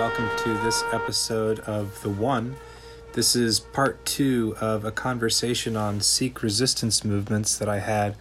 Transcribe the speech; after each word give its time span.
Welcome 0.00 0.30
to 0.44 0.54
this 0.64 0.82
episode 0.94 1.60
of 1.60 2.00
The 2.00 2.08
One. 2.08 2.56
This 3.12 3.36
is 3.36 3.60
part 3.60 4.02
two 4.06 4.56
of 4.58 4.86
a 4.86 4.90
conversation 4.90 5.76
on 5.76 6.00
Sikh 6.00 6.42
resistance 6.42 7.04
movements 7.04 7.58
that 7.58 7.68
I 7.68 7.80
had 7.80 8.16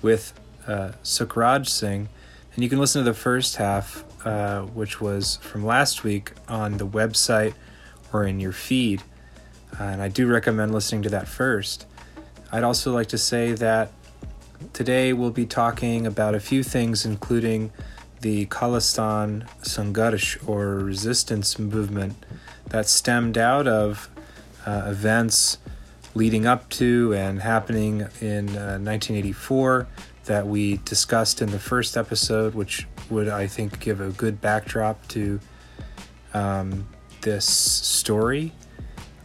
with 0.00 0.32
uh, 0.66 0.92
Sukhraj 1.04 1.68
Singh. 1.68 2.08
And 2.54 2.64
you 2.64 2.70
can 2.70 2.78
listen 2.78 3.04
to 3.04 3.10
the 3.10 3.14
first 3.14 3.56
half, 3.56 4.04
uh, 4.26 4.62
which 4.62 5.02
was 5.02 5.36
from 5.42 5.66
last 5.66 6.02
week, 6.02 6.32
on 6.48 6.78
the 6.78 6.86
website 6.86 7.52
or 8.10 8.24
in 8.24 8.40
your 8.40 8.52
feed. 8.52 9.02
Uh, 9.78 9.82
and 9.84 10.00
I 10.00 10.08
do 10.08 10.26
recommend 10.26 10.72
listening 10.72 11.02
to 11.02 11.10
that 11.10 11.28
first. 11.28 11.84
I'd 12.50 12.64
also 12.64 12.94
like 12.94 13.08
to 13.08 13.18
say 13.18 13.52
that 13.52 13.92
today 14.72 15.12
we'll 15.12 15.30
be 15.30 15.44
talking 15.44 16.06
about 16.06 16.34
a 16.34 16.40
few 16.40 16.62
things, 16.62 17.04
including 17.04 17.70
the 18.20 18.46
Khalistan 18.46 19.48
Sangharsh 19.62 20.48
or 20.48 20.76
resistance 20.76 21.58
movement 21.58 22.16
that 22.70 22.88
stemmed 22.88 23.38
out 23.38 23.66
of 23.66 24.10
uh, 24.66 24.84
events 24.86 25.58
leading 26.14 26.46
up 26.46 26.68
to 26.68 27.14
and 27.14 27.40
happening 27.42 28.00
in 28.20 28.48
uh, 28.50 28.78
1984 28.78 29.86
that 30.24 30.46
we 30.46 30.78
discussed 30.78 31.40
in 31.40 31.50
the 31.50 31.58
first 31.58 31.96
episode, 31.96 32.54
which 32.54 32.86
would, 33.08 33.28
I 33.28 33.46
think, 33.46 33.80
give 33.80 34.00
a 34.00 34.10
good 34.10 34.40
backdrop 34.40 35.06
to 35.08 35.40
um, 36.34 36.88
this 37.22 37.46
story. 37.46 38.52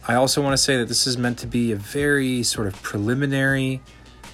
I 0.06 0.14
also 0.14 0.42
want 0.42 0.54
to 0.54 0.58
say 0.58 0.76
that 0.76 0.88
this 0.88 1.06
is 1.06 1.16
meant 1.16 1.38
to 1.40 1.46
be 1.46 1.72
a 1.72 1.76
very 1.76 2.42
sort 2.42 2.66
of 2.66 2.80
preliminary 2.82 3.80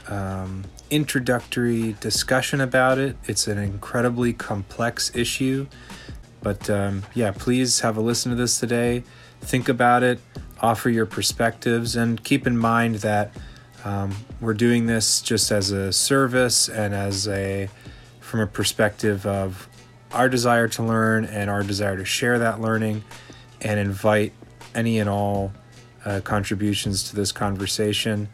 um, 0.09 0.65
introductory 0.91 1.97
discussion 2.01 2.61
about 2.61 2.99
it. 2.99 3.17
It's 3.25 3.47
an 3.47 3.59
incredibly 3.59 4.33
complex 4.33 5.15
issue. 5.15 5.67
But 6.43 6.69
um, 6.71 7.05
yeah, 7.15 7.33
please 7.33 7.81
have 7.81 7.97
a 7.97 8.01
listen 8.01 8.31
to 8.31 8.37
this 8.37 8.59
today. 8.59 9.05
Think 9.41 9.69
about 9.69 10.03
it, 10.03 10.21
offer 10.61 10.91
your 10.91 11.07
perspectives, 11.07 11.97
and 11.97 12.23
keep 12.23 12.47
in 12.47 12.57
mind 12.57 12.97
that 12.97 13.35
um, 13.85 14.15
we're 14.41 14.55
doing 14.55 14.87
this 14.87 15.23
just 15.23 15.51
as 15.51 15.71
a 15.71 15.93
service 15.93 16.69
and 16.69 16.95
as 16.95 17.27
a 17.29 17.69
from 18.21 18.41
a 18.41 18.47
perspective 18.47 19.27
of 19.27 19.69
our 20.13 20.29
desire 20.29 20.69
to 20.69 20.83
learn 20.83 21.25
and 21.25 21.49
our 21.49 21.63
desire 21.63 21.97
to 21.97 22.05
share 22.05 22.39
that 22.39 22.61
learning 22.61 23.03
and 23.61 23.81
invite 23.81 24.33
any 24.75 24.99
and 24.99 25.09
all 25.09 25.53
uh, 26.05 26.21
contributions 26.23 27.09
to 27.11 27.17
this 27.17 27.33
conversation. 27.33 28.29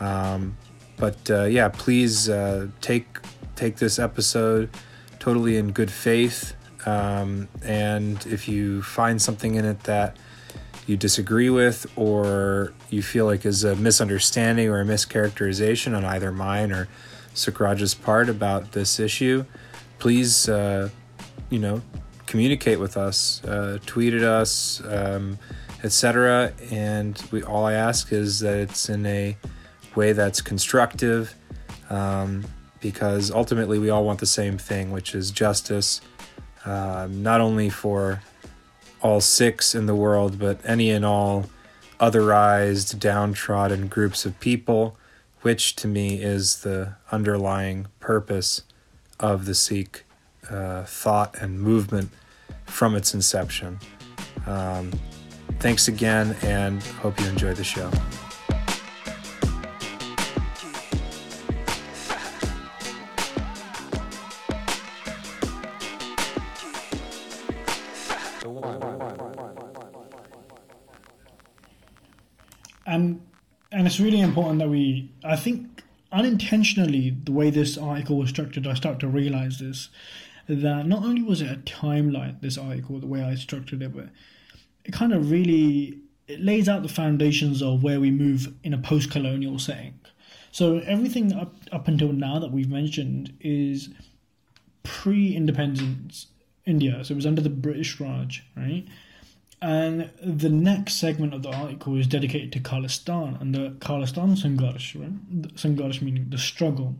Um, 0.00 0.56
but 1.04 1.30
uh, 1.30 1.44
yeah, 1.44 1.68
please 1.68 2.30
uh, 2.30 2.66
take 2.80 3.18
take 3.56 3.76
this 3.76 3.98
episode 3.98 4.70
totally 5.18 5.58
in 5.58 5.70
good 5.70 5.90
faith. 5.90 6.54
Um, 6.86 7.46
and 7.62 8.24
if 8.24 8.48
you 8.48 8.80
find 8.80 9.20
something 9.20 9.54
in 9.54 9.66
it 9.66 9.80
that 9.82 10.16
you 10.86 10.96
disagree 10.96 11.50
with 11.50 11.86
or 11.94 12.72
you 12.88 13.02
feel 13.02 13.26
like 13.26 13.44
is 13.44 13.64
a 13.64 13.76
misunderstanding 13.76 14.70
or 14.70 14.80
a 14.80 14.84
mischaracterization 14.86 15.94
on 15.94 16.06
either 16.06 16.32
mine 16.32 16.72
or 16.72 16.88
Sukhraj's 17.34 17.92
part 17.92 18.30
about 18.30 18.72
this 18.72 18.98
issue, 18.98 19.44
please, 19.98 20.48
uh, 20.48 20.88
you 21.50 21.58
know, 21.58 21.82
communicate 22.24 22.80
with 22.80 22.96
us, 22.96 23.44
uh, 23.44 23.76
tweet 23.84 24.14
at 24.14 24.22
us, 24.22 24.82
um, 24.88 25.38
etc. 25.82 26.54
And 26.70 27.22
we 27.30 27.42
all 27.42 27.66
I 27.66 27.74
ask 27.74 28.10
is 28.10 28.40
that 28.40 28.56
it's 28.56 28.88
in 28.88 29.04
a 29.04 29.36
way 29.96 30.12
that's 30.12 30.40
constructive, 30.40 31.34
um, 31.90 32.44
because 32.80 33.30
ultimately 33.30 33.78
we 33.78 33.90
all 33.90 34.04
want 34.04 34.20
the 34.20 34.26
same 34.26 34.58
thing, 34.58 34.90
which 34.90 35.14
is 35.14 35.30
justice, 35.30 36.00
uh, 36.64 37.08
not 37.10 37.40
only 37.40 37.70
for 37.70 38.22
all 39.00 39.20
Sikhs 39.20 39.74
in 39.74 39.86
the 39.86 39.94
world, 39.94 40.38
but 40.38 40.58
any 40.64 40.90
and 40.90 41.04
all 41.04 41.46
otherized, 42.00 42.98
downtrodden 42.98 43.86
groups 43.88 44.26
of 44.26 44.38
people, 44.40 44.96
which 45.42 45.76
to 45.76 45.86
me 45.86 46.22
is 46.22 46.62
the 46.62 46.94
underlying 47.12 47.86
purpose 48.00 48.62
of 49.20 49.44
the 49.44 49.54
Sikh 49.54 50.04
uh, 50.50 50.84
thought 50.84 51.36
and 51.40 51.60
movement 51.60 52.10
from 52.66 52.94
its 52.94 53.14
inception. 53.14 53.78
Um, 54.46 54.92
thanks 55.60 55.88
again, 55.88 56.36
and 56.42 56.82
hope 56.82 57.20
you 57.20 57.26
enjoy 57.26 57.54
the 57.54 57.64
show. 57.64 57.90
It's 73.94 74.00
really 74.00 74.20
important 74.20 74.58
that 74.58 74.68
we 74.68 75.08
i 75.22 75.36
think 75.36 75.84
unintentionally 76.10 77.16
the 77.22 77.30
way 77.30 77.48
this 77.48 77.78
article 77.78 78.18
was 78.18 78.28
structured 78.28 78.66
i 78.66 78.74
start 78.74 78.98
to 78.98 79.06
realize 79.06 79.60
this 79.60 79.88
that 80.48 80.84
not 80.84 81.04
only 81.04 81.22
was 81.22 81.40
it 81.40 81.48
a 81.48 81.56
timeline 81.58 82.40
this 82.40 82.58
article 82.58 82.98
the 82.98 83.06
way 83.06 83.22
i 83.22 83.36
structured 83.36 83.80
it 83.80 83.94
but 83.94 84.08
it 84.84 84.92
kind 84.92 85.12
of 85.12 85.30
really 85.30 85.96
it 86.26 86.40
lays 86.40 86.68
out 86.68 86.82
the 86.82 86.88
foundations 86.88 87.62
of 87.62 87.84
where 87.84 88.00
we 88.00 88.10
move 88.10 88.52
in 88.64 88.72
a 88.72 88.78
post-colonial 88.78 89.58
setting. 89.58 90.00
So 90.52 90.78
everything 90.78 91.34
up, 91.34 91.54
up 91.70 91.86
until 91.86 92.12
now 92.12 92.38
that 92.38 92.50
we've 92.50 92.70
mentioned 92.70 93.34
is 93.40 93.90
pre-independence 94.82 96.26
india. 96.66 97.04
So 97.04 97.12
it 97.12 97.16
was 97.16 97.26
under 97.26 97.42
the 97.42 97.50
british 97.50 98.00
raj 98.00 98.42
right 98.56 98.86
and 99.60 100.10
the 100.22 100.50
next 100.50 100.94
segment 100.94 101.34
of 101.34 101.42
the 101.42 101.52
article 101.52 101.96
is 101.96 102.06
dedicated 102.06 102.52
to 102.52 102.60
Khalistan 102.60 103.40
and 103.40 103.54
the 103.54 103.70
Khalistan 103.78 104.36
Sangharsh, 104.36 105.00
right? 105.00 105.54
Sangharsh 105.54 106.02
meaning 106.02 106.26
the 106.28 106.38
struggle. 106.38 106.96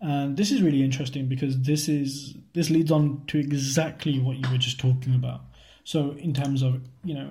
And 0.00 0.36
this 0.36 0.50
is 0.50 0.62
really 0.62 0.82
interesting 0.82 1.28
because 1.28 1.62
this 1.62 1.88
is 1.88 2.34
this 2.52 2.70
leads 2.70 2.90
on 2.90 3.24
to 3.28 3.38
exactly 3.38 4.18
what 4.18 4.36
you 4.36 4.50
were 4.50 4.58
just 4.58 4.78
talking 4.78 5.14
about. 5.14 5.40
So 5.84 6.12
in 6.12 6.34
terms 6.34 6.62
of 6.62 6.80
you 7.04 7.14
know 7.14 7.30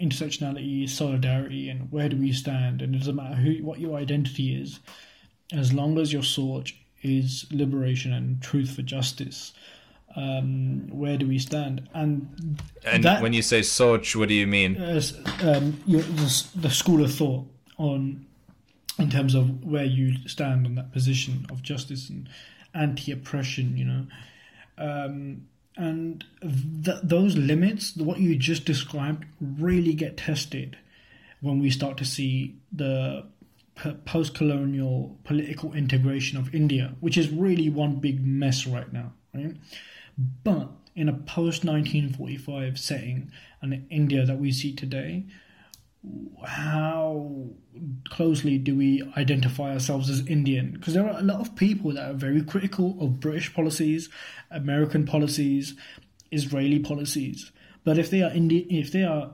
intersectionality, 0.00 0.88
solidarity, 0.88 1.68
and 1.68 1.92
where 1.92 2.08
do 2.08 2.16
we 2.16 2.32
stand, 2.32 2.82
and 2.82 2.94
it 2.94 2.98
doesn't 2.98 3.16
matter 3.16 3.36
who 3.36 3.64
what 3.64 3.78
your 3.78 3.96
identity 3.96 4.60
is, 4.60 4.80
as 5.52 5.72
long 5.72 5.98
as 5.98 6.12
your 6.12 6.22
source 6.22 6.72
is 7.02 7.46
liberation 7.50 8.12
and 8.12 8.40
truth 8.40 8.74
for 8.74 8.82
justice, 8.82 9.52
um, 10.16 10.88
where 10.90 11.16
do 11.16 11.26
we 11.26 11.38
stand? 11.38 11.88
And 11.94 12.60
and 12.84 13.04
that, 13.04 13.22
when 13.22 13.32
you 13.32 13.42
say 13.42 13.62
Soch, 13.62 14.14
what 14.14 14.28
do 14.28 14.34
you 14.34 14.46
mean? 14.46 14.76
Uh, 14.76 15.00
um, 15.42 15.82
the, 15.86 16.48
the, 16.56 16.70
school 16.70 17.04
of 17.04 17.14
thought 17.14 17.46
on 17.78 18.26
in 18.98 19.10
terms 19.10 19.34
of 19.34 19.64
where 19.64 19.84
you 19.84 20.16
stand 20.28 20.66
on 20.66 20.74
that 20.74 20.92
position 20.92 21.46
of 21.50 21.62
justice 21.62 22.10
and 22.10 22.28
anti-oppression, 22.74 23.76
you 23.76 23.84
know, 23.84 24.06
um, 24.78 25.46
and 25.76 26.24
th- 26.84 26.98
those 27.02 27.36
limits, 27.36 27.96
what 27.96 28.18
you 28.18 28.36
just 28.36 28.64
described, 28.64 29.24
really 29.40 29.94
get 29.94 30.18
tested 30.18 30.76
when 31.40 31.58
we 31.58 31.70
start 31.70 31.96
to 31.96 32.04
see 32.04 32.54
the 32.70 33.24
post-colonial 34.04 35.16
political 35.24 35.72
integration 35.72 36.38
of 36.38 36.54
India, 36.54 36.94
which 37.00 37.16
is 37.16 37.30
really 37.30 37.70
one 37.70 37.96
big 37.96 38.24
mess 38.24 38.66
right 38.66 38.92
now, 38.92 39.12
right? 39.34 39.56
But 40.16 40.70
in 40.94 41.08
a 41.08 41.14
post 41.14 41.64
1945 41.64 42.78
setting 42.78 43.30
and 43.60 43.72
in 43.72 43.86
India 43.90 44.24
that 44.26 44.38
we 44.38 44.52
see 44.52 44.74
today, 44.74 45.24
how 46.44 47.50
closely 48.10 48.58
do 48.58 48.76
we 48.76 49.02
identify 49.16 49.72
ourselves 49.72 50.10
as 50.10 50.26
Indian? 50.26 50.72
Because 50.72 50.94
there 50.94 51.08
are 51.08 51.18
a 51.18 51.22
lot 51.22 51.40
of 51.40 51.54
people 51.54 51.92
that 51.92 52.10
are 52.10 52.14
very 52.14 52.42
critical 52.42 52.96
of 53.00 53.20
British 53.20 53.54
policies, 53.54 54.08
American 54.50 55.06
policies, 55.06 55.74
Israeli 56.30 56.80
policies. 56.80 57.52
But 57.84 57.98
if 57.98 58.10
they 58.10 58.22
are 58.22 58.30
Indian, 58.30 58.66
if 58.70 58.90
they 58.90 59.04
are 59.04 59.32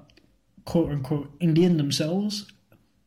quote 0.65 0.91
unquote 0.91 1.33
Indian 1.41 1.79
themselves, 1.79 2.47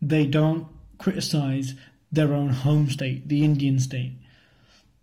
they 0.01 0.25
don't 0.25 0.67
criticize 0.97 1.75
their 2.11 2.33
own 2.33 2.49
home 2.49 2.89
state, 2.89 3.27
the 3.27 3.43
Indian 3.43 3.79
state. 3.79 4.17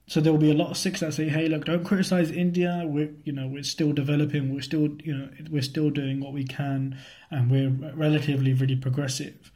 So 0.09 0.23
there 0.23 0.33
will 0.33 0.41
be 0.41 0.51
a 0.51 0.55
lot 0.55 0.71
of 0.71 0.79
Sikhs 0.79 1.01
that 1.01 1.13
say, 1.13 1.29
"Hey, 1.29 1.49
look, 1.49 1.67
don't 1.67 1.85
criticize 1.85 2.31
India. 2.31 2.83
We're, 2.87 3.11
you 3.25 3.33
know, 3.33 3.47
we're 3.47 3.63
still 3.63 3.93
developing. 3.93 4.55
We're 4.55 4.63
still, 4.63 4.97
you 5.05 5.15
know, 5.15 5.29
we're 5.51 5.61
still 5.61 5.91
doing 5.91 6.21
what 6.21 6.33
we 6.33 6.45
can, 6.45 6.97
and 7.31 7.51
we're 7.51 7.69
relatively 7.95 8.55
really 8.55 8.75
progressive." 8.75 9.53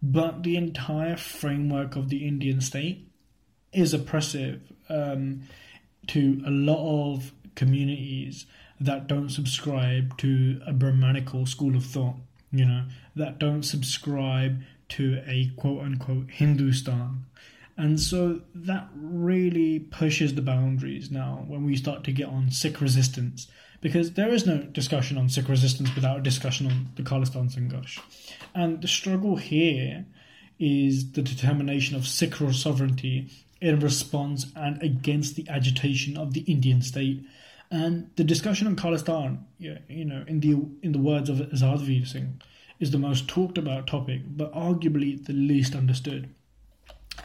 But 0.00 0.44
the 0.44 0.56
entire 0.56 1.16
framework 1.16 1.96
of 1.96 2.08
the 2.08 2.24
Indian 2.24 2.60
state 2.60 3.10
is 3.72 3.92
oppressive 3.92 4.72
um, 4.88 5.42
to 6.06 6.40
a 6.46 6.50
lot 6.50 7.14
of 7.14 7.32
communities 7.56 8.46
that 8.78 9.08
don't 9.08 9.30
subscribe 9.30 10.16
to 10.18 10.60
a 10.64 10.72
Brahmanical 10.72 11.46
school 11.46 11.74
of 11.74 11.84
thought. 11.84 12.16
You 12.52 12.64
know, 12.64 12.84
that 13.16 13.40
don't 13.40 13.64
subscribe 13.64 14.62
to 14.90 15.20
a 15.26 15.50
quote 15.56 15.82
unquote 15.82 16.30
Hindustan 16.30 17.24
and 17.76 18.00
so 18.00 18.40
that 18.54 18.88
really 18.94 19.78
pushes 19.78 20.34
the 20.34 20.42
boundaries 20.42 21.10
now 21.10 21.44
when 21.46 21.64
we 21.64 21.76
start 21.76 22.04
to 22.04 22.12
get 22.12 22.28
on 22.28 22.50
Sikh 22.50 22.80
resistance 22.80 23.48
because 23.80 24.12
there 24.12 24.32
is 24.32 24.46
no 24.46 24.58
discussion 24.58 25.18
on 25.18 25.28
Sikh 25.28 25.48
resistance 25.48 25.94
without 25.94 26.18
a 26.18 26.22
discussion 26.22 26.66
on 26.66 26.88
the 26.96 27.02
Khalistan 27.02 27.54
Sangharsh. 27.54 28.00
And 28.54 28.80
the 28.80 28.88
struggle 28.88 29.36
here 29.36 30.06
is 30.58 31.12
the 31.12 31.22
determination 31.22 31.96
of 31.96 32.06
Sikh 32.06 32.36
sovereignty 32.52 33.30
in 33.60 33.80
response 33.80 34.46
and 34.56 34.82
against 34.82 35.36
the 35.36 35.48
agitation 35.48 36.16
of 36.16 36.32
the 36.32 36.40
Indian 36.42 36.80
state. 36.80 37.24
And 37.70 38.10
the 38.16 38.24
discussion 38.24 38.66
on 38.66 38.76
Khalistan, 38.76 39.40
you 39.58 40.04
know, 40.04 40.24
in 40.26 40.40
the 40.40 40.52
in 40.82 40.92
the 40.92 40.98
words 40.98 41.28
of 41.28 41.38
Azad 41.38 42.06
Singh, 42.06 42.40
is 42.80 42.90
the 42.90 42.98
most 42.98 43.28
talked 43.28 43.58
about 43.58 43.86
topic, 43.86 44.22
but 44.26 44.52
arguably 44.54 45.22
the 45.24 45.32
least 45.32 45.74
understood. 45.74 46.34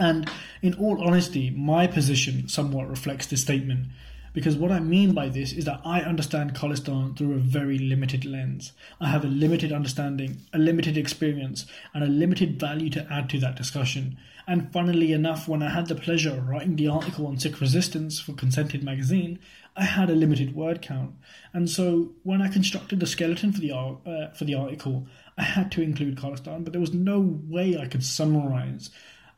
And 0.01 0.27
in 0.63 0.73
all 0.73 0.99
honesty, 1.07 1.51
my 1.51 1.85
position 1.85 2.47
somewhat 2.47 2.89
reflects 2.89 3.27
this 3.27 3.43
statement 3.43 3.85
because 4.33 4.55
what 4.55 4.71
I 4.71 4.79
mean 4.79 5.13
by 5.13 5.29
this 5.29 5.53
is 5.53 5.65
that 5.65 5.79
I 5.85 6.01
understand 6.01 6.55
Khalistan 6.55 7.15
through 7.15 7.33
a 7.33 7.37
very 7.37 7.77
limited 7.77 8.25
lens. 8.25 8.71
I 8.99 9.09
have 9.09 9.23
a 9.23 9.27
limited 9.27 9.71
understanding, 9.71 10.41
a 10.53 10.57
limited 10.57 10.97
experience, 10.97 11.67
and 11.93 12.03
a 12.03 12.07
limited 12.07 12.59
value 12.59 12.89
to 12.91 13.05
add 13.11 13.29
to 13.29 13.39
that 13.41 13.55
discussion. 13.55 14.17
And 14.47 14.73
funnily 14.73 15.13
enough, 15.13 15.47
when 15.47 15.61
I 15.61 15.69
had 15.69 15.85
the 15.85 15.93
pleasure 15.93 16.31
of 16.31 16.47
writing 16.47 16.77
the 16.77 16.87
article 16.87 17.27
on 17.27 17.37
Sikh 17.37 17.61
resistance 17.61 18.19
for 18.19 18.33
Consented 18.33 18.83
magazine, 18.83 19.37
I 19.75 19.83
had 19.83 20.09
a 20.09 20.15
limited 20.15 20.55
word 20.55 20.81
count. 20.81 21.13
And 21.53 21.69
so 21.69 22.13
when 22.23 22.41
I 22.41 22.47
constructed 22.47 22.99
the 22.99 23.05
skeleton 23.05 23.53
for 23.53 23.61
the 23.61 23.71
uh, 23.71 24.33
for 24.33 24.45
the 24.45 24.55
article, 24.55 25.05
I 25.37 25.43
had 25.43 25.71
to 25.73 25.83
include 25.83 26.17
Khalistan, 26.17 26.63
but 26.63 26.73
there 26.73 26.81
was 26.81 26.93
no 26.93 27.19
way 27.19 27.77
I 27.77 27.85
could 27.85 28.03
summarize 28.03 28.89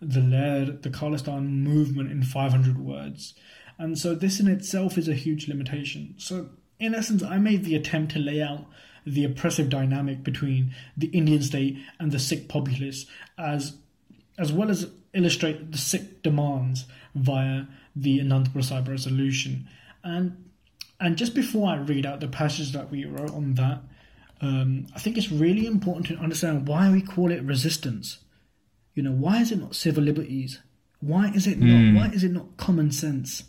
the 0.09 0.19
Lehr, 0.19 0.81
the 0.81 0.89
Khalistan 0.89 1.63
movement 1.63 2.11
in 2.11 2.23
500 2.23 2.77
words. 2.77 3.33
And 3.77 3.97
so 3.97 4.15
this 4.15 4.39
in 4.39 4.47
itself 4.47 4.97
is 4.97 5.07
a 5.07 5.13
huge 5.13 5.47
limitation. 5.47 6.15
So 6.17 6.49
in 6.79 6.93
essence, 6.93 7.23
I 7.23 7.37
made 7.37 7.63
the 7.63 7.75
attempt 7.75 8.11
to 8.13 8.19
lay 8.19 8.41
out 8.41 8.65
the 9.05 9.25
oppressive 9.25 9.69
dynamic 9.69 10.23
between 10.23 10.73
the 10.95 11.07
Indian 11.07 11.41
state 11.41 11.77
and 11.99 12.11
the 12.11 12.19
Sikh 12.19 12.47
populace 12.47 13.05
as 13.37 13.77
as 14.37 14.51
well 14.51 14.71
as 14.71 14.89
illustrate 15.13 15.71
the 15.71 15.77
Sikh 15.77 16.23
demands 16.23 16.85
via 17.13 17.65
the 17.95 18.19
Anandpur 18.19 18.63
Sahib 18.63 18.87
resolution. 18.87 19.67
And 20.03 20.49
and 20.99 21.17
just 21.17 21.35
before 21.35 21.69
I 21.69 21.77
read 21.77 22.05
out 22.05 22.19
the 22.19 22.27
passage 22.27 22.71
that 22.71 22.89
we 22.89 23.05
wrote 23.05 23.31
on 23.31 23.55
that, 23.55 23.81
um, 24.41 24.87
I 24.95 24.99
think 24.99 25.17
it's 25.17 25.31
really 25.31 25.65
important 25.65 26.07
to 26.07 26.15
understand 26.17 26.67
why 26.67 26.91
we 26.91 27.01
call 27.01 27.31
it 27.31 27.43
resistance. 27.43 28.19
You 28.93 29.03
know, 29.03 29.11
why 29.11 29.41
is 29.41 29.51
it 29.51 29.59
not 29.59 29.75
civil 29.75 30.03
liberties? 30.03 30.59
Why 30.99 31.29
is 31.29 31.47
it 31.47 31.59
not? 31.59 31.67
Mm. 31.67 31.95
Why 31.95 32.07
is 32.07 32.23
it 32.23 32.31
not 32.31 32.57
common 32.57 32.91
sense? 32.91 33.43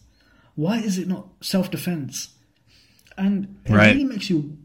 Why 0.55 0.79
is 0.79 0.99
it 0.99 1.09
not 1.09 1.29
self 1.41 1.71
defense? 1.71 2.31
And 3.17 3.57
it 3.65 3.73
right. 3.73 3.93
really 3.93 4.05
makes 4.05 4.31
you 4.31 4.59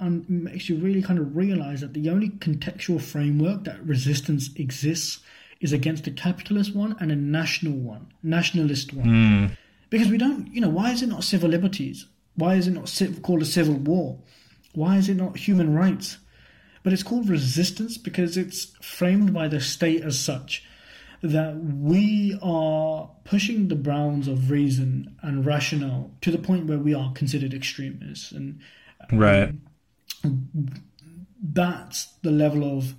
um, 0.00 0.24
makes 0.28 0.68
you 0.68 0.76
really 0.76 1.02
kind 1.02 1.18
of 1.18 1.36
realize 1.36 1.80
that 1.80 1.94
the 1.94 2.10
only 2.10 2.30
contextual 2.30 3.00
framework 3.00 3.64
that 3.64 3.84
resistance 3.84 4.50
exists 4.56 5.20
is 5.60 5.72
against 5.72 6.06
a 6.06 6.10
capitalist 6.10 6.74
one 6.74 6.96
and 7.00 7.10
a 7.10 7.16
national 7.16 7.74
one, 7.74 8.12
nationalist 8.22 8.92
one. 8.92 9.06
Mm. 9.06 9.56
Because 9.88 10.08
we 10.08 10.18
don't, 10.18 10.52
you 10.52 10.60
know, 10.60 10.68
why 10.68 10.90
is 10.90 11.02
it 11.02 11.08
not 11.08 11.24
civil 11.24 11.48
liberties? 11.48 12.06
Why 12.34 12.56
is 12.56 12.66
it 12.66 12.72
not 12.72 12.92
called 13.22 13.42
a 13.42 13.46
civil 13.46 13.74
war? 13.74 14.18
Why 14.74 14.96
is 14.96 15.08
it 15.08 15.14
not 15.14 15.36
human 15.36 15.74
rights? 15.74 16.18
But 16.84 16.92
it's 16.92 17.02
called 17.02 17.28
resistance 17.28 17.98
because 17.98 18.36
it's 18.36 18.66
framed 18.80 19.34
by 19.34 19.48
the 19.48 19.60
state 19.60 20.02
as 20.02 20.18
such 20.18 20.64
that 21.22 21.56
we 21.56 22.38
are 22.42 23.10
pushing 23.24 23.68
the 23.68 23.74
bounds 23.74 24.28
of 24.28 24.50
reason 24.50 25.16
and 25.22 25.46
rationale 25.46 26.10
to 26.20 26.30
the 26.30 26.38
point 26.38 26.66
where 26.66 26.78
we 26.78 26.94
are 26.94 27.10
considered 27.14 27.54
extremists. 27.54 28.30
And 28.30 28.60
right. 29.10 29.54
um, 30.22 30.84
that's 31.42 32.04
the 32.22 32.30
level 32.30 32.78
of 32.78 32.94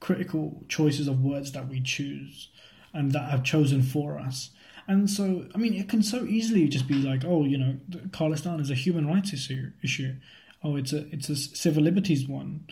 critical 0.00 0.62
choices 0.68 1.08
of 1.08 1.22
words 1.24 1.52
that 1.52 1.66
we 1.68 1.80
choose 1.80 2.50
and 2.92 3.12
that 3.12 3.30
have 3.30 3.42
chosen 3.42 3.82
for 3.82 4.18
us. 4.18 4.50
And 4.88 5.10
so 5.10 5.46
i 5.54 5.58
mean 5.58 5.74
it 5.74 5.88
can 5.88 6.02
so 6.02 6.24
easily 6.24 6.68
just 6.68 6.86
be 6.86 6.94
like 6.94 7.24
oh 7.24 7.44
you 7.44 7.58
know 7.58 7.76
khalistan 8.10 8.60
is 8.60 8.70
a 8.70 8.74
human 8.74 9.06
rights 9.08 9.32
issue 9.32 9.72
issue. 9.82 10.14
Oh 10.62 10.76
it's 10.76 10.92
a 10.92 11.08
it's 11.12 11.28
a 11.28 11.34
civil 11.34 11.82
liberties 11.82 12.28
one 12.28 12.66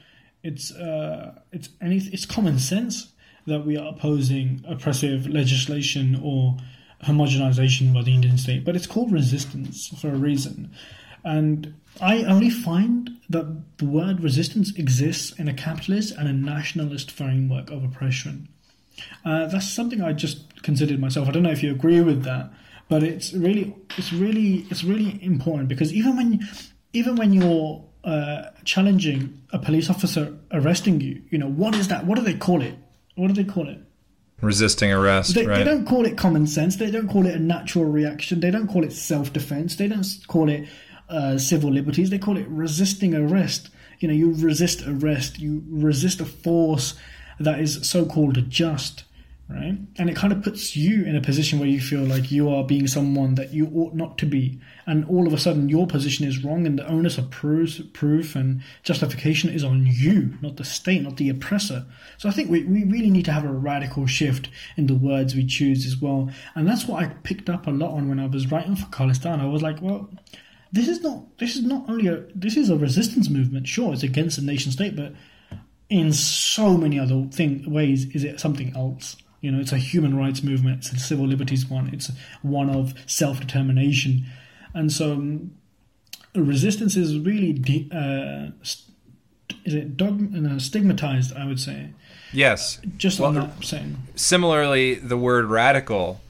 it's 0.45 0.71
uh 0.73 1.35
it's 1.51 1.69
it's 1.81 2.27
common 2.27 2.59
sense 2.59 3.13
that 3.47 3.67
we 3.67 3.77
are 3.77 3.89
opposing 3.89 4.65
oppressive 4.69 5.27
legislation 5.27 6.21
or 6.23 6.57
homogenization 7.03 7.93
by 7.93 8.03
the 8.03 8.15
Indian 8.15 8.39
state, 8.39 8.65
but 8.65 8.77
it's 8.77 8.87
called 8.87 9.13
resistance 9.13 9.89
for 10.01 10.09
a 10.09 10.17
reason. 10.17 10.71
And 11.25 11.75
I 12.01 12.25
only 12.25 12.51
find 12.51 13.11
that 13.29 13.79
the 13.79 13.87
word 13.87 14.23
resistance 14.23 14.75
exists 14.77 15.33
in 15.39 15.49
a 15.49 15.55
capitalist 15.55 16.15
and 16.17 16.29
a 16.29 16.33
nationalist 16.33 17.11
framework 17.11 17.71
of 17.71 17.85
oppression. 17.85 18.49
Uh, 19.25 19.47
that's 19.47 19.69
something 19.69 20.01
I 20.01 20.13
just 20.13 20.63
considered 20.63 21.01
myself. 21.01 21.29
I 21.29 21.33
don't 21.33 21.43
know 21.43 21.51
if 21.51 21.63
you 21.63 21.71
agree 21.71 22.01
with 22.01 22.25
that, 22.25 22.51
but 22.89 23.03
it's 23.03 23.33
really, 23.33 23.75
it's 23.99 24.13
really, 24.13 24.67
it's 24.71 24.85
really 24.85 25.23
important 25.23 25.69
because 25.69 25.93
even 25.93 26.17
when, 26.17 26.49
even 26.93 27.17
when 27.17 27.33
you're 27.33 27.85
uh, 28.05 28.51
challenging 28.65 29.43
a 29.53 29.59
police 29.59 29.89
officer 29.91 30.37
arresting 30.53 31.01
you, 31.01 31.23
you 31.31 31.39
know 31.39 31.49
what 31.49 31.75
is 31.75 31.89
that? 31.89 32.07
What 32.07 32.17
do 32.17 32.23
they 32.23 32.35
call 32.35 32.63
it? 32.63 32.77
what 33.17 33.29
do 33.29 33.35
they 33.35 33.51
call 33.51 33.69
it? 33.69 33.79
Resisting 34.41 34.93
arrest. 34.93 35.35
They, 35.35 35.47
right? 35.47 35.59
they 35.59 35.65
don't 35.65 35.87
call 35.87 36.05
it 36.05 36.19
common 36.19 36.47
sense. 36.47 36.77
They 36.77 36.91
don't 36.91 37.09
call 37.09 37.27
it 37.27 37.35
a 37.35 37.39
natural 37.39 37.85
reaction. 37.85 38.41
They 38.41 38.51
don't 38.51 38.69
call 38.69 38.85
it 38.85 38.93
self 38.93 39.33
defense. 39.33 39.77
They 39.77 39.89
don't 39.89 40.07
call 40.27 40.49
it 40.49 40.69
uh, 41.09 41.39
civil 41.39 41.71
liberties. 41.71 42.11
They 42.11 42.19
call 42.19 42.37
it 42.37 42.47
resisting 42.49 43.15
arrest. 43.15 43.71
You 44.01 44.09
know, 44.09 44.15
you 44.15 44.35
resist 44.35 44.83
arrest. 44.87 45.39
You 45.39 45.63
resist 45.69 46.21
a 46.21 46.25
force 46.25 46.95
that 47.39 47.61
is 47.61 47.89
so 47.89 48.05
called 48.05 48.51
just 48.51 49.05
right? 49.49 49.77
And 49.99 50.09
it 50.09 50.17
kind 50.17 50.33
of 50.33 50.43
puts 50.43 50.75
you 50.75 51.05
in 51.05 51.17
a 51.17 51.21
position 51.21 51.59
where 51.59 51.69
you 51.69 51.81
feel 51.81 52.03
like 52.03 52.33
you 52.33 52.49
are 52.49 52.65
being 52.65 52.87
someone 52.87 53.35
that 53.35 53.53
you 53.53 53.71
ought 53.75 53.95
not 53.95 54.17
to 54.19 54.27
be. 54.27 54.59
And 54.87 55.05
all 55.07 55.27
of 55.27 55.33
a 55.33 55.39
sudden, 55.39 55.69
your 55.69 55.87
position 55.87 56.27
is 56.27 56.43
wrong, 56.43 56.67
and 56.67 56.79
the 56.79 56.87
onus 56.87 57.19
of 57.19 57.31
proof, 57.31 57.81
proof 57.93 58.35
and 58.35 58.63
justification 58.83 59.51
is 59.51 59.63
on 59.63 59.87
you, 59.87 60.35
not 60.41 60.57
the 60.57 60.65
state, 60.65 61.03
not 61.03 61.19
the 61.19 61.29
oppressor. 61.29 61.85
So 62.17 62.29
I 62.29 62.33
think 62.33 62.51
we, 62.51 62.65
we 62.65 62.85
really 62.85 63.11
need 63.11 63.27
to 63.27 63.33
have 63.33 63.45
a 63.45 63.53
radical 63.53 64.07
shift 64.07 64.49
in 64.77 64.87
the 64.87 64.95
words 64.95 65.35
we 65.35 65.47
choose 65.47 65.87
as 65.87 66.01
well. 66.01 66.31
And 66.55 66.67
that's 66.67 66.87
what 66.87 67.03
I 67.03 67.09
picked 67.09 67.51
up 67.51 67.67
a 67.67 67.71
lot 67.71 67.93
on 67.93 68.09
when 68.09 68.21
I 68.21 68.27
was 68.27 68.51
writing 68.51 68.77
for 68.77 68.87
Khalistan. 68.87 69.41
I 69.41 69.47
was 69.47 69.63
like, 69.63 69.83
well, 69.83 70.11
this 70.73 70.89
is 70.89 71.03
not 71.03 71.39
this 71.39 71.55
is 71.55 71.63
not 71.63 71.89
only 71.89 72.09
a 72.09 72.25
this 72.35 72.57
is 72.57 72.69
a 72.69 72.77
resistance 72.77 73.29
movement. 73.31 73.69
Sure, 73.69 73.93
it's 73.93 74.03
against 74.03 74.37
the 74.37 74.43
nation 74.43 74.73
state, 74.73 74.97
but 74.97 75.13
in 75.89 76.13
so 76.13 76.77
many 76.77 76.99
other 76.99 77.27
thing 77.31 77.71
ways 77.71 78.07
is 78.07 78.25
it 78.25 78.41
something 78.41 78.75
else 78.75 79.17
you 79.45 79.51
know, 79.51 79.61
it's 79.61 79.73
a 79.73 79.79
human 79.79 80.17
rights 80.17 80.43
movement. 80.43 80.79
It's 80.79 80.93
a 80.93 80.99
civil 80.99 81.27
liberties 81.27 81.67
one. 81.67 81.91
It's 81.93 82.11
one 82.41 82.71
of 82.71 82.95
self 83.07 83.41
determination, 83.41 84.25
and 84.73 84.91
so 84.91 85.13
um, 85.13 85.51
resistance 86.35 86.97
is 86.97 87.19
really 87.19 87.53
de- 87.53 87.89
uh, 87.93 88.53
is 89.67 89.75
it 89.75 89.99
dog- 89.99 90.35
uh, 90.35 90.59
stigmatized? 90.59 91.37
I 91.37 91.47
would 91.47 91.61
say. 91.61 91.91
Yes. 92.33 92.81
Just 92.97 93.21
well, 93.21 93.29
on 93.29 93.35
that 93.35 93.65
saying. 93.65 93.99
Similarly, 94.17 94.95
the 94.95 95.19
word 95.19 95.45
radical 95.45 96.23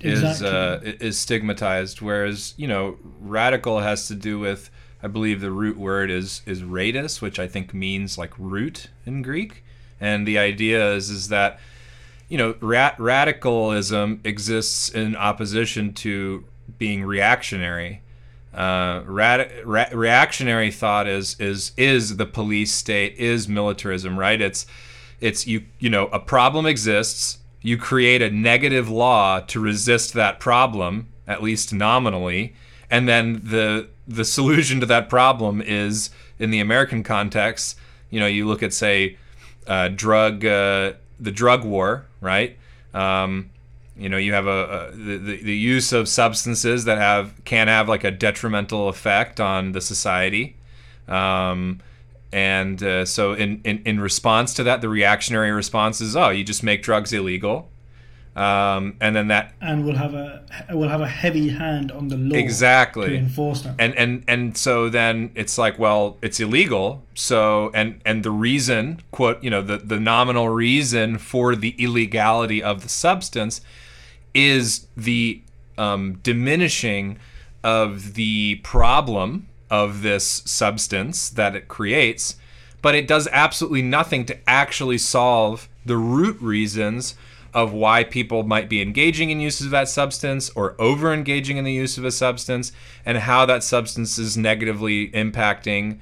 is 0.00 0.22
exactly. 0.22 0.92
uh, 0.92 0.94
is 0.98 1.18
stigmatized, 1.18 2.00
whereas 2.00 2.54
you 2.56 2.66
know 2.66 2.96
radical 3.20 3.80
has 3.80 4.08
to 4.08 4.14
do 4.14 4.38
with 4.38 4.70
I 5.02 5.08
believe 5.08 5.42
the 5.42 5.50
root 5.50 5.76
word 5.76 6.10
is 6.10 6.40
is 6.46 6.64
radix, 6.64 7.20
which 7.20 7.38
I 7.38 7.46
think 7.46 7.74
means 7.74 8.16
like 8.16 8.32
root 8.38 8.88
in 9.04 9.20
Greek, 9.20 9.62
and 10.00 10.26
the 10.26 10.38
idea 10.38 10.94
is 10.94 11.10
is 11.10 11.28
that 11.28 11.60
you 12.32 12.38
know, 12.38 12.54
ra- 12.62 12.94
radicalism 12.96 14.18
exists 14.24 14.88
in 14.88 15.14
opposition 15.14 15.92
to 15.92 16.42
being 16.78 17.04
reactionary. 17.04 18.00
Uh, 18.54 19.02
ra- 19.04 19.44
reactionary 19.92 20.70
thought 20.70 21.06
is 21.06 21.38
is 21.38 21.72
is 21.76 22.16
the 22.16 22.24
police 22.24 22.72
state, 22.72 23.14
is 23.16 23.48
militarism, 23.48 24.18
right? 24.18 24.40
It's 24.40 24.64
it's 25.20 25.46
you 25.46 25.66
you 25.78 25.90
know 25.90 26.06
a 26.06 26.18
problem 26.18 26.64
exists. 26.64 27.36
You 27.60 27.76
create 27.76 28.22
a 28.22 28.30
negative 28.30 28.88
law 28.88 29.40
to 29.40 29.60
resist 29.60 30.14
that 30.14 30.40
problem, 30.40 31.08
at 31.26 31.42
least 31.42 31.74
nominally, 31.74 32.54
and 32.90 33.06
then 33.06 33.42
the 33.44 33.90
the 34.08 34.24
solution 34.24 34.80
to 34.80 34.86
that 34.86 35.10
problem 35.10 35.60
is 35.60 36.08
in 36.38 36.50
the 36.50 36.60
American 36.60 37.02
context. 37.02 37.76
You 38.08 38.20
know, 38.20 38.26
you 38.26 38.46
look 38.46 38.62
at 38.62 38.72
say 38.72 39.18
uh, 39.66 39.88
drug 39.88 40.46
uh, 40.46 40.94
the 41.22 41.30
drug 41.30 41.64
war, 41.64 42.06
right? 42.20 42.56
Um, 42.92 43.50
you 43.96 44.08
know, 44.08 44.16
you 44.16 44.32
have 44.32 44.46
a, 44.46 44.90
a 44.90 44.96
the, 44.96 45.42
the 45.42 45.56
use 45.56 45.92
of 45.92 46.08
substances 46.08 46.84
that 46.84 46.98
have 46.98 47.32
can 47.44 47.68
have 47.68 47.88
like 47.88 48.04
a 48.04 48.10
detrimental 48.10 48.88
effect 48.88 49.40
on 49.40 49.72
the 49.72 49.80
society. 49.80 50.56
Um, 51.08 51.80
and 52.32 52.82
uh, 52.82 53.04
so, 53.04 53.34
in, 53.34 53.60
in, 53.62 53.82
in 53.84 54.00
response 54.00 54.54
to 54.54 54.62
that, 54.64 54.80
the 54.80 54.88
reactionary 54.88 55.50
response 55.52 56.00
is, 56.00 56.16
oh, 56.16 56.30
you 56.30 56.44
just 56.44 56.62
make 56.62 56.82
drugs 56.82 57.12
illegal. 57.12 57.68
Um, 58.34 58.96
and 58.98 59.14
then 59.14 59.28
that 59.28 59.52
and 59.60 59.84
will 59.84 59.96
have 59.96 60.14
a 60.14 60.42
will 60.70 60.88
have 60.88 61.02
a 61.02 61.08
heavy 61.08 61.50
hand 61.50 61.92
on 61.92 62.08
the 62.08 62.16
law 62.16 62.34
exactly 62.34 63.08
to 63.08 63.14
enforce 63.14 63.60
them. 63.60 63.76
And 63.78 63.94
and 63.94 64.24
and 64.26 64.56
so 64.56 64.88
then 64.88 65.32
it's 65.34 65.58
like, 65.58 65.78
well, 65.78 66.16
it's 66.22 66.40
illegal. 66.40 67.02
So 67.14 67.70
and 67.74 68.00
and 68.06 68.22
the 68.22 68.30
reason, 68.30 69.02
quote, 69.10 69.42
you 69.44 69.50
know, 69.50 69.60
the 69.60 69.76
the 69.76 70.00
nominal 70.00 70.48
reason 70.48 71.18
for 71.18 71.54
the 71.54 71.74
illegality 71.78 72.62
of 72.62 72.82
the 72.82 72.88
substance 72.88 73.60
is 74.32 74.86
the 74.96 75.42
um, 75.76 76.14
diminishing 76.22 77.18
of 77.62 78.14
the 78.14 78.60
problem 78.62 79.46
of 79.70 80.00
this 80.00 80.42
substance 80.46 81.28
that 81.28 81.54
it 81.54 81.68
creates, 81.68 82.36
but 82.80 82.94
it 82.94 83.06
does 83.06 83.28
absolutely 83.30 83.82
nothing 83.82 84.24
to 84.24 84.38
actually 84.48 84.96
solve 84.96 85.68
the 85.84 85.98
root 85.98 86.40
reasons 86.40 87.14
of 87.54 87.72
why 87.72 88.04
people 88.04 88.42
might 88.42 88.68
be 88.68 88.80
engaging 88.80 89.30
in 89.30 89.40
uses 89.40 89.66
of 89.66 89.70
that 89.72 89.88
substance 89.88 90.50
or 90.50 90.74
over 90.80 91.12
engaging 91.12 91.56
in 91.56 91.64
the 91.64 91.72
use 91.72 91.98
of 91.98 92.04
a 92.04 92.10
substance 92.10 92.72
and 93.04 93.18
how 93.18 93.44
that 93.44 93.62
substance 93.62 94.18
is 94.18 94.36
negatively 94.36 95.10
impacting 95.10 95.98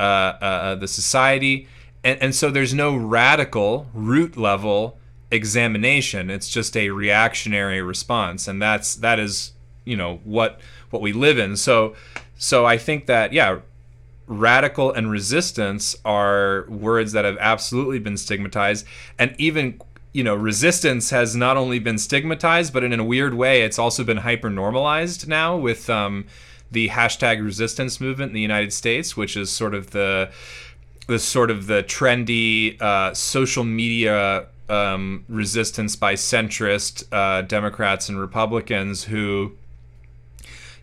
uh, 0.00 0.02
uh, 0.02 0.44
uh, 0.44 0.74
the 0.74 0.88
society. 0.88 1.68
And, 2.02 2.20
and 2.22 2.34
so 2.34 2.50
there's 2.50 2.74
no 2.74 2.96
radical 2.96 3.88
root 3.92 4.36
level 4.36 4.98
examination. 5.30 6.30
It's 6.30 6.48
just 6.48 6.76
a 6.76 6.90
reactionary 6.90 7.82
response. 7.82 8.48
And 8.48 8.60
that's, 8.60 8.94
that 8.96 9.18
is, 9.18 9.52
you 9.84 9.96
know, 9.96 10.20
what, 10.24 10.60
what 10.90 11.02
we 11.02 11.12
live 11.12 11.38
in. 11.38 11.56
So, 11.56 11.94
so 12.38 12.64
I 12.64 12.78
think 12.78 13.06
that, 13.06 13.32
yeah, 13.32 13.60
radical 14.26 14.90
and 14.90 15.10
resistance 15.10 15.96
are 16.04 16.64
words 16.68 17.12
that 17.12 17.24
have 17.24 17.36
absolutely 17.38 17.98
been 17.98 18.16
stigmatized 18.16 18.86
and 19.18 19.34
even 19.38 19.80
you 20.14 20.22
know, 20.22 20.36
resistance 20.36 21.10
has 21.10 21.34
not 21.34 21.56
only 21.56 21.80
been 21.80 21.98
stigmatized, 21.98 22.72
but 22.72 22.84
in 22.84 22.98
a 22.98 23.04
weird 23.04 23.34
way, 23.34 23.62
it's 23.62 23.80
also 23.80 24.04
been 24.04 24.18
hyper 24.18 24.48
normalized 24.48 25.26
now 25.26 25.56
with 25.56 25.90
um, 25.90 26.24
the 26.70 26.88
hashtag 26.88 27.44
resistance 27.44 28.00
movement 28.00 28.30
in 28.30 28.34
the 28.34 28.40
United 28.40 28.72
States, 28.72 29.16
which 29.16 29.36
is 29.36 29.50
sort 29.50 29.74
of 29.74 29.90
the 29.90 30.30
the 31.06 31.18
sort 31.18 31.50
of 31.50 31.66
the 31.66 31.82
trendy 31.82 32.80
uh, 32.80 33.12
social 33.12 33.64
media 33.64 34.46
um, 34.70 35.24
resistance 35.28 35.96
by 35.96 36.14
centrist 36.14 37.04
uh, 37.12 37.42
Democrats 37.42 38.08
and 38.08 38.18
Republicans 38.18 39.04
who, 39.04 39.52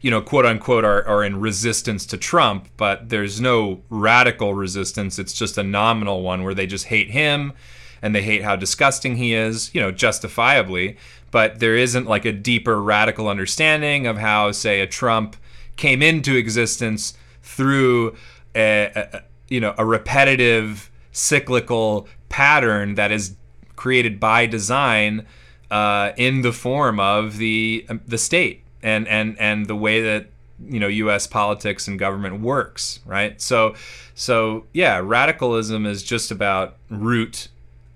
you 0.01 0.11
know, 0.11 0.21
quote 0.21 0.45
unquote, 0.45 0.83
are, 0.83 1.07
are 1.07 1.23
in 1.23 1.39
resistance 1.39 2.05
to 2.05 2.17
Trump, 2.17 2.67
but 2.77 3.09
there's 3.09 3.41
no 3.41 3.81
radical 3.89 4.53
resistance. 4.53 5.17
It's 5.17 5.33
just 5.33 5.57
a 5.57 5.63
nominal 5.63 6.21
one 6.21 6.43
where 6.43 6.53
they 6.53 6.67
just 6.67 6.85
hate 6.85 7.09
him 7.09 7.53
and 8.01 8.15
they 8.15 8.21
hate 8.21 8.43
how 8.43 8.55
disgusting 8.55 9.15
he 9.15 9.33
is, 9.33 9.73
you 9.73 9.81
know, 9.81 9.91
justifiably. 9.91 10.97
But 11.29 11.59
there 11.59 11.75
isn't 11.75 12.07
like 12.07 12.25
a 12.25 12.31
deeper 12.31 12.81
radical 12.81 13.27
understanding 13.27 14.07
of 14.07 14.17
how, 14.17 14.51
say, 14.51 14.81
a 14.81 14.87
Trump 14.87 15.35
came 15.77 16.01
into 16.01 16.35
existence 16.35 17.13
through 17.41 18.15
a, 18.55 18.91
a 18.95 19.21
you 19.47 19.59
know 19.59 19.73
a 19.77 19.85
repetitive 19.85 20.89
cyclical 21.11 22.07
pattern 22.29 22.95
that 22.95 23.11
is 23.11 23.35
created 23.75 24.19
by 24.19 24.45
design 24.45 25.25
uh, 25.69 26.11
in 26.17 26.41
the 26.41 26.51
form 26.51 26.99
of 26.99 27.37
the 27.37 27.85
um, 27.89 28.01
the 28.07 28.17
state 28.17 28.63
and 28.83 29.07
and 29.07 29.37
and 29.39 29.67
the 29.67 29.75
way 29.75 30.01
that 30.01 30.27
you 30.65 30.79
know 30.79 30.87
U.S. 30.87 31.27
politics 31.27 31.87
and 31.87 31.97
government 31.97 32.41
works, 32.41 32.99
right? 33.05 33.41
So 33.41 33.75
so 34.15 34.65
yeah, 34.73 35.01
radicalism 35.03 35.85
is 35.85 36.03
just 36.03 36.31
about 36.31 36.77
root 36.89 37.47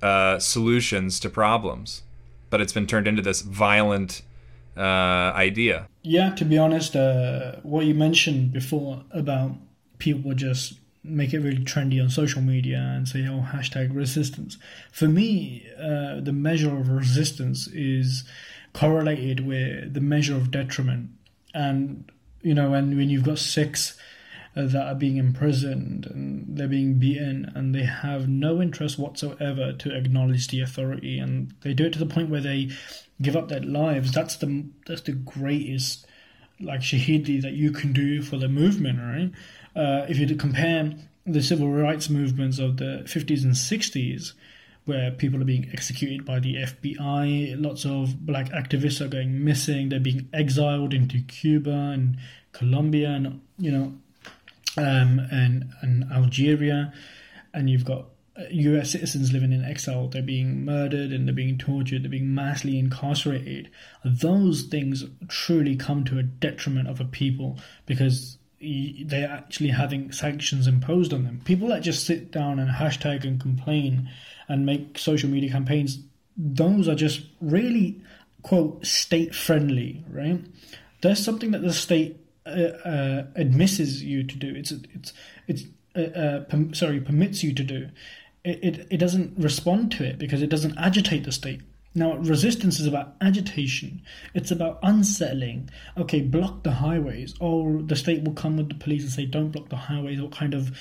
uh, 0.06 0.40
solutions 0.40 1.20
to 1.20 1.30
problems, 1.30 2.04
but 2.50 2.62
it's 2.62 2.74
been 2.74 2.86
turned 2.86 3.08
into 3.08 3.22
this 3.22 3.42
violent 3.42 4.22
uh, 4.78 5.32
idea. 5.48 5.88
Yeah, 6.04 6.30
to 6.36 6.46
be 6.46 6.58
honest, 6.58 6.96
uh, 6.96 7.56
what 7.64 7.86
you 7.86 7.96
mentioned 7.96 8.54
before 8.54 9.04
about 9.12 9.52
people 9.98 10.34
just 10.36 10.80
make 11.04 11.34
it 11.34 11.40
really 11.40 11.64
trendy 11.64 12.02
on 12.02 12.10
social 12.10 12.42
media 12.42 12.78
and 12.78 13.08
say, 13.08 13.28
oh, 13.28 13.46
hashtag 13.54 13.96
resistance. 13.96 14.58
For 14.92 15.08
me, 15.08 15.66
uh, 15.78 16.20
the 16.22 16.34
measure 16.34 16.76
of 16.78 16.90
resistance 16.90 17.68
is 17.68 18.24
correlated 18.74 19.48
with 19.48 19.94
the 19.94 20.02
measure 20.02 20.36
of 20.36 20.52
detriment. 20.52 21.10
And, 21.54 22.12
you 22.42 22.54
know, 22.54 22.72
when, 22.72 22.96
when 22.98 23.10
you've 23.10 23.24
got 23.24 23.40
Sikhs 23.40 23.98
that 24.56 24.88
are 24.88 24.96
being 24.96 25.18
imprisoned 25.18 26.06
and 26.06 26.58
they're 26.58 26.68
being 26.68 26.98
beaten 26.98 27.52
and 27.56 27.76
they 27.76 27.84
have 27.84 28.28
no 28.30 28.62
interest 28.62 28.98
whatsoever 28.98 29.74
to 29.74 29.96
acknowledge 29.96 30.48
the 30.48 30.62
authority 30.62 31.20
and 31.20 31.54
they 31.62 31.74
do 31.74 31.86
it 31.86 31.94
to 31.94 32.00
the 32.00 32.06
point 32.06 32.30
where 32.30 32.42
they 32.42 32.70
give 33.22 33.36
up 33.36 33.50
their 33.50 33.62
lives 33.62 34.12
that's 34.14 34.38
the 34.38 34.66
that's 34.88 35.02
the 35.02 35.12
greatest 35.12 36.06
like 36.62 36.80
shahidi 36.80 37.42
that 37.42 37.54
you 37.54 37.70
can 37.72 37.92
do 37.92 38.22
for 38.22 38.38
the 38.38 38.48
movement 38.48 38.98
right 39.00 39.32
uh, 39.76 40.06
if 40.08 40.18
you 40.18 40.36
compare 40.36 40.94
the 41.26 41.42
civil 41.42 41.70
rights 41.70 42.10
movements 42.10 42.58
of 42.58 42.78
the 42.78 43.04
50s 43.06 43.44
and 43.44 43.54
60s 43.54 44.34
where 44.86 45.12
people 45.12 45.42
are 45.42 45.46
being 45.46 45.68
executed 45.74 46.24
by 46.24 46.40
the 46.40 46.56
FBI. 46.56 47.60
Lots 47.60 47.86
of 47.86 48.24
black 48.24 48.50
activists 48.50 49.02
are 49.02 49.08
going 49.08 49.44
missing. 49.44 49.90
They're 49.90 50.00
being 50.00 50.30
exiled 50.32 50.94
into 50.94 51.22
Cuba 51.22 51.72
and 51.72 52.18
Colombia, 52.52 53.10
and 53.10 53.42
you 53.58 53.72
know 53.72 53.96
um, 54.78 55.20
and 55.32 55.72
and 55.82 56.12
Algeria, 56.12 56.94
and 57.54 57.70
you've 57.70 57.86
got 57.86 58.06
U.S. 58.52 58.88
Uh, 58.88 58.92
citizens 58.92 59.32
living 59.32 59.54
in 59.54 59.64
exile. 59.64 60.08
They're 60.08 60.22
being 60.22 60.66
murdered 60.66 61.12
and 61.12 61.28
they're 61.28 61.36
being 61.36 61.58
tortured. 61.58 62.04
They're 62.04 62.10
being 62.10 62.36
massively 62.36 62.78
incarcerated. 62.78 63.72
Those 64.04 64.64
things 64.64 65.06
truly 65.28 65.76
come 65.76 66.04
to 66.06 66.20
a 66.20 66.24
detriment 66.24 66.90
of 66.90 67.00
a 67.00 67.06
people 67.06 67.58
because 67.86 68.38
they're 68.60 69.30
actually 69.32 69.70
having 69.70 70.12
sanctions 70.12 70.68
imposed 70.68 71.14
on 71.14 71.24
them. 71.24 71.42
People 71.46 71.68
that 71.70 71.82
just 71.82 72.06
sit 72.06 72.32
down 72.32 72.60
and 72.60 72.70
hashtag 72.70 73.24
and 73.24 73.40
complain 73.40 74.10
and 74.48 74.66
make 74.66 74.98
social 74.98 75.30
media 75.30 75.52
campaigns, 75.52 76.00
those 76.36 76.88
are 76.88 76.96
just 76.96 77.22
really 77.42 78.02
quote 78.42 78.86
state 78.86 79.34
friendly, 79.34 80.04
right? 80.10 80.42
There's 81.02 81.24
something 81.24 81.52
that 81.52 81.62
the 81.62 81.74
state 81.74 82.18
uh, 82.46 82.50
uh, 82.50 83.26
admits 83.36 83.80
you 83.80 84.24
to 84.24 84.36
do. 84.36 84.54
It's 84.56 84.72
it's 84.72 85.14
it's 85.48 85.64
uh, 85.96 86.02
uh, 86.02 86.40
per, 86.42 86.74
sorry 86.74 87.00
permits 87.00 87.44
you 87.44 87.54
to 87.54 87.64
do. 87.64 87.90
It, 88.44 88.60
it 88.64 88.88
it 88.92 88.98
doesn't 88.98 89.38
respond 89.38 89.92
to 89.94 90.04
it 90.04 90.20
because 90.20 90.42
it 90.42 90.50
doesn't 90.50 90.78
agitate 90.78 91.24
the 91.24 91.32
state. 91.32 91.62
Now, 91.98 92.18
resistance 92.18 92.82
is 92.82 92.88
about 92.88 93.16
agitation. 93.22 94.02
It's 94.34 94.52
about 94.52 94.80
unsettling. 94.84 95.70
Okay, 95.98 96.20
block 96.20 96.64
the 96.64 96.74
highways. 96.74 97.34
Or 97.40 97.82
the 97.82 97.96
state 97.96 98.24
will 98.24 98.34
come 98.34 98.58
with 98.58 98.68
the 98.68 98.76
police 98.76 99.04
and 99.04 99.12
say, 99.12 99.26
"Don't 99.26 99.52
block 99.52 99.70
the 99.70 99.78
highways." 99.78 100.22
What 100.22 100.34
kind 100.34 100.54
of 100.54 100.78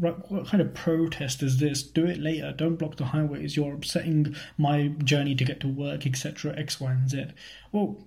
what 0.00 0.46
kind 0.46 0.62
of 0.62 0.72
protest 0.72 1.42
is 1.42 1.58
this? 1.58 1.82
Do 1.82 2.06
it 2.06 2.18
later. 2.18 2.54
Don't 2.56 2.76
block 2.76 2.96
the 2.96 3.04
highways. 3.04 3.54
You're 3.54 3.74
upsetting 3.74 4.34
my 4.56 4.88
journey 5.04 5.34
to 5.34 5.44
get 5.44 5.60
to 5.60 5.68
work, 5.68 6.06
etc. 6.06 6.54
X, 6.56 6.80
Y, 6.80 6.90
and 6.90 7.10
Z. 7.10 7.26
Well, 7.70 7.98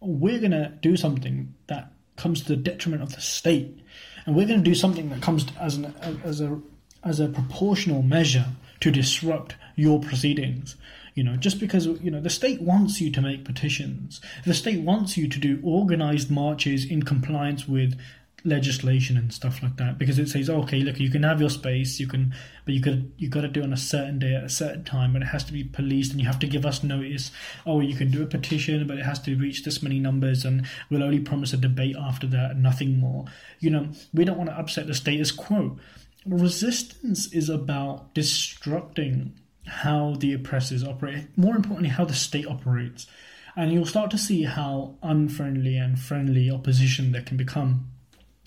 we're 0.00 0.38
gonna 0.38 0.78
do 0.80 0.96
something 0.96 1.54
that 1.66 1.92
comes 2.16 2.42
to 2.42 2.48
the 2.48 2.56
detriment 2.56 3.02
of 3.02 3.14
the 3.14 3.20
state, 3.20 3.78
and 4.24 4.34
we're 4.34 4.46
going 4.46 4.62
to 4.62 4.70
do 4.70 4.74
something 4.74 5.08
that 5.10 5.22
comes 5.22 5.46
as 5.60 5.76
an 5.76 5.94
as 6.24 6.40
a 6.40 6.60
as 7.04 7.20
a 7.20 7.28
proportional 7.28 8.02
measure 8.02 8.46
to 8.80 8.90
disrupt 8.90 9.54
your 9.76 10.00
proceedings. 10.00 10.76
You 11.14 11.24
know, 11.24 11.36
just 11.36 11.60
because 11.60 11.86
you 11.86 12.10
know 12.10 12.20
the 12.20 12.30
state 12.30 12.60
wants 12.60 13.00
you 13.00 13.10
to 13.12 13.22
make 13.22 13.44
petitions, 13.44 14.20
the 14.44 14.54
state 14.54 14.80
wants 14.80 15.16
you 15.16 15.28
to 15.28 15.38
do 15.38 15.60
organized 15.62 16.30
marches 16.30 16.84
in 16.84 17.04
compliance 17.04 17.66
with 17.66 17.98
legislation 18.46 19.16
and 19.16 19.32
stuff 19.32 19.60
like 19.62 19.76
that 19.76 19.98
because 19.98 20.18
it 20.20 20.28
says 20.28 20.48
okay 20.48 20.80
look 20.80 21.00
you 21.00 21.10
can 21.10 21.24
have 21.24 21.40
your 21.40 21.50
space 21.50 21.98
you 21.98 22.06
can 22.06 22.32
but 22.64 22.74
you 22.74 22.80
could 22.80 23.12
you 23.18 23.28
got 23.28 23.40
to 23.40 23.48
do 23.48 23.60
it 23.60 23.64
on 23.64 23.72
a 23.72 23.76
certain 23.76 24.20
day 24.20 24.34
at 24.34 24.44
a 24.44 24.48
certain 24.48 24.84
time 24.84 25.12
but 25.12 25.22
it 25.22 25.26
has 25.26 25.42
to 25.42 25.52
be 25.52 25.64
policed 25.64 26.12
and 26.12 26.20
you 26.20 26.26
have 26.26 26.38
to 26.38 26.46
give 26.46 26.64
us 26.64 26.82
notice. 26.82 27.32
Oh 27.66 27.80
you 27.80 27.96
can 27.96 28.10
do 28.10 28.22
a 28.22 28.26
petition 28.26 28.86
but 28.86 28.98
it 28.98 29.04
has 29.04 29.18
to 29.22 29.36
reach 29.36 29.64
this 29.64 29.82
many 29.82 29.98
numbers 29.98 30.44
and 30.44 30.66
we'll 30.88 31.02
only 31.02 31.18
promise 31.18 31.52
a 31.52 31.56
debate 31.56 31.96
after 31.98 32.26
that 32.28 32.52
and 32.52 32.62
nothing 32.62 32.98
more. 32.98 33.24
You 33.58 33.70
know 33.70 33.88
we 34.14 34.24
don't 34.24 34.38
want 34.38 34.50
to 34.50 34.58
upset 34.58 34.86
the 34.86 34.94
status 34.94 35.32
quo. 35.32 35.78
Resistance 36.24 37.32
is 37.32 37.48
about 37.48 38.14
disrupting 38.14 39.38
how 39.66 40.14
the 40.20 40.32
oppressors 40.32 40.84
operate 40.84 41.36
more 41.36 41.56
importantly 41.56 41.88
how 41.88 42.04
the 42.04 42.14
state 42.14 42.46
operates. 42.46 43.08
And 43.56 43.72
you'll 43.72 43.86
start 43.86 44.10
to 44.10 44.18
see 44.18 44.42
how 44.44 44.96
unfriendly 45.02 45.78
and 45.78 45.98
friendly 45.98 46.50
opposition 46.50 47.12
there 47.12 47.22
can 47.22 47.38
become 47.38 47.90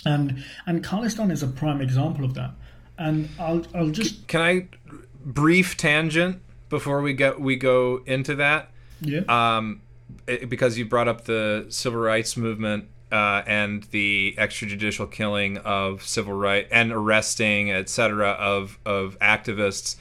and 0.06 0.44
and 0.66 0.84
Khalistan 0.84 1.32
is 1.32 1.44
a 1.44 1.48
prime 1.48 1.82
example 1.82 2.26
of 2.26 2.34
that. 2.36 2.52
And 2.98 3.30
I'll 3.40 3.66
I'll 3.74 3.90
just 3.90 4.28
can 4.28 4.42
I 4.42 4.68
brief 5.24 5.78
tangent 5.78 6.42
before 6.70 7.02
we 7.02 7.14
get 7.14 7.40
we 7.40 7.56
go 7.56 8.02
into 8.06 8.36
that. 8.36 8.72
Yeah. 9.02 9.22
Um, 9.28 9.82
it, 10.28 10.50
because 10.50 10.78
you 10.78 10.86
brought 10.86 11.08
up 11.08 11.26
the 11.26 11.66
civil 11.70 12.00
rights 12.00 12.38
movement 12.38 12.90
uh, 13.12 13.42
and 13.48 13.84
the 13.86 14.36
extrajudicial 14.38 15.12
killing 15.12 15.58
of 15.58 16.04
civil 16.04 16.34
right 16.34 16.68
and 16.72 16.92
arresting, 16.92 17.72
etc., 17.72 18.32
of 18.32 18.80
of 18.86 19.18
activists. 19.20 19.96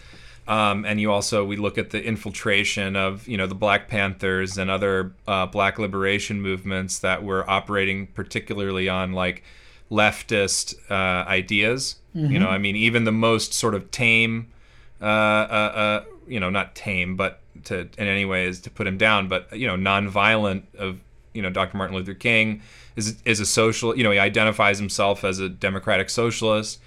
Um, 0.47 0.87
and 0.87 0.99
you 0.99 1.13
also 1.13 1.45
we 1.45 1.57
look 1.57 1.77
at 1.77 1.91
the 1.91 2.03
infiltration 2.03 2.97
of 2.97 3.29
you 3.29 3.37
know 3.37 3.47
the 3.47 3.55
Black 3.55 3.89
Panthers 3.89 4.57
and 4.57 4.71
other 4.71 5.13
uh, 5.27 5.47
Black 5.47 5.79
liberation 5.79 6.41
movements 6.41 7.01
that 7.01 7.23
were 7.23 7.49
operating 7.49 8.07
particularly 8.09 8.89
on 8.89 9.13
like 9.13 9.43
leftist 9.91 10.75
uh, 10.91 11.29
ideas. 11.29 11.97
Mm-hmm. 12.15 12.33
You 12.33 12.39
know, 12.39 12.49
I 12.49 12.59
mean, 12.59 12.77
even 12.77 13.05
the 13.05 13.13
most 13.13 13.53
sort 13.53 13.75
of 13.75 13.91
tame, 13.91 14.53
uh, 15.01 15.05
uh, 15.05 15.73
uh, 15.75 16.05
you 16.27 16.41
know, 16.41 16.51
not 16.51 16.75
tame, 16.75 17.17
but 17.17 17.41
to 17.65 17.81
in 17.81 18.07
any 18.07 18.25
way 18.25 18.47
is 18.47 18.61
to 18.61 18.71
put 18.71 18.87
him 18.87 18.99
down, 18.99 19.29
but 19.29 19.57
you 19.57 19.67
know, 19.67 19.77
nonviolent 19.77 20.63
of 20.77 21.01
you 21.35 21.43
know 21.43 21.51
Dr. 21.51 21.77
Martin 21.77 21.97
Luther 21.97 22.15
King 22.15 22.63
is 22.97 23.21
is 23.25 23.41
a 23.41 23.47
social. 23.47 23.97
You 23.97 24.05
know, 24.05 24.11
he 24.11 24.19
identifies 24.19 24.79
himself 24.79 25.25
as 25.25 25.39
a 25.39 25.49
democratic 25.49 26.11
socialist. 26.11 26.81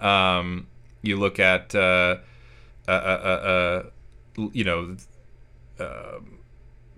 Um, 0.00 0.66
you 1.02 1.16
look 1.16 1.38
at 1.38 1.74
uh, 1.74 2.18
uh, 2.88 2.90
uh, 2.90 3.82
you 4.52 4.64
know 4.64 4.96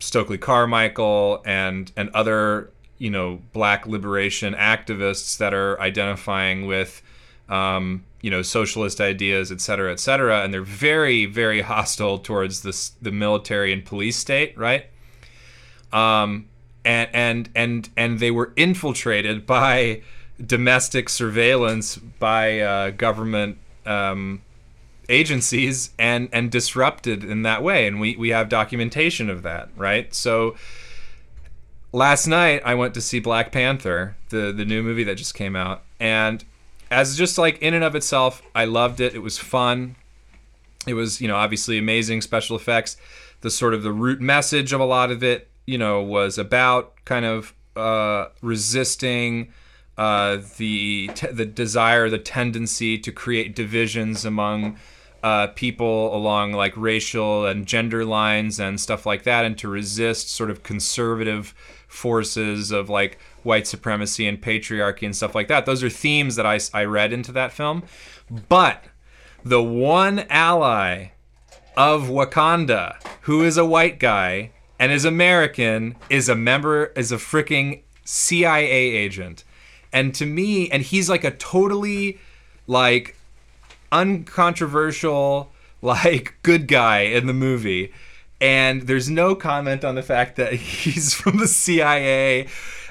Stokely 0.01 0.39
Carmichael 0.39 1.43
and 1.45 1.91
and 1.97 2.11
other 2.11 2.71
you 2.99 3.11
know 3.11 3.41
black 3.53 3.87
liberation 3.87 4.55
activists 4.55 5.39
that 5.39 5.55
are 5.55 5.81
identifying 5.81 6.67
with 6.67 7.03
um, 7.49 8.05
you 8.21 8.31
know 8.31 8.43
socialist 8.43 9.01
ideas 9.01 9.51
et 9.53 9.61
cetera 9.61 9.93
et 9.93 10.01
cetera 10.01 10.43
and 10.43 10.53
they're 10.53 10.63
very 10.63 11.27
very 11.27 11.61
hostile 11.73 12.19
towards 12.19 12.63
this 12.63 12.91
the 13.03 13.13
military 13.13 13.73
and 13.73 13.85
police 13.85 14.17
state 14.17 14.57
right? 14.59 14.87
Um, 15.93 16.49
and 16.85 17.11
and 17.13 17.49
and 17.55 17.89
and 17.97 18.19
they 18.19 18.31
were 18.31 18.53
infiltrated 18.57 19.47
by 19.47 20.03
domestic 20.45 21.09
surveillance 21.09 21.97
by 21.97 22.61
uh, 22.61 22.91
government 22.91 23.59
um, 23.87 24.43
agencies 25.09 25.91
and 25.99 26.29
and 26.33 26.51
disrupted 26.51 27.25
in 27.25 27.43
that 27.43 27.63
way. 27.63 27.87
And 27.87 28.01
we 28.01 28.17
we 28.17 28.31
have 28.31 28.49
documentation 28.49 29.29
of 29.31 29.43
that 29.43 29.69
right? 29.77 30.13
So 30.15 30.57
last 31.93 32.27
night 32.27 32.63
I 32.65 32.75
went 32.75 32.95
to 32.95 33.01
see 33.01 33.21
Black 33.21 33.53
Panther 33.53 34.17
the 34.31 34.53
the 34.53 34.65
new 34.65 34.83
movie 34.83 35.05
that 35.05 35.17
just 35.17 35.35
came 35.35 35.57
out 35.57 35.83
and 35.99 36.45
as 36.91 37.17
just 37.17 37.39
like 37.39 37.59
in 37.61 37.75
and 37.75 37.85
of 37.85 37.95
itself 37.95 38.43
I 38.55 38.65
loved 38.65 39.01
it. 39.01 39.15
It 39.15 39.21
was 39.21 39.39
fun. 39.39 39.97
It 40.87 40.95
was 40.95 41.21
you 41.21 41.29
know 41.29 41.37
obviously 41.37 41.79
amazing 41.79 42.23
special 42.23 42.57
effects. 42.57 42.97
The 43.41 43.51
sort 43.51 43.75
of 43.75 43.83
the 43.83 43.93
root 43.93 44.21
message 44.21 44.73
of 44.73 44.81
a 44.81 44.85
lot 44.85 45.11
of 45.11 45.23
it 45.23 45.49
you 45.67 45.79
know 45.79 46.03
was 46.03 46.39
about 46.39 46.95
kind 47.05 47.25
of 47.25 47.55
uh, 47.77 48.29
resisting 48.43 49.53
uh, 49.97 50.39
the 50.57 51.11
t- 51.15 51.27
the 51.29 51.45
desire, 51.45 52.09
the 52.09 52.19
tendency 52.19 52.99
to 52.99 53.13
create 53.13 53.55
divisions 53.55 54.25
among 54.25 54.79
uh, 55.23 55.49
people 55.49 56.15
along 56.15 56.53
like 56.53 56.73
racial 56.77 57.47
and 57.47 57.67
gender 57.67 58.05
lines 58.05 58.61
and 58.61 58.81
stuff 58.81 59.05
like 59.05 59.25
that, 59.25 59.45
and 59.45 59.59
to 59.59 59.69
resist 59.69 60.31
sort 60.31 60.51
of 60.51 60.63
conservative 60.63 61.55
forces 61.99 62.71
of 62.71 62.89
like 62.89 63.19
white 63.43 63.67
supremacy 63.67 64.27
and 64.27 64.41
patriarchy 64.41 65.03
and 65.03 65.15
stuff 65.15 65.35
like 65.35 65.49
that. 65.49 65.67
Those 65.67 65.83
are 65.83 65.91
themes 65.91 66.37
that 66.37 66.47
I, 66.47 66.61
I 66.73 66.85
read 66.85 67.13
into 67.13 67.33
that 67.33 67.53
film. 67.53 67.83
But 68.49 68.85
the 69.45 69.63
one 69.63 70.21
ally 70.31 71.09
of 71.77 72.05
Wakanda 72.05 72.97
who 73.23 73.45
is 73.45 73.59
a 73.59 73.65
white 73.65 73.99
guy 73.99 74.51
and 74.79 74.91
is 74.91 75.05
American 75.05 75.97
is 76.09 76.29
a 76.29 76.35
member, 76.35 76.87
is 76.97 77.13
a 77.13 77.17
freaking 77.17 77.83
CIA 78.05 78.71
agent. 78.71 79.45
And 79.93 80.15
to 80.15 80.25
me, 80.25 80.71
and 80.71 80.83
he's 80.83 81.11
like 81.11 81.25
a 81.25 81.31
totally 81.31 82.19
like 82.67 83.17
uncontroversial, 83.91 85.53
like 85.83 86.37
good 86.43 86.69
guy 86.69 87.01
in 87.01 87.27
the 87.27 87.35
movie. 87.35 87.93
And 88.41 88.83
there's 88.83 89.11
no 89.11 89.35
comment 89.35 89.85
on 89.85 89.95
the 89.95 90.03
fact 90.03 90.37
that 90.37 90.53
he's 90.55 91.15
from 91.15 91.39
the 91.39 91.49
CIA. 91.49 92.49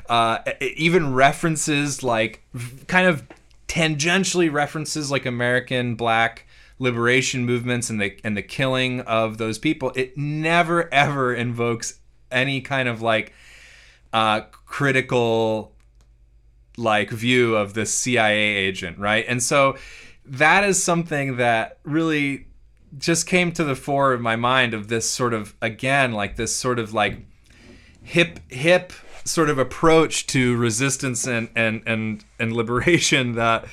Uh, 0.10 0.40
even 0.62 1.14
references 1.14 2.02
like 2.02 2.42
kind 2.88 3.08
of 3.08 3.28
tangentially 3.68 4.52
references 4.52 5.12
like 5.12 5.26
American 5.26 5.96
black 5.96 6.48
liberation 6.80 7.46
movements 7.46 7.90
and 7.90 8.00
the 8.00 8.18
and 8.24 8.38
the 8.38 8.42
killing 8.42 9.02
of 9.02 9.38
those 9.38 9.60
people. 9.60 9.92
It 9.96 10.18
never 10.18 10.92
ever 10.94 11.34
invokes 11.34 12.00
any 12.32 12.62
kind 12.62 12.88
of 12.88 13.02
like 13.02 13.34
uh, 14.14 14.42
critical 14.66 15.74
like 16.78 17.10
view 17.10 17.56
of 17.56 17.74
the 17.74 17.86
CIA 17.86 18.38
agent, 18.38 18.98
right? 19.00 19.26
And 19.28 19.42
so 19.42 19.78
that 20.26 20.64
is 20.64 20.82
something 20.82 21.38
that 21.38 21.80
really 21.84 22.48
just 22.98 23.28
came 23.28 23.52
to 23.54 23.64
the 23.64 23.76
fore 23.76 24.14
of 24.14 24.22
my 24.22 24.36
mind 24.36 24.74
of 24.74 24.88
this 24.88 25.10
sort 25.10 25.34
of 25.34 25.56
again 25.62 26.12
like 26.12 26.36
this 26.36 26.56
sort 26.56 26.80
of 26.80 26.94
like 26.94 27.20
hip 28.04 28.40
hip 28.50 28.94
sort 29.24 29.50
of 29.50 29.58
approach 29.58 30.28
to 30.28 30.56
resistance 30.58 31.28
and 31.28 31.50
and 31.56 31.84
and 31.86 32.24
and 32.40 32.54
liberation 32.54 33.32
that 33.36 33.66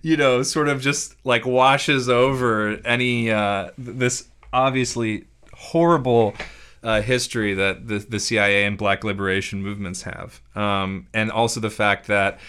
you 0.00 0.16
know 0.16 0.42
sort 0.42 0.68
of 0.68 0.80
just 0.80 1.14
like 1.24 1.44
washes 1.44 2.08
over 2.08 2.80
any 2.84 3.30
uh 3.30 3.70
this 3.76 4.28
obviously 4.52 5.24
horrible 5.54 6.34
uh, 6.82 7.00
history 7.00 7.54
that 7.54 7.86
the, 7.86 7.98
the 7.98 8.18
CIA 8.18 8.64
and 8.64 8.76
Black 8.76 9.04
liberation 9.04 9.62
movements 9.62 10.02
have, 10.02 10.42
um, 10.56 11.06
and 11.14 11.30
also 11.30 11.60
the 11.60 11.70
fact 11.70 12.08
that 12.08 12.40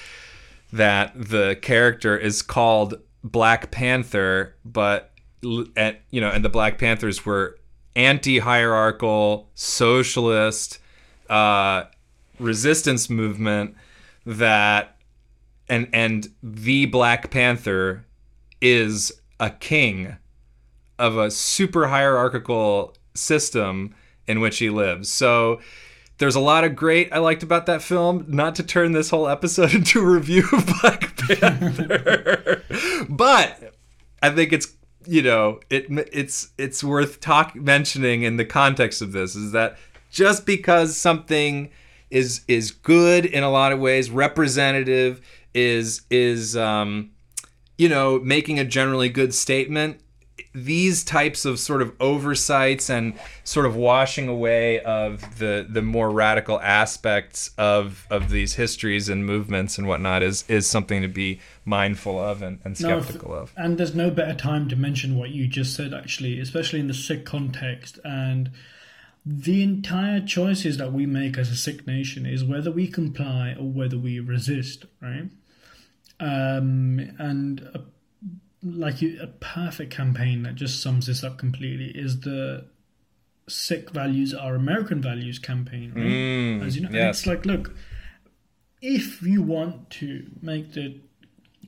that 0.71 1.11
the 1.15 1.55
character 1.61 2.17
is 2.17 2.41
called 2.41 2.95
Black 3.23 3.69
Panther, 3.69 4.55
but 4.65 5.12
at 5.75 6.01
you 6.09 6.21
know, 6.21 6.29
and 6.29 6.43
the 6.43 6.49
Black 6.49 6.77
Panthers 6.77 7.25
were 7.25 7.57
anti-hierarchical, 7.95 9.49
socialist, 9.53 10.79
uh, 11.29 11.85
resistance 12.39 13.09
movement 13.09 13.75
that, 14.25 14.97
and 15.69 15.87
and 15.93 16.29
the 16.41 16.85
Black 16.87 17.31
Panther 17.31 18.05
is 18.61 19.11
a 19.39 19.49
king 19.49 20.17
of 20.97 21.17
a 21.17 21.29
super 21.31 21.87
hierarchical 21.87 22.95
system 23.13 23.93
in 24.27 24.39
which 24.39 24.59
he 24.59 24.69
lives. 24.69 25.09
So 25.09 25.59
there's 26.17 26.35
a 26.35 26.39
lot 26.39 26.63
of 26.63 26.75
great 26.75 27.11
I 27.11 27.19
liked 27.19 27.43
about 27.43 27.65
that 27.65 27.81
film. 27.81 28.25
Not 28.27 28.55
to 28.55 28.63
turn 28.63 28.91
this 28.91 29.09
whole 29.09 29.27
episode 29.27 29.73
into 29.75 29.99
a 29.99 30.05
review 30.05 30.45
of 30.51 30.65
Black 30.81 31.17
Panther, 31.17 32.63
but 33.09 33.73
I 34.21 34.29
think 34.29 34.53
it's 34.53 34.73
you 35.05 35.21
know 35.21 35.59
it 35.69 35.85
it's 35.89 36.51
it's 36.57 36.83
worth 36.83 37.19
talk 37.19 37.55
mentioning 37.55 38.23
in 38.23 38.37
the 38.37 38.45
context 38.45 39.01
of 39.01 39.11
this 39.11 39.35
is 39.35 39.51
that 39.51 39.77
just 40.11 40.45
because 40.45 40.95
something 40.95 41.69
is 42.13 42.41
is 42.47 42.71
good 42.71 43.25
in 43.25 43.43
a 43.43 43.49
lot 43.49 43.73
of 43.73 43.79
ways, 43.79 44.09
representative 44.11 45.19
is 45.53 46.03
is 46.11 46.55
um, 46.55 47.09
you 47.77 47.89
know 47.89 48.19
making 48.19 48.59
a 48.59 48.63
generally 48.63 49.09
good 49.09 49.33
statement 49.33 49.99
these 50.53 51.03
types 51.03 51.45
of 51.45 51.59
sort 51.59 51.81
of 51.81 51.93
oversights 51.99 52.89
and 52.89 53.17
sort 53.43 53.65
of 53.65 53.75
washing 53.75 54.27
away 54.27 54.79
of 54.81 55.39
the 55.39 55.65
the 55.67 55.81
more 55.81 56.11
radical 56.11 56.59
aspects 56.61 57.51
of 57.57 58.05
of 58.09 58.29
these 58.29 58.53
histories 58.53 59.09
and 59.09 59.25
movements 59.25 59.77
and 59.77 59.87
whatnot 59.87 60.21
is 60.21 60.43
is 60.47 60.67
something 60.67 61.01
to 61.01 61.07
be 61.07 61.39
mindful 61.65 62.19
of 62.19 62.41
and, 62.41 62.59
and 62.63 62.77
skeptical 62.77 63.31
no, 63.31 63.35
of. 63.35 63.53
And 63.57 63.77
there's 63.77 63.95
no 63.95 64.11
better 64.11 64.35
time 64.35 64.69
to 64.69 64.75
mention 64.75 65.17
what 65.17 65.31
you 65.31 65.47
just 65.47 65.75
said 65.75 65.93
actually, 65.93 66.39
especially 66.39 66.79
in 66.79 66.87
the 66.87 66.93
Sikh 66.93 67.25
context 67.25 67.99
and 68.03 68.51
the 69.25 69.63
entire 69.63 70.19
choices 70.19 70.77
that 70.77 70.91
we 70.91 71.05
make 71.05 71.37
as 71.37 71.49
a 71.49 71.55
Sikh 71.55 71.87
nation 71.87 72.25
is 72.25 72.43
whether 72.43 72.71
we 72.71 72.87
comply 72.87 73.55
or 73.57 73.71
whether 73.71 73.97
we 73.97 74.19
resist, 74.19 74.85
right? 75.01 75.29
Um, 76.19 77.15
and 77.17 77.61
a 77.73 77.81
like 78.63 79.01
a 79.01 79.27
perfect 79.39 79.91
campaign 79.91 80.43
that 80.43 80.55
just 80.55 80.81
sums 80.81 81.07
this 81.07 81.23
up 81.23 81.37
completely 81.37 81.87
is 81.89 82.21
the 82.21 82.65
Sikh 83.47 83.89
values 83.89 84.33
are 84.33 84.55
American 84.55 85.01
values 85.01 85.37
campaign. 85.37 85.91
Right? 85.93 86.05
Mm, 86.05 86.65
As 86.65 86.75
you 86.77 86.83
know, 86.83 86.89
yes. 86.91 87.19
it's 87.19 87.27
like, 87.27 87.45
look, 87.45 87.75
if 88.81 89.21
you 89.21 89.41
want 89.41 89.89
to 89.91 90.25
make 90.41 90.73
the 90.73 90.99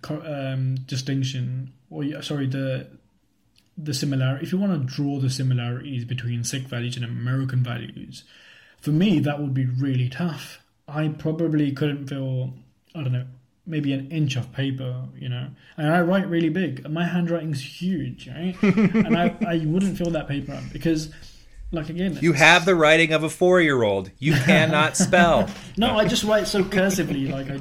um, 0.10 0.76
distinction, 0.86 1.74
or 1.90 2.22
sorry, 2.22 2.48
the 2.48 2.88
the 3.78 3.94
similarity, 3.94 4.46
if 4.46 4.54
you 4.54 4.58
want 4.58 4.72
to 4.72 4.96
draw 4.96 5.20
the 5.20 5.30
similarities 5.30 6.06
between 6.06 6.44
Sikh 6.46 6.64
values 6.64 6.96
and 6.96 7.04
American 7.04 7.62
values, 7.62 8.24
for 8.80 8.92
me 8.92 9.20
that 9.20 9.42
would 9.42 9.54
be 9.54 9.66
really 9.66 10.08
tough. 10.08 10.62
I 10.88 11.10
probably 11.10 11.72
couldn't 11.72 12.08
feel, 12.08 12.54
I 12.94 13.04
don't 13.04 13.12
know, 13.12 13.26
maybe 13.68 13.94
an 13.94 14.12
inch 14.12 14.36
of 14.36 14.52
paper, 14.54 15.06
you 15.18 15.30
know. 15.30 15.48
And 15.78 15.88
I 15.92 16.02
write 16.02 16.28
really 16.30 16.50
big. 16.50 16.88
My 16.90 17.06
handwriting's 17.06 17.62
huge, 17.82 18.28
right? 18.28 18.56
and 18.62 19.18
I, 19.18 19.36
I 19.48 19.58
wouldn't 19.66 19.98
fill 19.98 20.12
that 20.12 20.28
paper 20.28 20.54
up 20.54 20.64
because, 20.72 21.10
Like 21.72 21.90
again, 21.90 22.18
you 22.22 22.34
have 22.34 22.66
the 22.66 22.76
writing 22.76 23.12
of 23.14 23.24
a 23.24 23.30
four-year-old. 23.30 24.12
You 24.20 24.34
cannot 24.46 24.96
spell. 24.98 25.50
no, 25.78 25.98
I 25.98 26.08
just 26.08 26.24
write 26.24 26.48
so 26.48 26.64
cursively. 26.64 27.30
Like 27.32 27.50
I, 27.50 27.60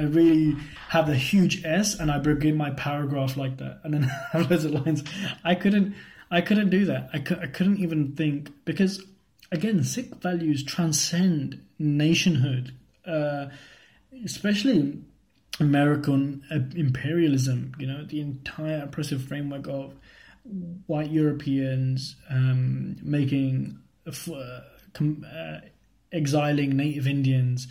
I 0.00 0.04
really 0.04 0.56
have 0.90 1.08
a 1.08 1.14
huge 1.14 1.64
S, 1.64 1.98
and 1.98 2.10
I 2.10 2.18
begin 2.18 2.56
my 2.56 2.70
paragraph 2.70 3.36
like 3.36 3.56
that, 3.58 3.80
and 3.84 3.94
then 3.94 4.02
have 4.32 4.50
loads 4.50 4.64
of 4.64 4.72
lines. 4.72 5.02
I 5.44 5.54
couldn't, 5.54 5.94
I 6.30 6.40
couldn't 6.42 6.70
do 6.70 6.84
that. 6.86 7.10
I, 7.12 7.18
cu- 7.20 7.40
I 7.42 7.46
couldn't 7.46 7.78
even 7.78 8.12
think 8.12 8.50
because, 8.64 9.02
again, 9.50 9.82
Sikh 9.82 10.14
values 10.16 10.62
transcend 10.62 11.60
nationhood, 11.78 12.74
uh, 13.06 13.46
especially 14.24 14.98
American 15.60 16.42
imperialism. 16.74 17.74
You 17.78 17.86
know, 17.86 18.04
the 18.04 18.20
entire 18.20 18.82
oppressive 18.82 19.22
framework 19.22 19.66
of 19.68 19.94
white 20.86 21.10
Europeans 21.10 22.16
um, 22.30 22.96
making 23.02 23.78
uh, 24.06 24.60
com- 24.92 25.26
uh, 25.30 25.58
exiling 26.12 26.76
Native 26.76 27.06
Indians, 27.06 27.68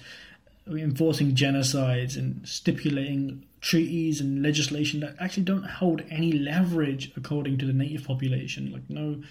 enforcing 0.68 1.34
genocides, 1.34 2.18
and 2.18 2.48
stipulating 2.48 3.46
treaties 3.62 4.22
and 4.22 4.44
legislation 4.44 5.00
that 5.00 5.16
actually 5.20 5.44
don't 5.44 5.66
hold 5.66 6.04
any 6.10 6.32
leverage 6.32 7.12
according 7.18 7.58
to 7.58 7.66
the 7.66 7.74
native 7.74 8.04
population. 8.04 8.72
Like 8.72 8.90
no, 8.90 9.22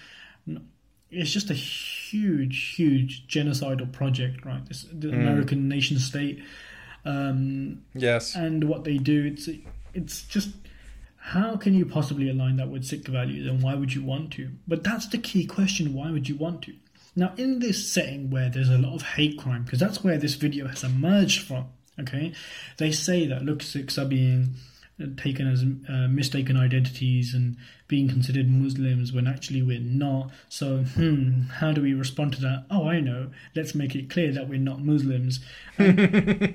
no 0.45 0.61
it's 1.09 1.31
just 1.31 1.49
a 1.49 1.53
huge, 1.53 2.75
huge 2.75 3.27
genocidal 3.27 3.91
project, 3.91 4.45
right? 4.45 4.65
This 4.65 4.83
the 4.91 5.07
mm. 5.07 5.13
American 5.13 5.69
nation 5.69 5.99
state. 5.99 6.43
Um, 7.07 7.83
yes, 7.93 8.35
and 8.35 8.65
what 8.65 8.83
they 8.83 8.97
do, 8.97 9.25
it's 9.25 9.49
it's 9.93 10.23
just 10.23 10.49
how 11.17 11.57
can 11.57 11.73
you 11.73 11.85
possibly 11.85 12.29
align 12.29 12.57
that 12.57 12.69
with 12.69 12.85
Sikh 12.85 13.07
values 13.07 13.47
and 13.47 13.61
why 13.61 13.75
would 13.75 13.93
you 13.93 14.03
want 14.03 14.31
to? 14.33 14.49
But 14.67 14.83
that's 14.83 15.07
the 15.07 15.17
key 15.17 15.45
question 15.45 15.93
why 15.93 16.11
would 16.11 16.29
you 16.29 16.35
want 16.35 16.61
to? 16.63 16.73
Now, 17.15 17.33
in 17.35 17.59
this 17.59 17.91
setting 17.91 18.29
where 18.29 18.49
there's 18.49 18.69
a 18.69 18.77
lot 18.77 18.93
of 18.93 19.01
hate 19.01 19.39
crime, 19.39 19.63
because 19.63 19.79
that's 19.79 20.03
where 20.03 20.17
this 20.17 20.35
video 20.35 20.67
has 20.67 20.83
emerged 20.83 21.47
from, 21.47 21.65
okay, 21.99 22.33
they 22.77 22.91
say 22.91 23.25
that 23.27 23.43
look, 23.43 23.63
Sikhs 23.63 23.97
are 23.97 24.05
being 24.05 24.55
taken 25.15 25.47
as 25.47 25.63
uh, 25.63 26.07
mistaken 26.07 26.57
identities 26.57 27.33
and 27.33 27.57
being 27.87 28.07
considered 28.07 28.49
Muslims 28.49 29.13
when 29.13 29.27
actually 29.27 29.61
we're 29.61 29.79
not. 29.79 30.31
So, 30.49 30.79
hmm, 30.79 31.41
how 31.43 31.71
do 31.71 31.81
we 31.81 31.93
respond 31.93 32.33
to 32.33 32.41
that? 32.41 32.65
Oh, 32.71 32.87
I 32.87 32.99
know. 32.99 33.31
Let's 33.55 33.75
make 33.75 33.95
it 33.95 34.09
clear 34.09 34.31
that 34.31 34.49
we're 34.49 34.59
not 34.59 34.81
Muslims. 34.81 35.39
And, 35.77 35.99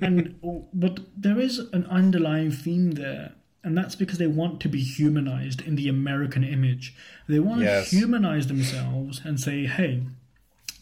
and 0.03 0.67
but 0.75 1.01
there 1.17 1.39
is 1.39 1.61
an 1.73 1.87
underlying 1.87 2.51
theme 2.51 2.93
there 2.93 3.35
and 3.65 3.79
that's 3.79 3.95
because 3.95 4.19
they 4.19 4.27
want 4.27 4.61
to 4.61 4.69
be 4.69 4.83
humanized 4.83 5.61
in 5.61 5.77
the 5.77 5.89
American 5.89 6.43
image. 6.43 6.95
They 7.29 7.39
want 7.39 7.61
yes. 7.61 7.91
to 7.91 7.97
humanize 7.97 8.49
themselves 8.49 9.21
and 9.25 9.39
say, 9.39 9.67
hey, 9.67 10.03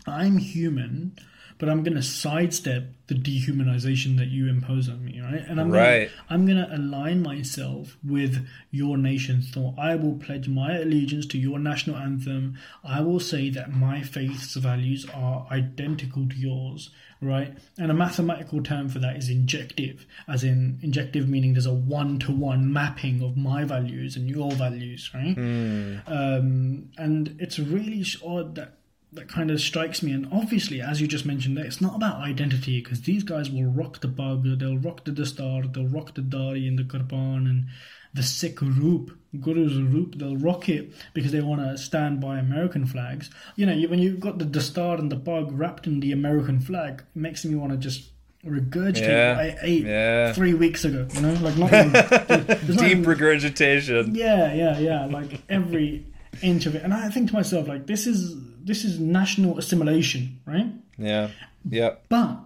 I'm 0.07 0.39
human, 0.39 1.17
but 1.61 1.69
I'm 1.69 1.85
going 1.85 1.95
to 1.95 2.03
sidestep 2.03 2.85
the 3.07 3.15
dehumanization 3.15 4.17
that 4.17 4.29
you 4.29 4.49
impose 4.49 4.89
on 4.89 5.05
me, 5.05 5.21
right? 5.21 5.45
And 5.47 5.61
I'm 5.61 5.71
right. 5.71 6.09
Gonna, 6.09 6.25
I'm 6.31 6.47
going 6.47 6.59
to 6.59 6.75
align 6.75 7.23
myself 7.23 7.99
with 8.03 8.49
your 8.71 8.97
nation's 8.97 9.51
thought. 9.51 9.75
I 9.79 9.95
will 9.95 10.15
pledge 10.15 10.49
my 10.49 10.79
allegiance 10.79 11.27
to 11.27 11.39
your 11.39 11.59
national 11.59 11.97
anthem. 11.97 12.57
I 12.83 13.03
will 13.03 13.21
say 13.21 13.51
that 13.51 13.73
my 13.73 14.03
faith's 14.03 14.55
values 14.55 15.07
are 15.15 15.47
identical 15.51 16.29
to 16.29 16.37
yours 16.37 16.91
right? 17.23 17.57
And 17.79 17.91
a 17.91 17.95
mathematical 17.95 18.63
term 18.63 18.89
for 18.89 18.99
that 19.01 19.17
is 19.17 19.29
injective, 19.29 20.07
as 20.27 20.43
in 20.43 20.79
injective 20.83 21.29
meaning 21.29 21.53
there's 21.53 21.67
a 21.67 21.73
one 21.75 22.19
to 22.21 22.33
one 22.33 22.73
mapping 22.73 23.23
of 23.23 23.37
my 23.37 23.65
values 23.65 24.17
and 24.17 24.29
your 24.29 24.51
values, 24.53 25.11
right? 25.15 25.37
Mm. 25.37 26.03
Um, 26.07 26.89
and 26.97 27.37
it's 27.39 27.59
really 27.59 28.05
odd 28.25 28.55
that 28.55 28.80
that 29.13 29.29
kind 29.29 29.51
of 29.51 29.61
strikes 29.61 30.03
me. 30.03 30.13
And 30.13 30.29
obviously, 30.33 30.81
as 30.81 31.01
you 31.01 31.09
just 31.09 31.27
mentioned, 31.27 31.57
that 31.57 31.67
it's 31.67 31.81
not 31.81 31.97
about 31.97 32.17
identity 32.17 32.81
because 32.81 33.03
these 33.03 33.25
guys 33.25 33.51
will 33.51 33.71
rock 33.71 34.01
the 34.01 34.09
bug, 34.09 34.45
they'll 34.59 34.79
rock 34.79 35.05
the 35.05 35.11
dastar, 35.11 35.73
they'll 35.73 35.89
rock 35.89 36.15
the 36.15 36.23
dari 36.23 36.69
and 36.69 36.79
the 36.79 36.85
kirpan 36.85 37.47
and 37.49 37.67
the 38.15 38.23
Sikh 38.23 38.61
roop, 38.61 39.17
Guru's 39.39 39.77
roop, 39.77 40.17
they'll 40.17 40.37
rock 40.37 40.69
it 40.69 40.93
because 41.15 41.33
they 41.33 41.41
want 41.41 41.61
to 41.61 41.79
stand 41.79 42.21
by 42.21 42.39
American 42.39 42.87
flags. 42.87 43.31
You 43.57 43.67
know, 43.67 43.89
when 43.89 44.01
you've 44.01 44.21
got 44.21 44.39
the, 44.39 44.45
the 44.45 44.61
star 44.61 44.97
and 44.97 45.11
the 45.11 45.17
bug 45.17 45.53
wrapped 45.53 45.87
in 45.87 46.01
the 46.01 46.13
American 46.13 46.61
flag, 46.61 47.01
it 47.15 47.19
makes 47.19 47.45
me 47.45 47.55
want 47.55 47.73
to 47.73 47.79
just 47.79 48.11
regurgitate 48.45 49.03
yeah, 49.03 49.37
what 49.37 49.41
I 49.41 49.57
ate 49.63 49.85
yeah. 49.85 50.33
three 50.33 50.55
weeks 50.55 50.85
ago. 50.85 51.07
You 51.15 51.21
know, 51.21 51.35
like 51.35 51.57
not 51.57 51.73
even, 51.73 52.67
deep 52.77 52.83
even, 52.83 53.03
regurgitation. 53.05 54.15
Yeah, 54.15 54.53
yeah, 54.55 54.79
yeah. 54.79 55.07
Like 55.07 55.43
every 55.49 56.07
inch 56.43 56.67
of 56.67 56.75
it, 56.75 56.83
and 56.83 56.93
I 56.93 57.11
think 57.11 57.29
to 57.29 57.35
myself, 57.35 57.69
like 57.69 57.87
this 57.87 58.07
is 58.07 58.35
this 58.65 58.85
is 58.85 58.99
national 58.99 59.59
assimilation, 59.59 60.41
right? 60.47 60.73
Yeah, 60.99 61.31
yeah. 61.69 61.95
But 62.09 62.39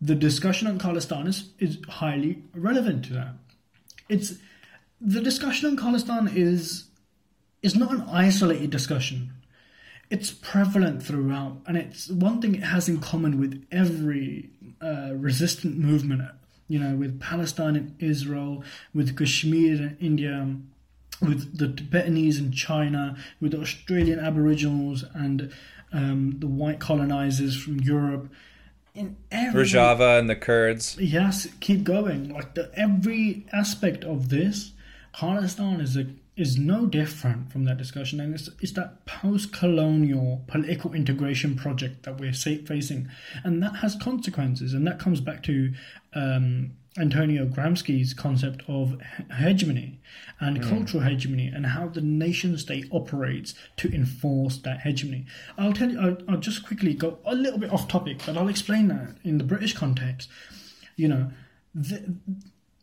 the 0.00 0.14
discussion 0.14 0.66
on 0.66 0.78
Khalistan 0.78 1.28
is, 1.28 1.78
highly 1.88 2.42
relevant 2.54 3.04
to 3.06 3.12
that. 3.14 3.34
It's 4.08 4.34
the 5.00 5.20
discussion 5.20 5.70
on 5.70 5.76
Khalistan 5.76 6.34
is 6.34 6.84
is 7.62 7.76
not 7.76 7.92
an 7.92 8.02
isolated 8.02 8.70
discussion. 8.70 9.32
It's 10.10 10.30
prevalent 10.30 11.02
throughout, 11.02 11.58
and 11.66 11.76
it's 11.76 12.08
one 12.08 12.42
thing 12.42 12.56
it 12.56 12.64
has 12.64 12.88
in 12.88 12.98
common 13.00 13.38
with 13.38 13.64
every 13.70 14.50
uh, 14.80 15.12
resistant 15.14 15.78
movement. 15.78 16.22
You 16.68 16.78
know, 16.78 16.96
with 16.96 17.20
Palestine 17.20 17.76
and 17.76 17.94
Israel, 18.02 18.64
with 18.94 19.16
Kashmir 19.16 19.74
and 19.74 19.96
India, 20.00 20.56
with 21.22 21.58
the 21.58 21.68
Tibetanese 21.68 22.38
in 22.38 22.52
China, 22.52 23.16
with 23.40 23.52
the 23.52 23.60
Australian 23.60 24.18
Aboriginals 24.18 25.04
and 25.14 25.52
um, 25.92 26.36
the 26.38 26.46
white 26.46 26.80
colonizers 26.80 27.56
from 27.56 27.80
Europe. 27.80 28.30
In 28.94 29.16
every 29.30 29.64
Rojava 29.64 30.18
and 30.18 30.28
the 30.28 30.36
Kurds. 30.36 30.98
Yes, 30.98 31.48
keep 31.60 31.84
going. 31.84 32.28
Like 32.28 32.54
the, 32.54 32.70
every 32.74 33.46
aspect 33.52 34.04
of 34.04 34.28
this 34.28 34.72
Khalistan 35.14 35.80
is 35.80 35.96
a 35.96 36.06
is 36.34 36.58
no 36.58 36.86
different 36.86 37.52
from 37.52 37.64
that 37.64 37.76
discussion, 37.76 38.18
and 38.18 38.34
it's, 38.34 38.48
it's 38.60 38.72
that 38.72 39.04
post-colonial 39.04 40.42
political 40.46 40.94
integration 40.94 41.54
project 41.54 42.04
that 42.04 42.18
we're 42.18 42.32
facing, 42.32 43.08
and 43.44 43.62
that 43.62 43.76
has 43.76 43.94
consequences, 43.96 44.72
and 44.72 44.86
that 44.86 44.98
comes 44.98 45.20
back 45.20 45.42
to 45.42 45.72
um, 46.14 46.72
Antonio 46.98 47.46
Gramsci's 47.46 48.12
concept 48.12 48.62
of 48.68 49.00
hegemony 49.38 49.98
and 50.40 50.60
mm. 50.60 50.68
cultural 50.68 51.02
hegemony, 51.02 51.46
and 51.48 51.64
how 51.66 51.88
the 51.88 52.00
nation 52.00 52.58
state 52.58 52.86
operates 52.90 53.54
to 53.78 53.92
enforce 53.94 54.58
that 54.58 54.80
hegemony. 54.80 55.24
I'll 55.56 55.72
tell 55.72 55.90
you, 55.90 56.00
I'll, 56.00 56.16
I'll 56.28 56.40
just 56.40 56.66
quickly 56.66 56.92
go 56.92 57.18
a 57.24 57.34
little 57.34 57.58
bit 57.58 57.72
off 57.72 57.88
topic, 57.88 58.22
but 58.26 58.36
I'll 58.36 58.48
explain 58.48 58.88
that 58.88 59.16
in 59.24 59.38
the 59.38 59.44
British 59.44 59.72
context. 59.74 60.28
You 60.96 61.08
know, 61.08 61.30
the, 61.74 62.14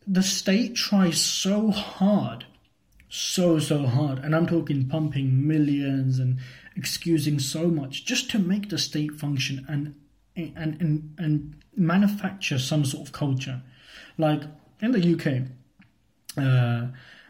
the 0.06 0.22
state 0.22 0.74
tries 0.74 1.20
so 1.20 1.70
hard, 1.70 2.46
so, 3.08 3.58
so 3.58 3.86
hard, 3.86 4.18
and 4.18 4.34
I'm 4.34 4.46
talking 4.46 4.88
pumping 4.88 5.46
millions 5.46 6.18
and 6.18 6.38
excusing 6.76 7.38
so 7.38 7.68
much 7.68 8.04
just 8.04 8.30
to 8.30 8.38
make 8.38 8.70
the 8.70 8.78
state 8.78 9.12
function 9.12 9.64
and 9.68 9.94
and 10.36 10.80
and, 10.80 11.14
and 11.18 11.62
manufacture 11.76 12.58
some 12.58 12.84
sort 12.84 13.06
of 13.06 13.12
culture. 13.12 13.62
Like 14.20 14.42
in 14.80 14.92
the 14.92 15.14
UK, 15.14 15.48
uh, 16.36 16.88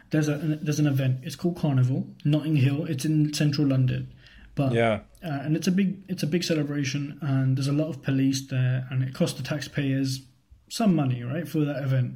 there's 0.09 0.27
a 0.27 0.37
there's 0.61 0.79
an 0.79 0.87
event. 0.87 1.19
It's 1.23 1.35
called 1.35 1.57
Carnival, 1.57 2.07
Notting 2.25 2.57
Hill. 2.57 2.85
It's 2.85 3.05
in 3.05 3.33
central 3.33 3.67
London, 3.67 4.13
but 4.55 4.73
yeah, 4.73 4.99
uh, 5.23 5.39
and 5.43 5.55
it's 5.55 5.67
a 5.67 5.71
big 5.71 6.03
it's 6.07 6.23
a 6.23 6.27
big 6.27 6.43
celebration, 6.43 7.17
and 7.21 7.57
there's 7.57 7.67
a 7.67 7.73
lot 7.73 7.87
of 7.87 8.03
police 8.03 8.45
there, 8.47 8.87
and 8.89 9.03
it 9.03 9.13
costs 9.13 9.37
the 9.37 9.43
taxpayers 9.43 10.21
some 10.69 10.95
money, 10.95 11.23
right, 11.23 11.47
for 11.47 11.59
that 11.65 11.83
event 11.83 12.15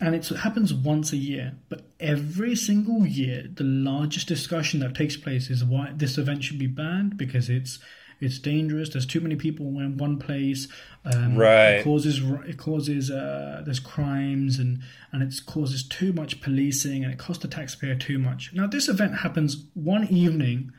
and 0.00 0.14
it 0.14 0.26
happens 0.26 0.74
once 0.74 1.12
a 1.12 1.16
year. 1.16 1.54
But 1.68 1.82
every 2.00 2.56
single 2.56 3.06
year, 3.06 3.48
the 3.52 3.64
largest 3.64 4.28
discussion 4.28 4.80
that 4.80 4.94
takes 4.94 5.16
place 5.16 5.50
is 5.50 5.64
why 5.64 5.92
this 5.94 6.18
event 6.18 6.44
should 6.44 6.58
be 6.58 6.66
banned 6.66 7.16
because 7.16 7.48
it's 7.48 7.78
it's 8.20 8.38
dangerous. 8.38 8.90
There's 8.90 9.06
too 9.06 9.20
many 9.20 9.36
people 9.36 9.66
in 9.66 9.96
one 9.96 10.18
place. 10.18 10.68
Um, 11.04 11.36
right. 11.36 11.76
It 11.76 11.84
causes 11.84 12.20
it 12.46 12.56
causes 12.56 13.10
uh, 13.10 13.62
there's 13.64 13.80
crimes 13.80 14.58
and 14.58 14.80
and 15.12 15.22
it 15.22 15.34
causes 15.46 15.86
too 15.86 16.12
much 16.12 16.40
policing 16.40 17.04
and 17.04 17.12
it 17.12 17.18
costs 17.18 17.42
the 17.42 17.48
taxpayer 17.48 17.94
too 17.96 18.18
much. 18.18 18.52
Now 18.54 18.66
this 18.66 18.88
event 18.88 19.18
happens 19.18 19.66
one 19.74 20.06
evening, 20.08 20.72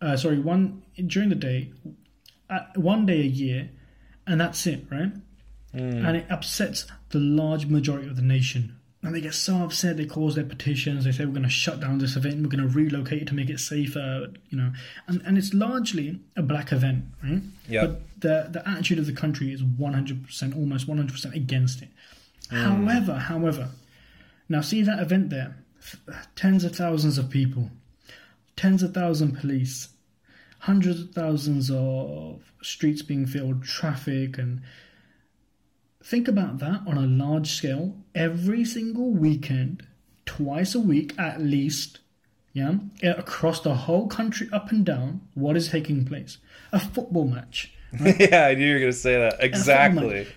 uh, 0.00 0.16
sorry, 0.16 0.38
one 0.38 0.82
during 1.06 1.28
the 1.28 1.34
day, 1.34 1.72
uh, 2.48 2.60
one 2.76 3.06
day 3.06 3.20
a 3.20 3.24
year, 3.24 3.70
and 4.26 4.40
that's 4.40 4.66
it, 4.66 4.84
right? 4.90 5.12
Mm. 5.74 6.06
And 6.06 6.16
it 6.16 6.26
upsets 6.30 6.86
the 7.10 7.18
large 7.18 7.66
majority 7.66 8.08
of 8.08 8.16
the 8.16 8.22
nation. 8.22 8.79
And 9.02 9.14
they 9.14 9.22
get 9.22 9.32
so 9.32 9.62
upset, 9.62 9.96
they 9.96 10.04
cause 10.04 10.34
their 10.34 10.44
petitions, 10.44 11.04
they 11.04 11.12
say 11.12 11.24
we're 11.24 11.32
going 11.32 11.42
to 11.42 11.48
shut 11.48 11.80
down 11.80 11.98
this 11.98 12.16
event, 12.16 12.42
we're 12.42 12.54
going 12.54 12.68
to 12.68 12.74
relocate 12.74 13.22
it 13.22 13.28
to 13.28 13.34
make 13.34 13.48
it 13.48 13.58
safer, 13.58 14.26
you 14.50 14.58
know. 14.58 14.72
And 15.06 15.22
and 15.24 15.38
it's 15.38 15.54
largely 15.54 16.20
a 16.36 16.42
black 16.42 16.70
event, 16.70 17.04
right? 17.22 17.40
Yeah. 17.66 17.86
But 17.86 18.20
the 18.20 18.48
the 18.50 18.68
attitude 18.68 18.98
of 18.98 19.06
the 19.06 19.14
country 19.14 19.52
is 19.52 19.62
100%, 19.62 20.56
almost 20.56 20.86
100% 20.86 21.34
against 21.34 21.80
it. 21.80 21.88
Mm. 22.50 22.86
However, 22.86 23.14
however, 23.14 23.68
now 24.50 24.60
see 24.60 24.82
that 24.82 24.98
event 24.98 25.30
there, 25.30 25.56
tens 26.36 26.64
of 26.64 26.76
thousands 26.76 27.16
of 27.16 27.30
people, 27.30 27.70
tens 28.56 28.82
of 28.82 28.92
thousands 28.92 29.34
of 29.34 29.40
police, 29.40 29.88
hundreds 30.58 31.00
of 31.00 31.10
thousands 31.12 31.70
of 31.70 32.42
streets 32.62 33.00
being 33.00 33.26
filled, 33.26 33.62
traffic, 33.62 34.36
and 34.36 34.60
think 36.02 36.28
about 36.28 36.58
that 36.58 36.82
on 36.86 36.96
a 36.96 37.06
large 37.06 37.50
scale. 37.52 37.96
Every 38.14 38.64
single 38.64 39.10
weekend, 39.10 39.86
twice 40.26 40.74
a 40.74 40.80
week 40.80 41.18
at 41.18 41.40
least, 41.40 42.00
yeah, 42.52 42.78
across 43.02 43.60
the 43.60 43.74
whole 43.74 44.08
country, 44.08 44.48
up 44.52 44.70
and 44.70 44.84
down, 44.84 45.22
what 45.34 45.56
is 45.56 45.68
taking 45.68 46.04
place? 46.04 46.38
A 46.72 46.80
football 46.80 47.26
match. 47.26 47.72
Right? 48.00 48.30
yeah, 48.30 48.46
I 48.46 48.54
knew 48.54 48.66
you 48.66 48.74
were 48.74 48.78
going 48.78 48.92
to 48.92 48.96
say 48.96 49.18
that. 49.18 49.38
Exactly. 49.40 50.28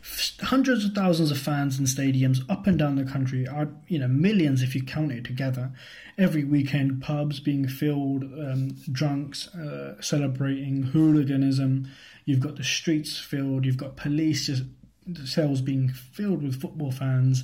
Hundreds 0.42 0.86
of 0.86 0.94
thousands 0.94 1.30
of 1.30 1.38
fans 1.38 1.78
in 1.78 1.86
stadiums 1.86 2.40
up 2.50 2.66
and 2.66 2.80
down 2.80 2.96
the 2.96 3.04
country 3.06 3.48
are, 3.48 3.70
you 3.88 4.00
know, 4.00 4.08
millions 4.08 4.64
if 4.64 4.74
you 4.74 4.82
count 4.82 5.12
it 5.12 5.24
together. 5.24 5.72
Every 6.18 6.44
weekend, 6.44 7.04
pubs 7.04 7.40
being 7.40 7.68
filled, 7.68 8.24
um, 8.24 8.70
drunks 8.92 9.54
uh, 9.54 10.02
celebrating, 10.02 10.82
hooliganism. 10.82 11.92
You've 12.26 12.40
got 12.40 12.56
the 12.56 12.64
streets 12.64 13.20
filled. 13.20 13.66
You've 13.66 13.78
got 13.78 13.98
police 13.98 14.50
cells 15.26 15.62
being 15.62 15.90
filled 15.90 16.44
with 16.44 16.62
football 16.62 16.92
fans. 16.92 17.44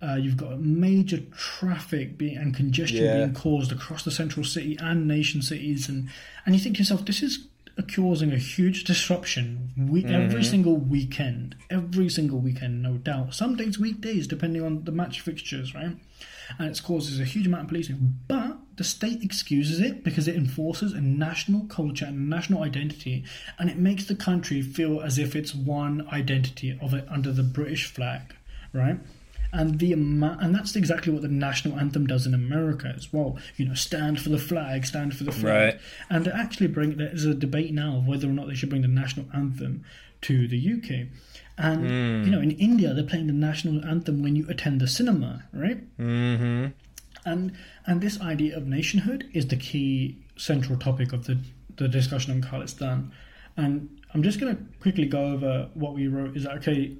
Uh, 0.00 0.14
you've 0.14 0.36
got 0.36 0.60
major 0.60 1.18
traffic 1.36 2.16
being 2.16 2.36
and 2.36 2.54
congestion 2.54 3.04
yeah. 3.04 3.16
being 3.16 3.34
caused 3.34 3.72
across 3.72 4.04
the 4.04 4.10
central 4.12 4.44
city 4.44 4.76
and 4.80 5.08
nation 5.08 5.42
cities, 5.42 5.88
and 5.88 6.08
and 6.46 6.54
you 6.54 6.60
think 6.60 6.76
to 6.76 6.82
yourself, 6.82 7.04
this 7.04 7.22
is 7.22 7.48
causing 7.94 8.32
a 8.32 8.38
huge 8.38 8.84
disruption 8.84 9.70
we, 9.76 10.02
mm-hmm. 10.02 10.14
every 10.14 10.42
single 10.42 10.76
weekend, 10.76 11.54
every 11.70 12.08
single 12.08 12.38
weekend, 12.38 12.82
no 12.82 12.94
doubt. 12.94 13.34
Some 13.34 13.56
days, 13.56 13.78
weekdays, 13.78 14.26
depending 14.26 14.62
on 14.62 14.84
the 14.84 14.92
match 14.92 15.20
fixtures, 15.20 15.74
right? 15.74 15.96
And 16.58 16.68
it 16.68 16.82
causes 16.82 17.20
a 17.20 17.24
huge 17.24 17.46
amount 17.46 17.64
of 17.64 17.68
policing. 17.68 18.14
But 18.26 18.56
the 18.78 18.84
state 18.84 19.22
excuses 19.22 19.80
it 19.80 20.02
because 20.02 20.26
it 20.26 20.36
enforces 20.36 20.92
a 20.92 21.00
national 21.00 21.66
culture 21.66 22.06
and 22.06 22.30
national 22.30 22.62
identity, 22.62 23.24
and 23.58 23.68
it 23.68 23.76
makes 23.76 24.06
the 24.06 24.14
country 24.14 24.62
feel 24.62 25.00
as 25.00 25.18
if 25.18 25.36
it's 25.36 25.54
one 25.54 26.08
identity 26.10 26.78
of 26.80 26.94
it 26.94 27.06
under 27.10 27.30
the 27.30 27.42
British 27.42 27.86
flag, 27.86 28.34
right? 28.72 28.98
and 29.52 29.78
the 29.78 29.92
and 29.92 30.54
that's 30.54 30.76
exactly 30.76 31.12
what 31.12 31.22
the 31.22 31.28
national 31.28 31.78
anthem 31.78 32.06
does 32.06 32.26
in 32.26 32.34
America 32.34 32.92
as 32.96 33.12
well. 33.12 33.38
You 33.56 33.66
know, 33.66 33.74
stand 33.74 34.20
for 34.20 34.28
the 34.28 34.38
flag, 34.38 34.84
stand 34.84 35.16
for 35.16 35.24
the 35.24 35.32
flag, 35.32 35.74
right. 35.74 35.80
and 36.10 36.28
actually 36.28 36.66
bring 36.66 36.96
there's 36.96 37.24
a 37.24 37.34
debate 37.34 37.72
now 37.72 37.96
of 37.96 38.06
whether 38.06 38.28
or 38.28 38.32
not 38.32 38.48
they 38.48 38.54
should 38.54 38.68
bring 38.68 38.82
the 38.82 38.88
national 38.88 39.26
anthem 39.34 39.84
to 40.22 40.48
the 40.48 40.58
UK. 40.58 41.08
And 41.56 41.90
mm. 41.90 42.24
you 42.24 42.30
know, 42.30 42.40
in 42.40 42.52
India, 42.52 42.92
they're 42.94 43.04
playing 43.04 43.26
the 43.26 43.32
national 43.32 43.84
anthem 43.84 44.22
when 44.22 44.36
you 44.36 44.46
attend 44.48 44.80
the 44.80 44.86
cinema, 44.86 45.44
right? 45.52 45.98
Mm-hmm. 45.98 46.66
And 47.24 47.52
and 47.86 48.00
this 48.00 48.20
idea 48.20 48.56
of 48.56 48.66
nationhood 48.66 49.28
is 49.32 49.46
the 49.48 49.56
key 49.56 50.24
central 50.36 50.78
topic 50.78 51.12
of 51.12 51.26
the 51.26 51.38
the 51.76 51.88
discussion 51.88 52.32
on 52.32 52.42
Khalistan. 52.42 53.10
And 53.56 54.00
I'm 54.14 54.22
just 54.22 54.40
going 54.40 54.56
to 54.56 54.62
quickly 54.80 55.06
go 55.06 55.32
over 55.32 55.68
what 55.74 55.94
we 55.94 56.06
wrote. 56.08 56.36
Is 56.36 56.44
that 56.44 56.56
okay? 56.58 56.96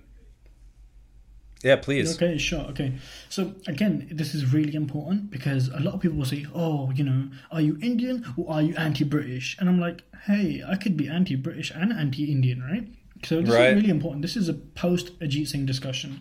Yeah, 1.62 1.76
please. 1.76 2.14
Okay, 2.14 2.38
sure. 2.38 2.60
Okay. 2.70 2.94
So 3.28 3.54
again, 3.66 4.08
this 4.12 4.34
is 4.34 4.52
really 4.52 4.74
important 4.74 5.30
because 5.30 5.68
a 5.68 5.80
lot 5.80 5.94
of 5.94 6.00
people 6.00 6.18
will 6.18 6.24
say, 6.24 6.46
"Oh, 6.54 6.90
you 6.92 7.04
know, 7.04 7.28
are 7.50 7.60
you 7.60 7.78
Indian 7.82 8.24
or 8.36 8.52
are 8.52 8.62
you 8.62 8.76
anti-British?" 8.76 9.56
And 9.58 9.68
I'm 9.68 9.80
like, 9.80 10.02
"Hey, 10.26 10.62
I 10.66 10.76
could 10.76 10.96
be 10.96 11.08
anti-British 11.08 11.72
and 11.74 11.92
anti-Indian, 11.92 12.62
right?" 12.62 12.88
So 13.24 13.40
this 13.40 13.50
right. 13.50 13.70
is 13.70 13.74
really 13.76 13.90
important. 13.90 14.22
This 14.22 14.36
is 14.36 14.48
a 14.48 14.54
post-Ajit 14.54 15.48
Singh 15.48 15.66
discussion. 15.66 16.20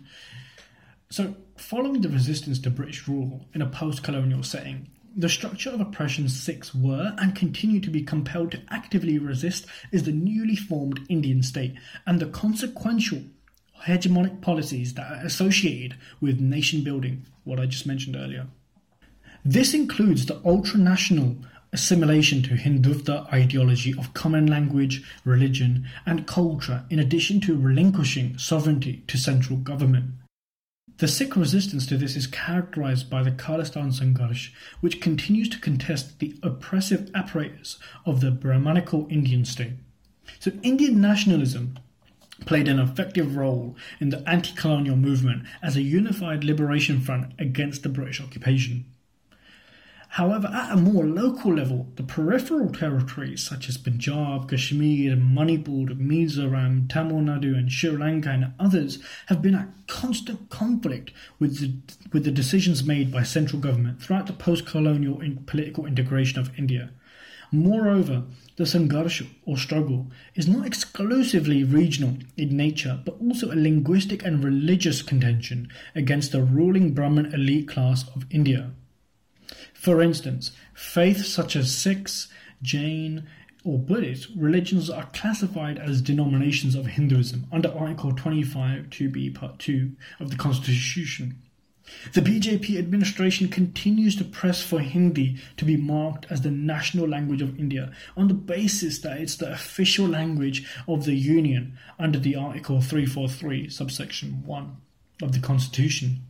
So, 1.10 1.36
following 1.60 2.00
the 2.00 2.08
resistance 2.08 2.58
to 2.60 2.70
British 2.70 3.08
rule 3.08 3.46
in 3.54 3.62
a 3.62 3.66
post-colonial 3.66 4.42
setting, 4.42 4.88
the 5.16 5.28
structure 5.28 5.70
of 5.70 5.80
oppression 5.80 6.28
Sikhs 6.28 6.74
were 6.74 7.14
and 7.18 7.34
continue 7.34 7.80
to 7.80 7.90
be 7.90 8.02
compelled 8.02 8.52
to 8.52 8.62
actively 8.70 9.18
resist 9.18 9.66
is 9.90 10.04
the 10.04 10.12
newly 10.12 10.54
formed 10.54 11.00
Indian 11.08 11.42
state 11.42 11.74
and 12.06 12.20
the 12.20 12.26
consequential 12.26 13.22
hegemonic 13.84 14.40
policies 14.40 14.94
that 14.94 15.10
are 15.10 15.24
associated 15.26 15.96
with 16.20 16.40
nation 16.40 16.84
building, 16.84 17.26
what 17.44 17.58
I 17.58 17.66
just 17.66 17.86
mentioned 17.86 18.16
earlier. 18.16 18.46
This 19.44 19.74
includes 19.74 20.26
the 20.26 20.36
ultranational 20.40 21.44
assimilation 21.72 22.42
to 22.42 22.50
Hindutva 22.50 23.32
ideology 23.32 23.94
of 23.98 24.14
common 24.14 24.46
language, 24.46 25.04
religion, 25.24 25.88
and 26.06 26.26
culture, 26.26 26.84
in 26.90 26.98
addition 26.98 27.40
to 27.42 27.58
relinquishing 27.58 28.38
sovereignty 28.38 29.02
to 29.06 29.18
central 29.18 29.58
government. 29.58 30.12
The 30.96 31.06
Sikh 31.06 31.36
resistance 31.36 31.86
to 31.86 31.96
this 31.96 32.16
is 32.16 32.26
characterized 32.26 33.08
by 33.08 33.22
the 33.22 33.30
Khalistan 33.30 33.92
Sangharsh, 33.92 34.50
which 34.80 35.00
continues 35.00 35.48
to 35.50 35.60
contest 35.60 36.18
the 36.18 36.34
oppressive 36.42 37.10
apparatus 37.14 37.78
of 38.04 38.20
the 38.20 38.32
Brahmanical 38.32 39.06
Indian 39.08 39.44
state. 39.44 39.74
So, 40.40 40.50
Indian 40.62 41.00
nationalism 41.00 41.78
played 42.46 42.68
an 42.68 42.78
effective 42.78 43.36
role 43.36 43.76
in 44.00 44.08
the 44.08 44.28
anti 44.28 44.54
colonial 44.54 44.96
movement 44.96 45.44
as 45.62 45.76
a 45.76 45.82
unified 45.82 46.44
liberation 46.44 47.00
front 47.00 47.32
against 47.38 47.82
the 47.82 47.88
British 47.88 48.20
occupation. 48.20 48.86
However, 50.12 50.48
at 50.48 50.72
a 50.72 50.76
more 50.76 51.04
local 51.04 51.54
level, 51.54 51.92
the 51.96 52.02
peripheral 52.02 52.72
territories 52.72 53.44
such 53.44 53.68
as 53.68 53.76
Punjab, 53.76 54.48
Kashmir, 54.48 55.14
Manipur, 55.14 55.94
Mizoram, 55.94 56.88
Tamil 56.88 57.18
Nadu, 57.18 57.56
and 57.56 57.70
Sri 57.70 57.90
Lanka 57.90 58.30
and 58.30 58.52
others 58.58 58.98
have 59.26 59.42
been 59.42 59.54
at 59.54 59.68
constant 59.86 60.48
conflict 60.48 61.12
with 61.38 61.58
the, 61.60 61.74
with 62.12 62.24
the 62.24 62.30
decisions 62.30 62.82
made 62.82 63.12
by 63.12 63.22
central 63.22 63.60
government 63.60 64.02
throughout 64.02 64.26
the 64.26 64.32
post-colonial 64.32 65.22
political 65.46 65.84
integration 65.84 66.40
of 66.40 66.58
India. 66.58 66.90
Moreover, 67.52 68.24
the 68.56 68.64
Sangharsh 68.64 69.26
or 69.44 69.56
struggle 69.56 70.10
is 70.34 70.48
not 70.48 70.66
exclusively 70.66 71.64
regional 71.64 72.16
in 72.36 72.56
nature, 72.56 73.00
but 73.04 73.18
also 73.20 73.52
a 73.52 73.54
linguistic 73.54 74.24
and 74.24 74.42
religious 74.42 75.00
contention 75.00 75.68
against 75.94 76.32
the 76.32 76.42
ruling 76.42 76.92
Brahmin 76.92 77.32
elite 77.32 77.68
class 77.68 78.04
of 78.14 78.26
India. 78.30 78.72
For 79.78 80.02
instance, 80.02 80.50
faiths 80.74 81.28
such 81.28 81.54
as 81.54 81.72
Sikhs, 81.72 82.26
Jain, 82.62 83.28
or 83.62 83.78
Buddhist 83.78 84.28
religions 84.36 84.90
are 84.90 85.08
classified 85.12 85.78
as 85.78 86.02
denominations 86.02 86.74
of 86.74 86.86
Hinduism 86.86 87.46
under 87.52 87.70
Article 87.70 88.12
25 88.12 88.86
2b 88.90 89.36
Part 89.36 89.60
2 89.60 89.92
of 90.18 90.30
the 90.30 90.36
Constitution. 90.36 91.40
The 92.12 92.20
BJP 92.20 92.76
administration 92.76 93.48
continues 93.48 94.16
to 94.16 94.24
press 94.24 94.60
for 94.60 94.80
Hindi 94.80 95.36
to 95.56 95.64
be 95.64 95.76
marked 95.76 96.26
as 96.28 96.42
the 96.42 96.50
national 96.50 97.08
language 97.08 97.40
of 97.40 97.56
India 97.56 97.92
on 98.16 98.26
the 98.26 98.34
basis 98.34 98.98
that 99.02 99.20
it's 99.20 99.36
the 99.36 99.52
official 99.52 100.08
language 100.08 100.66
of 100.88 101.04
the 101.04 101.14
Union 101.14 101.78
under 102.00 102.18
the 102.18 102.34
Article 102.34 102.80
343, 102.80 103.70
subsection 103.70 104.44
1 104.44 104.76
of 105.22 105.32
the 105.32 105.40
Constitution. 105.40 106.27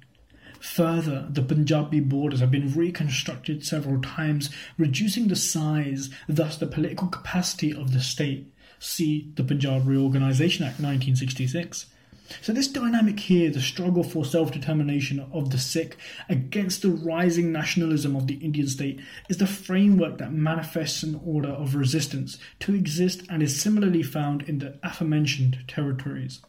Further, 0.60 1.26
the 1.30 1.42
Punjabi 1.42 2.00
borders 2.00 2.40
have 2.40 2.50
been 2.50 2.74
reconstructed 2.74 3.64
several 3.64 4.00
times, 4.00 4.50
reducing 4.76 5.28
the 5.28 5.36
size, 5.36 6.10
thus 6.28 6.56
the 6.56 6.66
political 6.66 7.08
capacity 7.08 7.72
of 7.72 7.92
the 7.92 8.00
state. 8.00 8.52
See 8.80 9.30
the 9.34 9.44
Punjab 9.44 9.86
Reorganisation 9.86 10.64
Act 10.64 10.80
1966. 10.80 11.86
So, 12.42 12.52
this 12.52 12.68
dynamic 12.68 13.20
here, 13.20 13.50
the 13.50 13.60
struggle 13.60 14.02
for 14.04 14.24
self 14.24 14.52
determination 14.52 15.26
of 15.32 15.50
the 15.50 15.58
Sikh 15.58 15.96
against 16.28 16.82
the 16.82 16.90
rising 16.90 17.52
nationalism 17.52 18.14
of 18.14 18.26
the 18.26 18.34
Indian 18.34 18.68
state, 18.68 19.00
is 19.30 19.38
the 19.38 19.46
framework 19.46 20.18
that 20.18 20.32
manifests 20.32 21.02
an 21.02 21.20
order 21.24 21.48
of 21.48 21.74
resistance 21.74 22.36
to 22.60 22.74
exist 22.74 23.22
and 23.30 23.42
is 23.42 23.58
similarly 23.58 24.02
found 24.02 24.42
in 24.42 24.58
the 24.58 24.78
aforementioned 24.82 25.60
territories. 25.66 26.40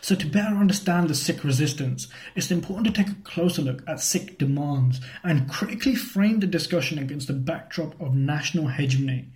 So, 0.00 0.14
to 0.14 0.26
better 0.26 0.56
understand 0.56 1.08
the 1.08 1.14
Sikh 1.14 1.44
resistance, 1.44 2.08
it's 2.34 2.50
important 2.50 2.86
to 2.86 3.02
take 3.04 3.12
a 3.12 3.20
closer 3.22 3.62
look 3.62 3.82
at 3.88 4.00
Sikh 4.00 4.38
demands 4.38 5.00
and 5.22 5.48
critically 5.48 5.94
frame 5.94 6.40
the 6.40 6.46
discussion 6.46 6.98
against 6.98 7.26
the 7.26 7.32
backdrop 7.34 8.00
of 8.00 8.14
national 8.14 8.68
hegemony. 8.68 9.28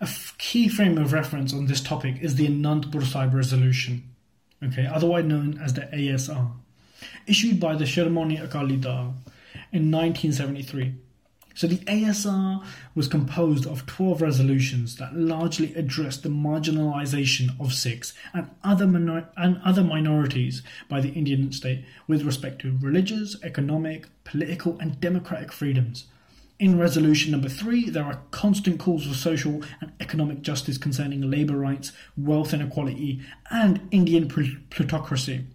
A 0.00 0.08
key 0.38 0.68
frame 0.68 0.98
of 0.98 1.12
reference 1.12 1.52
on 1.52 1.66
this 1.66 1.80
topic 1.80 2.16
is 2.20 2.34
the 2.34 2.48
Anandpur 2.48 3.04
Sahib 3.04 3.34
Resolution 3.34 4.10
okay, 4.62 4.86
otherwise 4.86 5.24
known 5.24 5.58
as 5.58 5.74
the 5.74 5.82
ASR, 5.82 6.50
issued 7.26 7.60
by 7.60 7.74
the 7.74 7.84
Shiromani 7.84 8.42
Akali 8.42 8.76
Dal 8.76 9.14
in 9.72 9.90
1973. 9.90 10.94
So 11.56 11.66
the 11.66 11.78
ASR 11.86 12.62
was 12.94 13.08
composed 13.08 13.66
of 13.66 13.86
12 13.86 14.20
resolutions 14.20 14.96
that 14.96 15.16
largely 15.16 15.74
addressed 15.74 16.22
the 16.22 16.28
marginalization 16.28 17.58
of 17.58 17.72
Sikhs 17.72 18.12
and 18.34 18.50
other 18.62 18.86
minor- 18.86 19.30
and 19.38 19.58
other 19.64 19.82
minorities 19.82 20.62
by 20.86 21.00
the 21.00 21.14
Indian 21.14 21.50
state 21.52 21.82
with 22.06 22.24
respect 22.24 22.60
to 22.60 22.76
religious, 22.82 23.36
economic, 23.42 24.06
political 24.22 24.78
and 24.80 25.00
democratic 25.00 25.50
freedoms. 25.50 26.04
In 26.58 26.78
resolution 26.78 27.32
number 27.32 27.48
3, 27.48 27.88
there 27.88 28.04
are 28.04 28.20
constant 28.32 28.78
calls 28.78 29.06
for 29.06 29.14
social 29.14 29.62
and 29.80 29.92
economic 29.98 30.42
justice 30.42 30.76
concerning 30.76 31.22
labour 31.22 31.56
rights, 31.56 31.90
wealth 32.18 32.52
inequality, 32.52 33.22
and 33.50 33.80
Indian 33.90 34.28
plutocracy. 34.68 35.46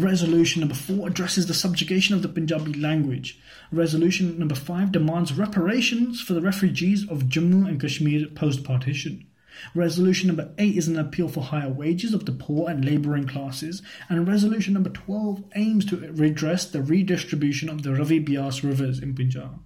Resolution 0.00 0.60
number 0.60 0.74
four 0.74 1.08
addresses 1.08 1.46
the 1.46 1.52
subjugation 1.52 2.14
of 2.14 2.22
the 2.22 2.28
Punjabi 2.28 2.72
language. 2.72 3.38
Resolution 3.70 4.38
number 4.38 4.54
five 4.54 4.92
demands 4.92 5.34
reparations 5.34 6.22
for 6.22 6.32
the 6.32 6.40
refugees 6.40 7.06
of 7.06 7.24
Jammu 7.24 7.68
and 7.68 7.78
Kashmir 7.78 8.28
post 8.28 8.64
partition. 8.64 9.26
Resolution 9.74 10.28
number 10.28 10.54
8 10.56 10.74
is 10.74 10.88
an 10.88 10.98
appeal 10.98 11.28
for 11.28 11.42
higher 11.42 11.68
wages 11.68 12.14
of 12.14 12.24
the 12.24 12.32
poor 12.32 12.70
and 12.70 12.82
labouring 12.82 13.26
classes, 13.26 13.82
and 14.08 14.26
resolution 14.26 14.72
number 14.72 14.88
12 14.88 15.44
aims 15.54 15.84
to 15.84 15.98
redress 16.12 16.64
the 16.64 16.80
redistribution 16.80 17.68
of 17.68 17.82
the 17.82 17.92
Ravi 17.94 18.20
Beas 18.20 18.64
rivers 18.64 19.00
in 19.00 19.14
Punjab. 19.14 19.60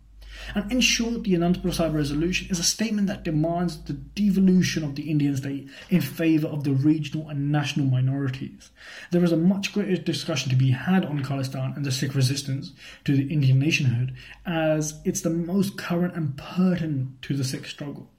And 0.55 0.71
in 0.71 0.81
short, 0.81 1.25
the 1.25 1.35
Anandpur 1.35 1.73
Sahib 1.73 1.95
resolution 1.95 2.49
is 2.51 2.59
a 2.59 2.65
statement 2.65 3.07
that 3.09 3.23
demands 3.23 3.83
the 3.83 3.93
devolution 3.93 4.85
of 4.85 4.95
the 4.95 5.11
Indian 5.11 5.37
state 5.37 5.69
in 5.91 6.01
favour 6.01 6.49
of 6.49 6.65
the 6.65 6.73
regional 6.73 7.29
and 7.29 7.51
national 7.51 7.87
minorities. 7.87 8.71
There 9.11 9.25
is 9.25 9.33
a 9.33 9.37
much 9.37 9.73
greater 9.73 10.01
discussion 10.01 10.51
to 10.51 10.57
be 10.57 10.71
had 10.73 11.05
on 11.05 11.23
Khalistan 11.23 11.77
and 11.77 11.85
the 11.85 11.93
Sikh 11.93 12.15
resistance 12.15 12.73
to 13.05 13.17
the 13.17 13.33
Indian 13.33 13.59
nationhood, 13.59 14.15
as 14.45 15.01
it's 15.05 15.23
the 15.23 15.31
most 15.31 15.77
current 15.77 16.15
and 16.15 16.37
pertinent 16.37 17.23
to 17.23 17.37
the 17.37 17.45
Sikh 17.45 17.67
struggle. 17.67 18.11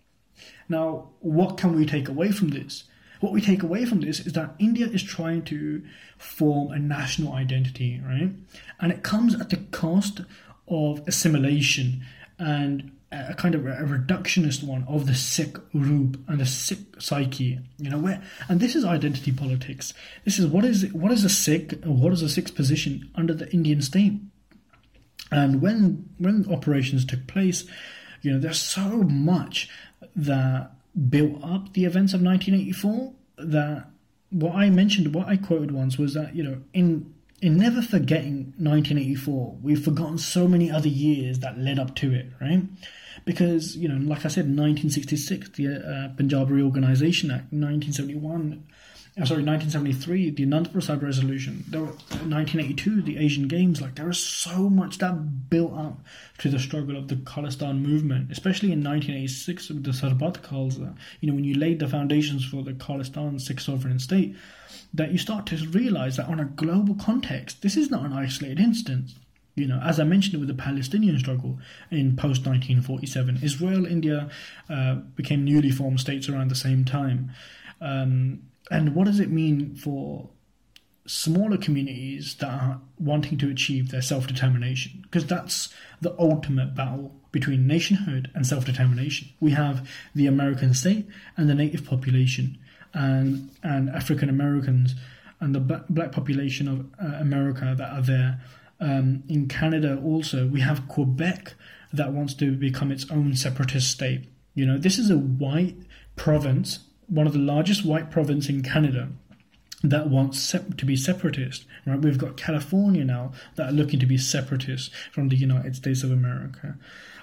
Now, 0.68 1.10
what 1.20 1.58
can 1.58 1.76
we 1.76 1.86
take 1.86 2.10
away 2.10 2.32
from 2.32 2.50
this? 2.50 2.86
What 3.20 3.32
we 3.32 3.42
take 3.42 3.64
away 3.64 3.86
from 3.86 4.02
this 4.02 4.20
is 4.20 4.34
that 4.34 4.56
India 4.60 4.88
is 4.88 5.02
trying 5.02 5.44
to 5.46 5.84
form 6.18 6.72
a 6.72 6.80
national 6.80 7.34
identity, 7.34 8.02
right? 8.06 8.32
And 8.80 8.92
it 8.92 9.04
comes 9.04 9.40
at 9.40 9.50
the 9.50 9.58
cost 9.58 10.22
of 10.68 11.02
assimilation 11.08 12.04
and 12.38 12.92
a 13.12 13.34
kind 13.34 13.56
of 13.56 13.66
a 13.66 13.84
reductionist 13.84 14.64
one 14.64 14.84
of 14.88 15.08
the 15.08 15.16
Sikh 15.16 15.58
Roop 15.74 16.20
and 16.28 16.40
the 16.40 16.46
Sikh 16.46 16.80
psyche, 17.00 17.60
you 17.78 17.90
know, 17.90 17.98
where 17.98 18.22
and 18.50 18.60
this 18.60 18.76
is 18.76 18.84
identity 18.84 19.32
politics. 19.32 19.94
This 20.26 20.40
is 20.40 20.48
what 20.48 20.66
is 20.66 20.92
what 20.94 21.12
is 21.12 21.24
a 21.24 21.30
Sikh 21.30 21.84
what 21.86 22.12
is 22.14 22.22
a 22.22 22.30
Sikh's 22.30 22.52
position 22.52 23.10
under 23.16 23.34
the 23.34 23.52
Indian 23.52 23.82
state. 23.82 24.14
And 25.32 25.62
when 25.62 26.10
when 26.18 26.46
operations 26.52 27.06
took 27.06 27.26
place, 27.28 27.66
you 28.22 28.32
know, 28.32 28.40
there's 28.40 28.62
so 28.62 29.04
much 29.04 29.70
that 30.16 30.72
built 31.10 31.44
up 31.44 31.74
the 31.74 31.86
events 31.86 32.14
of 32.14 32.22
1984 32.22 33.14
that 33.38 33.88
what 34.30 34.56
I 34.56 34.70
mentioned, 34.70 35.14
what 35.14 35.28
I 35.28 35.38
quoted 35.38 35.72
once 35.72 35.98
was 35.98 36.14
that, 36.14 36.36
you 36.36 36.44
know, 36.44 36.62
in 36.74 37.14
in 37.42 37.58
never 37.58 37.82
forgetting 37.82 38.54
1984, 38.58 39.58
we've 39.62 39.84
forgotten 39.84 40.18
so 40.18 40.48
many 40.48 40.72
other 40.72 40.88
years 40.88 41.40
that 41.40 41.58
led 41.58 41.80
up 41.80 41.96
to 41.96 42.14
it, 42.14 42.28
right? 42.40 42.64
Because, 43.26 43.76
you 43.76 43.88
know, 43.88 43.96
like 43.96 44.20
I 44.20 44.30
said, 44.30 44.46
1966, 44.46 45.50
the 45.50 45.68
uh, 45.68 46.16
Punjab 46.16 46.50
Reorganisation 46.50 47.32
Act, 47.32 47.52
1971, 47.52 48.64
uh, 49.18 49.24
sorry, 49.24 49.44
1973, 49.44 50.32
the 50.32 50.46
Anandpur 50.46 50.84
Sahib 50.84 51.04
Resolution, 51.04 51.64
there 51.70 51.82
were, 51.82 51.88
1982, 51.88 53.02
the 53.02 53.18
Asian 53.18 53.48
Games, 53.48 53.82
like 53.82 53.96
there 53.96 54.08
was 54.08 54.20
so 54.20 54.70
much 54.70 54.98
that 54.98 55.50
built 55.50 55.74
up 55.74 56.00
to 56.40 56.50
the 56.50 56.60
struggle 56.60 56.98
of 56.98 57.08
the 57.08 57.16
Khalistan 57.16 57.80
movement, 57.80 58.32
especially 58.32 58.74
in 58.74 58.84
1986 58.84 59.70
with 59.70 59.84
the 59.84 59.92
Sarbat 59.92 60.42
Khalsa, 60.42 60.96
you 61.22 61.30
know, 61.30 61.36
when 61.36 61.46
you 61.46 61.56
laid 61.56 61.80
the 61.80 61.88
foundations 61.88 62.46
for 62.46 62.62
the 62.62 62.74
Khalistan 62.74 63.40
Sikh 63.40 63.62
sovereign 63.62 64.00
state, 64.00 64.36
that 64.96 65.12
you 65.12 65.18
start 65.18 65.46
to 65.48 65.58
realize 65.70 66.18
that 66.18 66.28
on 66.28 66.40
a 66.40 66.46
global 66.46 66.96
context, 66.96 67.62
this 67.62 67.76
is 67.76 67.92
not 67.92 68.06
an 68.06 68.14
isolated 68.14 68.60
instance. 68.60 69.16
You 69.56 69.68
know, 69.68 69.80
as 69.82 70.00
I 70.00 70.04
mentioned 70.04 70.40
with 70.40 70.50
the 70.50 70.54
Palestinian 70.54 71.18
struggle 71.20 71.60
in 71.90 72.16
post 72.16 72.46
1947, 72.46 73.40
Israel, 73.42 73.86
India 73.86 74.30
uh, 74.70 74.96
became 75.16 75.46
newly 75.46 75.72
formed 75.72 76.00
states 76.00 76.28
around 76.28 76.50
the 76.50 76.56
same 76.56 76.84
time. 76.84 77.32
Um, 77.80 78.44
and 78.70 78.96
what 78.96 79.06
does 79.06 79.20
it 79.20 79.30
mean 79.30 79.76
for 79.76 80.30
smaller 81.08 81.58
communities 81.58 82.36
that 82.40 82.50
are 82.50 82.82
wanting 82.98 83.38
to 83.38 83.50
achieve 83.50 83.92
their 83.92 84.02
self 84.02 84.28
determination? 84.28 85.00
Because 85.04 85.26
that's 85.26 85.74
the 86.02 86.16
ultimate 86.20 86.76
battle 86.76 87.16
between 87.32 87.68
nationhood 87.68 88.32
and 88.34 88.46
self 88.46 88.66
determination. 88.66 89.30
We 89.40 89.52
have 89.52 89.90
the 90.14 90.28
American 90.28 90.74
state 90.74 91.08
and 91.38 91.50
the 91.50 91.56
native 91.56 91.86
population 91.86 92.58
and 92.96 93.52
and 93.62 93.90
African 93.90 94.30
Americans 94.30 94.96
and 95.40 95.54
the 95.54 95.60
black 95.60 96.12
population 96.12 96.68
of 96.68 96.86
uh, 97.00 97.18
America 97.18 97.76
that 97.78 97.92
are 97.92 98.02
there. 98.02 98.42
Um, 98.80 99.24
in 99.30 99.48
Canada, 99.48 100.00
also, 100.04 100.48
we 100.48 100.62
have 100.62 100.88
Quebec 100.88 101.54
that 101.94 102.12
wants 102.12 102.34
to 102.36 102.56
become 102.56 102.92
its 102.92 103.10
own 103.12 103.36
separatist 103.36 103.92
state. 103.92 104.26
You 104.54 104.66
know, 104.66 104.78
this 104.78 104.98
is 104.98 105.10
a 105.10 105.18
white 105.18 105.76
province, 106.16 106.80
one 107.08 107.28
of 107.28 107.34
the 107.34 107.40
largest 107.40 107.86
white 107.86 108.10
province 108.10 108.50
in 108.50 108.64
Canada 108.64 109.10
that 109.84 110.10
wants 110.10 110.52
to 110.52 110.86
be 110.86 110.96
separatist. 110.96 111.66
Right, 111.86 112.00
we've 112.00 112.18
got 112.18 112.38
California 112.38 113.06
now 113.06 113.34
that 113.56 113.70
are 113.70 113.74
looking 113.74 114.00
to 114.00 114.06
be 114.06 114.18
separatist 114.18 114.92
from 115.12 115.30
the 115.30 115.36
United 115.36 115.76
States 115.76 116.04
of 116.04 116.12
America. 116.12 116.76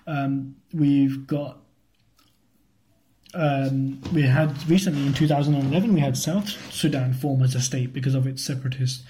Um, 0.07 0.57
we've 0.73 1.27
got 1.27 1.59
um, 3.35 4.01
we 4.13 4.23
had 4.23 4.69
recently 4.69 5.07
in 5.07 5.15
2011 5.15 5.95
we 5.95 6.01
had 6.01 6.17
South 6.17 6.49
Sudan 6.73 7.15
form 7.15 7.43
as 7.43 7.55
a 7.55 7.61
state 7.61 7.93
because 7.93 8.15
of 8.15 8.27
its 8.27 8.45
separatist 8.45 9.03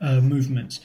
uh, 0.00 0.20
movements. 0.20 0.80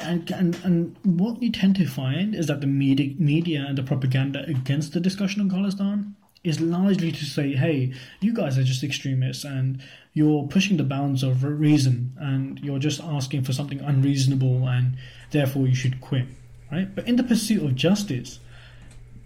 And, 0.00 0.30
and 0.30 0.58
and 0.64 0.96
what 1.02 1.42
you 1.42 1.50
tend 1.52 1.76
to 1.76 1.86
find 1.86 2.34
is 2.34 2.46
that 2.46 2.60
the 2.60 2.66
media, 2.66 3.14
media 3.18 3.64
and 3.68 3.76
the 3.76 3.82
propaganda 3.82 4.44
against 4.46 4.94
the 4.94 5.00
discussion 5.00 5.42
on 5.42 5.50
Khalistan 5.50 6.14
is 6.44 6.60
largely 6.60 7.12
to 7.12 7.24
say, 7.24 7.52
hey, 7.52 7.92
you 8.20 8.32
guys 8.32 8.58
are 8.58 8.64
just 8.64 8.82
extremists 8.82 9.44
and 9.44 9.82
you're 10.12 10.46
pushing 10.48 10.76
the 10.76 10.84
bounds 10.84 11.22
of 11.22 11.44
reason 11.44 12.12
and 12.18 12.58
you're 12.60 12.78
just 12.78 13.00
asking 13.00 13.44
for 13.44 13.52
something 13.52 13.80
unreasonable 13.80 14.66
and 14.66 14.96
therefore 15.30 15.66
you 15.66 15.74
should 15.74 16.00
quit, 16.00 16.26
right? 16.70 16.94
But 16.94 17.06
in 17.06 17.16
the 17.16 17.22
pursuit 17.22 17.62
of 17.62 17.76
justice, 17.76 18.40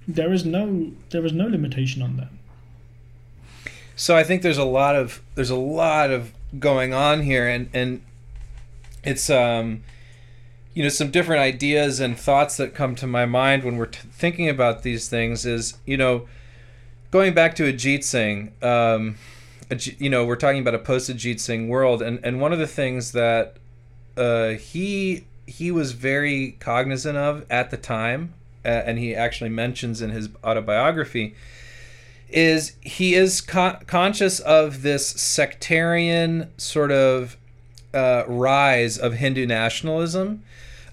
there 0.07 0.33
is 0.33 0.45
no 0.45 0.92
there 1.11 1.25
is 1.25 1.33
no 1.33 1.47
limitation 1.47 2.03
on 2.03 2.16
that. 2.16 2.29
So 3.98 4.14
I 4.14 4.24
think 4.24 4.42
there's 4.42 4.59
a 4.59 4.64
lot 4.64 4.94
of 4.94 5.22
there's 5.35 5.50
a 5.50 5.56
lot 5.56 6.11
of 6.11 6.32
going 6.59 6.92
on 6.92 7.22
here, 7.22 7.48
and 7.48 7.70
and 7.72 8.02
it's 9.02 9.30
um, 9.30 9.82
you 10.74 10.82
know, 10.82 10.90
some 10.90 11.11
different 11.11 11.40
ideas 11.40 11.98
and 11.98 12.18
thoughts 12.18 12.59
that 12.59 12.74
come 12.74 12.94
to 12.96 13.06
my 13.06 13.24
mind 13.24 13.64
when 13.64 13.78
we're 13.78 13.87
t- 13.87 14.06
thinking 14.12 14.50
about 14.50 14.82
these 14.82 15.09
things 15.09 15.46
is 15.46 15.78
you 15.87 15.96
know, 15.96 16.28
going 17.11 17.32
back 17.32 17.54
to 17.56 17.72
Ajit 17.72 18.04
Singh. 18.04 18.52
Um, 18.61 19.16
you 19.98 20.11
know, 20.11 20.24
we're 20.24 20.37
talking 20.37 20.61
about 20.61 20.74
a 20.74 20.78
post 20.78 21.11
Ajit 21.11 21.40
Singh 21.40 21.68
world, 21.68 22.02
and 22.02 22.20
and 22.22 22.38
one 22.38 22.52
of 22.52 22.59
the 22.59 22.66
things 22.66 23.12
that 23.12 23.56
uh, 24.18 24.50
he 24.50 25.24
he 25.46 25.70
was 25.70 25.92
very 25.92 26.56
cognizant 26.61 27.16
of 27.16 27.46
at 27.48 27.70
the 27.70 27.78
time, 27.78 28.35
uh, 28.62 28.68
and 28.68 28.98
he 28.98 29.14
actually 29.14 29.48
mentions 29.48 30.02
in 30.02 30.11
his 30.11 30.28
autobiography 30.44 31.35
is 32.37 32.75
he 32.83 33.14
is 33.14 33.40
con- 33.40 33.79
conscious 33.87 34.40
of 34.40 34.83
this 34.83 35.09
sectarian 35.09 36.53
sort 36.59 36.92
of 36.92 37.38
uh, 37.94 38.25
rise 38.29 38.99
of 38.99 39.14
Hindu 39.14 39.46
nationalism, 39.46 40.42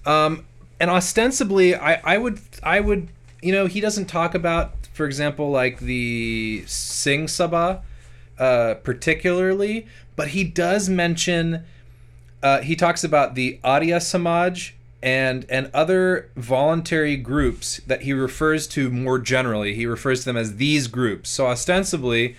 um, 0.06 0.46
and 0.80 0.90
ostensibly, 0.90 1.74
I, 1.74 2.00
I 2.02 2.18
would 2.18 2.40
I 2.62 2.80
would 2.80 3.08
you 3.42 3.52
know 3.52 3.66
he 3.66 3.80
doesn't 3.80 4.06
talk 4.06 4.34
about, 4.34 4.72
for 4.94 5.04
example, 5.04 5.50
like 5.50 5.80
the 5.80 6.64
Singh 6.66 7.26
Sabha 7.26 7.82
uh, 8.38 8.74
particularly, 8.82 9.86
but 10.16 10.28
he 10.28 10.44
does 10.44 10.88
mention. 10.88 11.64
Uh, 12.42 12.60
he 12.60 12.76
talks 12.76 13.04
about 13.04 13.34
the 13.34 13.58
Arya 13.64 14.00
Samaj 14.00 14.72
and 15.04 15.44
and 15.50 15.70
other 15.74 16.30
voluntary 16.34 17.18
groups 17.18 17.78
that 17.86 18.02
he 18.02 18.14
refers 18.14 18.66
to 18.66 18.90
more 18.90 19.18
generally. 19.18 19.74
He 19.74 19.84
refers 19.84 20.20
to 20.20 20.24
them 20.24 20.38
as 20.38 20.56
these 20.56 20.88
groups. 20.88 21.28
So 21.28 21.46
ostensibly, 21.46 22.36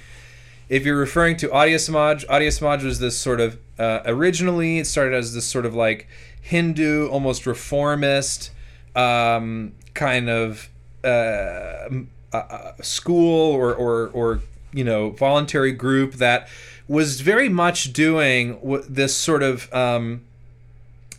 if 0.67 0.83
you're 0.83 0.97
referring 0.97 1.37
to 1.37 1.53
Arya 1.53 1.77
Samaj, 1.77 2.25
Samaj 2.25 2.83
was 2.83 2.97
this 2.97 3.15
sort 3.15 3.39
of 3.39 3.59
uh, 3.77 3.99
originally 4.05 4.79
it 4.79 4.87
started 4.87 5.13
as 5.13 5.35
this 5.35 5.45
sort 5.45 5.67
of 5.67 5.75
like 5.75 6.07
Hindu, 6.41 7.07
almost 7.09 7.45
reformist 7.45 8.49
um, 8.95 9.73
kind 9.93 10.27
of 10.27 10.67
uh, 11.03 11.87
uh, 12.33 12.71
school 12.81 13.53
or, 13.53 13.75
or 13.75 14.09
or 14.09 14.41
you 14.73 14.83
know 14.83 15.11
voluntary 15.11 15.71
group 15.71 16.13
that 16.13 16.47
was 16.87 17.21
very 17.21 17.47
much 17.47 17.93
doing 17.93 18.57
this 18.89 19.15
sort 19.15 19.43
of 19.43 19.71
um, 19.71 20.21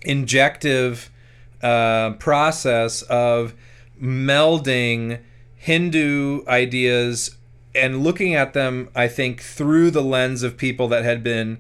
injective 0.03 1.09
uh, 1.63 2.13
process 2.13 3.03
of 3.03 3.55
melding 4.01 5.21
Hindu 5.57 6.45
ideas 6.47 7.37
and 7.75 8.03
looking 8.03 8.35
at 8.35 8.55
them, 8.55 8.89
I 8.95 9.09
think, 9.09 9.41
through 9.41 9.91
the 9.91 10.03
lens 10.03 10.43
of 10.43 10.57
people 10.57 10.89
that 10.89 11.05
had 11.05 11.23
been 11.23 11.59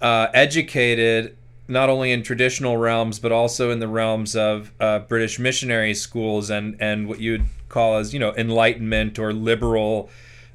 uh, 0.00 0.28
educated 0.34 1.36
not 1.68 1.88
only 1.88 2.12
in 2.12 2.22
traditional 2.22 2.76
realms 2.76 3.18
but 3.18 3.32
also 3.32 3.70
in 3.70 3.80
the 3.80 3.88
realms 3.88 4.36
of 4.36 4.70
uh, 4.78 5.00
British 5.00 5.38
missionary 5.38 5.94
schools 5.94 6.48
and 6.50 6.76
and 6.80 7.08
what 7.08 7.18
you'd 7.18 7.44
call 7.68 7.96
as 7.96 8.12
you 8.12 8.20
know 8.20 8.32
Enlightenment 8.34 9.18
or 9.18 9.32
liberal 9.32 10.08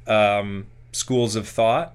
um, 0.06 0.66
schools 0.92 1.36
of 1.36 1.46
thought. 1.46 1.94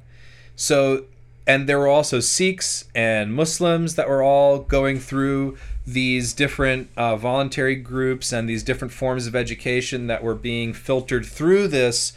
So 0.55 1.05
and 1.47 1.67
there 1.67 1.79
were 1.79 1.87
also 1.87 2.19
Sikhs 2.19 2.85
and 2.93 3.33
Muslims 3.33 3.95
that 3.95 4.09
were 4.09 4.21
all 4.21 4.59
going 4.59 4.99
through 4.99 5.57
these 5.87 6.33
different 6.33 6.89
uh, 6.97 7.15
voluntary 7.15 7.75
groups 7.75 8.33
and 8.33 8.47
these 8.47 8.61
different 8.61 8.93
forms 8.93 9.25
of 9.25 9.35
education 9.35 10.07
that 10.07 10.21
were 10.21 10.35
being 10.35 10.73
filtered 10.73 11.25
through 11.25 11.69
this 11.69 12.11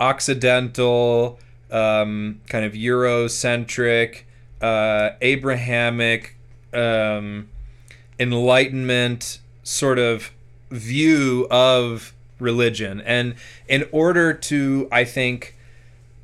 Occidental, 0.00 1.38
um, 1.70 2.40
kind 2.48 2.64
of 2.64 2.72
Eurocentric, 2.72 4.22
uh, 4.60 5.10
Abrahamic, 5.20 6.36
um, 6.72 7.48
Enlightenment 8.18 9.38
sort 9.62 9.98
of 9.98 10.32
view 10.70 11.46
of 11.50 12.12
religion. 12.40 13.00
And 13.02 13.36
in 13.68 13.86
order 13.92 14.32
to, 14.32 14.88
I 14.90 15.04
think, 15.04 15.54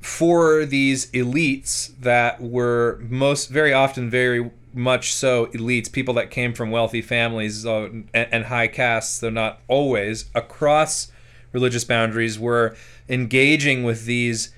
for 0.01 0.65
these 0.65 1.11
elites 1.13 1.93
that 2.01 2.41
were 2.41 2.99
most 3.09 3.49
very 3.49 3.73
often 3.73 4.11
very 4.11 4.51
much 4.73 5.13
so 5.13 5.47
elites, 5.47 5.91
people 5.91 6.15
that 6.15 6.31
came 6.31 6.53
from 6.53 6.71
wealthy 6.71 7.03
families 7.03 7.67
uh, 7.67 7.89
and, 7.91 8.09
and 8.15 8.45
high 8.45 8.69
castes, 8.69 9.21
though 9.21 9.31
not 9.31 9.61
always, 9.69 10.27
across 10.35 11.11
religious 11.53 11.85
boundaries, 11.85 12.39
were 12.39 12.77
engaging 13.09 13.85
with 13.85 14.05
these 14.05 14.53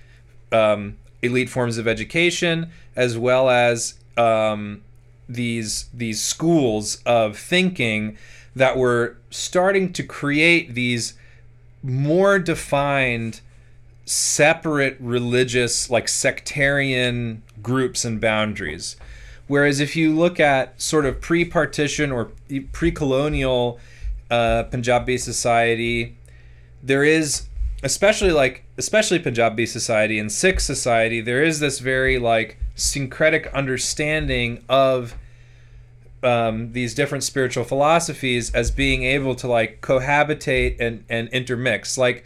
um, 0.52 0.96
elite 1.22 1.48
forms 1.48 1.78
of 1.78 1.86
education 1.86 2.70
as 2.96 3.16
well 3.16 3.48
as 3.48 3.94
um, 4.16 4.82
these 5.28 5.88
these 5.94 6.20
schools 6.20 7.00
of 7.06 7.38
thinking 7.38 8.16
that 8.56 8.76
were 8.76 9.16
starting 9.30 9.92
to 9.92 10.02
create 10.02 10.74
these 10.74 11.14
more 11.82 12.38
defined 12.38 13.40
separate 14.04 14.96
religious 14.98 15.88
like 15.88 16.08
sectarian 16.08 17.42
groups 17.62 18.04
and 18.04 18.20
boundaries 18.20 18.96
whereas 19.50 19.80
if 19.80 19.96
you 19.96 20.14
look 20.14 20.38
at 20.38 20.80
sort 20.80 21.04
of 21.04 21.20
pre-partition 21.20 22.12
or 22.12 22.30
pre-colonial 22.72 23.78
uh, 24.30 24.62
punjabi 24.64 25.18
society 25.18 26.16
there 26.82 27.04
is 27.04 27.48
especially 27.82 28.30
like 28.30 28.64
especially 28.78 29.18
punjabi 29.18 29.66
society 29.66 30.18
and 30.18 30.30
sikh 30.30 30.60
society 30.60 31.20
there 31.20 31.42
is 31.42 31.60
this 31.60 31.78
very 31.80 32.18
like 32.18 32.58
syncretic 32.76 33.52
understanding 33.52 34.62
of 34.68 35.14
um, 36.22 36.72
these 36.72 36.94
different 36.94 37.24
spiritual 37.24 37.64
philosophies 37.64 38.52
as 38.54 38.70
being 38.70 39.04
able 39.04 39.34
to 39.36 39.48
like 39.48 39.80
cohabitate 39.80 40.76
and, 40.80 41.04
and 41.08 41.28
intermix. 41.28 41.96
Like, 41.96 42.24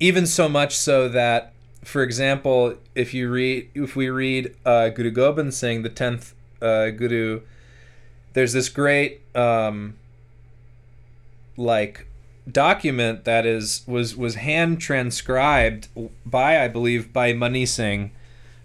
even 0.00 0.26
so 0.26 0.48
much 0.48 0.76
so 0.76 1.08
that, 1.08 1.53
for 1.84 2.02
example, 2.02 2.74
if 2.94 3.14
you 3.14 3.30
read, 3.30 3.70
if 3.74 3.94
we 3.94 4.08
read 4.10 4.54
uh, 4.64 4.88
Guru 4.88 5.10
Gobind 5.10 5.54
Singh, 5.54 5.82
the 5.82 5.88
tenth 5.88 6.34
uh, 6.60 6.90
Guru, 6.90 7.42
there's 8.32 8.52
this 8.52 8.68
great 8.68 9.20
um, 9.36 9.94
like 11.56 12.06
document 12.50 13.24
that 13.24 13.46
is 13.46 13.82
was 13.86 14.16
was 14.16 14.34
hand 14.34 14.80
transcribed 14.80 15.88
by 16.26 16.62
I 16.62 16.68
believe 16.68 17.12
by 17.12 17.32
Mani 17.32 17.64
Singh 17.64 18.10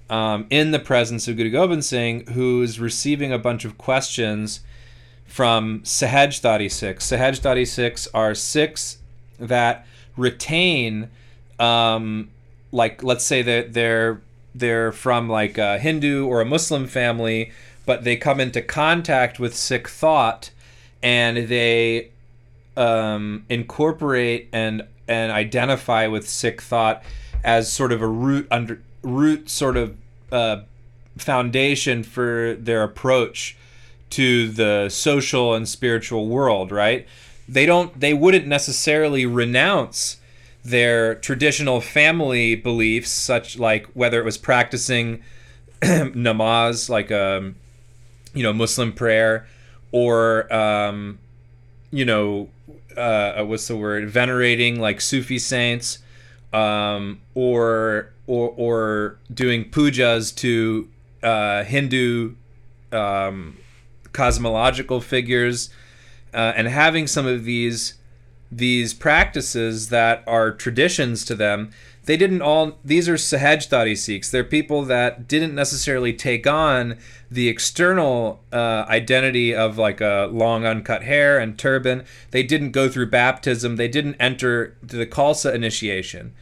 um, 0.09 0.47
in 0.49 0.71
the 0.71 0.79
presence 0.79 1.27
of 1.27 1.37
Guru 1.37 1.51
Gobind 1.51 1.85
Singh, 1.85 2.25
who's 2.27 2.79
receiving 2.79 3.31
a 3.31 3.37
bunch 3.37 3.63
of 3.63 3.77
questions 3.77 4.61
from 5.25 5.81
Sahaj 5.81 6.71
Sikhs. 6.71 7.11
Sahaj 7.11 7.67
Sikhs 7.67 8.07
are 8.13 8.33
six 8.33 8.97
that 9.37 9.85
retain, 10.17 11.09
um, 11.59 12.29
like, 12.71 13.03
let's 13.03 13.25
say 13.25 13.41
that 13.41 13.73
they're 13.73 14.21
they're 14.55 14.91
from 14.91 15.29
like 15.29 15.57
a 15.57 15.77
Hindu 15.79 16.25
or 16.25 16.41
a 16.41 16.45
Muslim 16.45 16.87
family, 16.87 17.51
but 17.85 18.03
they 18.03 18.15
come 18.15 18.39
into 18.39 18.61
contact 18.61 19.39
with 19.39 19.55
Sikh 19.55 19.87
thought, 19.87 20.51
and 21.01 21.47
they 21.47 22.09
um, 22.77 23.45
incorporate 23.49 24.49
and 24.51 24.83
and 25.07 25.31
identify 25.31 26.07
with 26.07 26.29
Sikh 26.29 26.61
thought 26.61 27.03
as 27.43 27.71
sort 27.71 27.91
of 27.91 28.01
a 28.01 28.07
root 28.07 28.47
under 28.51 28.81
root 29.01 29.49
sort 29.49 29.77
of 29.77 29.95
uh, 30.31 30.61
foundation 31.17 32.03
for 32.03 32.55
their 32.59 32.83
approach 32.83 33.57
to 34.11 34.49
the 34.49 34.89
social 34.89 35.53
and 35.53 35.67
spiritual 35.67 36.27
world, 36.27 36.71
right? 36.71 37.07
They 37.47 37.65
don't 37.65 37.99
they 37.99 38.13
wouldn't 38.13 38.47
necessarily 38.47 39.25
renounce 39.25 40.17
their 40.63 41.15
traditional 41.15 41.81
family 41.81 42.55
beliefs 42.55 43.09
such 43.09 43.57
like 43.57 43.87
whether 43.93 44.19
it 44.19 44.25
was 44.25 44.37
practicing 44.37 45.23
namaz 45.81 46.89
like 46.89 47.11
um, 47.11 47.55
you 48.33 48.43
know 48.43 48.53
Muslim 48.53 48.91
prayer 48.91 49.47
or 49.91 50.51
um, 50.53 51.19
you 51.91 52.05
know 52.05 52.49
uh, 52.97 53.43
what's 53.43 53.67
the 53.67 53.75
word 53.75 54.09
venerating 54.09 54.79
like 54.79 54.99
Sufi 55.01 55.39
saints 55.39 55.99
um, 56.53 57.21
or 57.33 58.11
or 58.27 58.53
or 58.57 59.17
doing 59.33 59.65
pujas 59.65 60.35
to 60.35 60.87
uh, 61.23 61.63
Hindu 61.63 62.35
um, 62.91 63.57
cosmological 64.13 65.01
figures, 65.01 65.69
uh, 66.33 66.53
and 66.55 66.67
having 66.67 67.07
some 67.07 67.25
of 67.25 67.43
these 67.43 67.95
these 68.51 68.93
practices 68.93 69.89
that 69.89 70.23
are 70.27 70.51
traditions 70.51 71.23
to 71.25 71.35
them. 71.35 71.71
They 72.05 72.17
didn't 72.17 72.41
all. 72.41 72.79
These 72.83 73.07
are 73.07 73.15
Sahajdhari 73.15 73.95
Sikhs. 73.95 74.31
They're 74.31 74.43
people 74.43 74.83
that 74.85 75.27
didn't 75.27 75.53
necessarily 75.53 76.11
take 76.13 76.47
on 76.47 76.97
the 77.29 77.47
external 77.47 78.41
uh, 78.51 78.85
identity 78.87 79.53
of 79.53 79.77
like 79.77 80.01
a 80.01 80.27
long 80.31 80.65
uncut 80.65 81.03
hair 81.03 81.37
and 81.37 81.57
turban. 81.57 82.05
They 82.31 82.41
didn't 82.41 82.71
go 82.71 82.89
through 82.89 83.11
baptism. 83.11 83.75
They 83.75 83.87
didn't 83.87 84.15
enter 84.19 84.75
the 84.81 85.05
Khalsa 85.05 85.53
initiation 85.53 86.33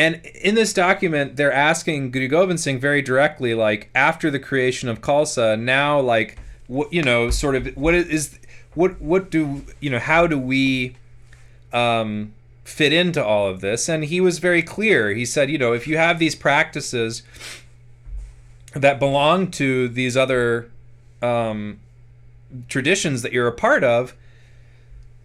and 0.00 0.22
in 0.34 0.54
this 0.54 0.72
document, 0.72 1.36
they're 1.36 1.52
asking 1.52 2.10
Guru 2.10 2.26
Gobind 2.26 2.58
Singh 2.58 2.80
very 2.80 3.02
directly, 3.02 3.52
like 3.52 3.90
after 3.94 4.30
the 4.30 4.38
creation 4.38 4.88
of 4.88 5.02
Khalsa, 5.02 5.60
now 5.60 6.00
like 6.00 6.38
what 6.68 6.90
you 6.90 7.02
know, 7.02 7.28
sort 7.28 7.54
of 7.54 7.66
what 7.76 7.94
is 7.94 8.38
what 8.74 9.00
what 9.00 9.30
do 9.30 9.64
you 9.80 9.90
know? 9.90 9.98
How 9.98 10.26
do 10.26 10.38
we 10.38 10.96
um, 11.72 12.32
fit 12.64 12.92
into 12.92 13.24
all 13.24 13.48
of 13.48 13.60
this? 13.60 13.88
And 13.88 14.04
he 14.04 14.20
was 14.20 14.38
very 14.38 14.62
clear. 14.62 15.10
He 15.10 15.24
said, 15.24 15.50
you 15.50 15.58
know, 15.58 15.72
if 15.72 15.86
you 15.86 15.96
have 15.96 16.18
these 16.18 16.34
practices 16.34 17.22
that 18.74 18.98
belong 18.98 19.50
to 19.50 19.88
these 19.88 20.16
other 20.16 20.70
um, 21.20 21.80
traditions 22.68 23.22
that 23.22 23.32
you're 23.32 23.48
a 23.48 23.52
part 23.52 23.82
of, 23.82 24.14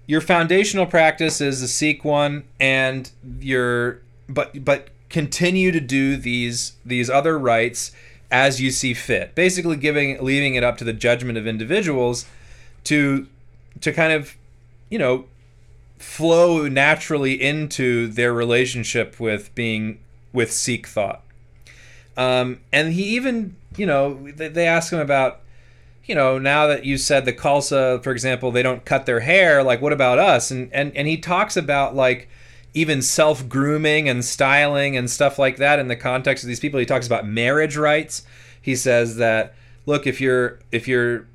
your 0.08 0.22
foundational 0.22 0.86
practice 0.86 1.42
is 1.42 1.62
the 1.62 1.68
Sikh 1.68 2.04
one, 2.04 2.44
and 2.60 3.12
your 3.40 4.02
but 4.28 4.64
but 4.66 4.90
continue 5.10 5.72
to 5.72 5.80
do 5.80 6.18
these 6.18 6.74
these 6.86 7.10
other 7.10 7.38
rites 7.38 7.92
as 8.32 8.60
you 8.60 8.72
see 8.72 8.94
fit. 8.94 9.36
Basically, 9.36 9.76
giving 9.78 10.24
leaving 10.24 10.56
it 10.56 10.64
up 10.64 10.78
to 10.78 10.84
the 10.84 10.94
judgment 10.94 11.38
of 11.38 11.48
individuals 11.48 12.26
to 12.86 13.28
to 13.82 13.92
kind 13.92 14.14
of 14.14 14.36
you 14.90 15.00
know 15.00 15.26
flow 15.98 16.68
naturally 16.68 17.42
into 17.42 18.08
their 18.08 18.34
relationship 18.34 19.20
with 19.20 19.54
being 19.56 20.00
with 20.34 20.52
Sikh 20.52 20.88
thought. 20.88 21.24
Um, 22.18 22.60
and 22.72 22.94
he 22.94 23.04
even 23.16 23.56
you 23.78 23.86
know 23.86 24.32
they 24.32 24.68
ask 24.68 24.92
him 24.92 25.00
about 25.00 25.42
you 26.06 26.16
know 26.16 26.38
now 26.38 26.68
that 26.68 26.86
you 26.86 26.98
said 26.98 27.26
the 27.26 27.34
Khalsa, 27.34 28.04
for 28.04 28.12
example, 28.12 28.52
they 28.52 28.64
don't 28.64 28.86
cut 28.86 29.06
their 29.06 29.22
hair. 29.22 29.64
Like, 29.64 29.82
what 29.82 29.94
about 29.94 30.20
us? 30.20 30.52
And 30.52 30.70
and 30.74 30.96
and 30.96 31.08
he 31.08 31.18
talks 31.18 31.58
about 31.58 31.96
like 31.96 32.30
even 32.74 33.02
self 33.02 33.48
grooming 33.48 34.08
and 34.08 34.24
styling 34.24 34.96
and 34.98 35.10
stuff 35.10 35.40
like 35.40 35.58
that 35.58 35.80
in 35.80 35.88
the 35.88 35.96
context 35.96 36.44
of 36.44 36.48
these 36.48 36.60
people. 36.60 36.80
He 36.80 36.86
talks 36.86 37.08
about 37.08 37.26
marriage 37.26 37.78
rites. 37.78 38.24
He 38.62 38.76
says 38.76 39.16
that 39.18 39.56
look, 39.86 40.06
if 40.06 40.22
you're 40.22 40.60
if 40.72 40.88
you're 40.88 41.28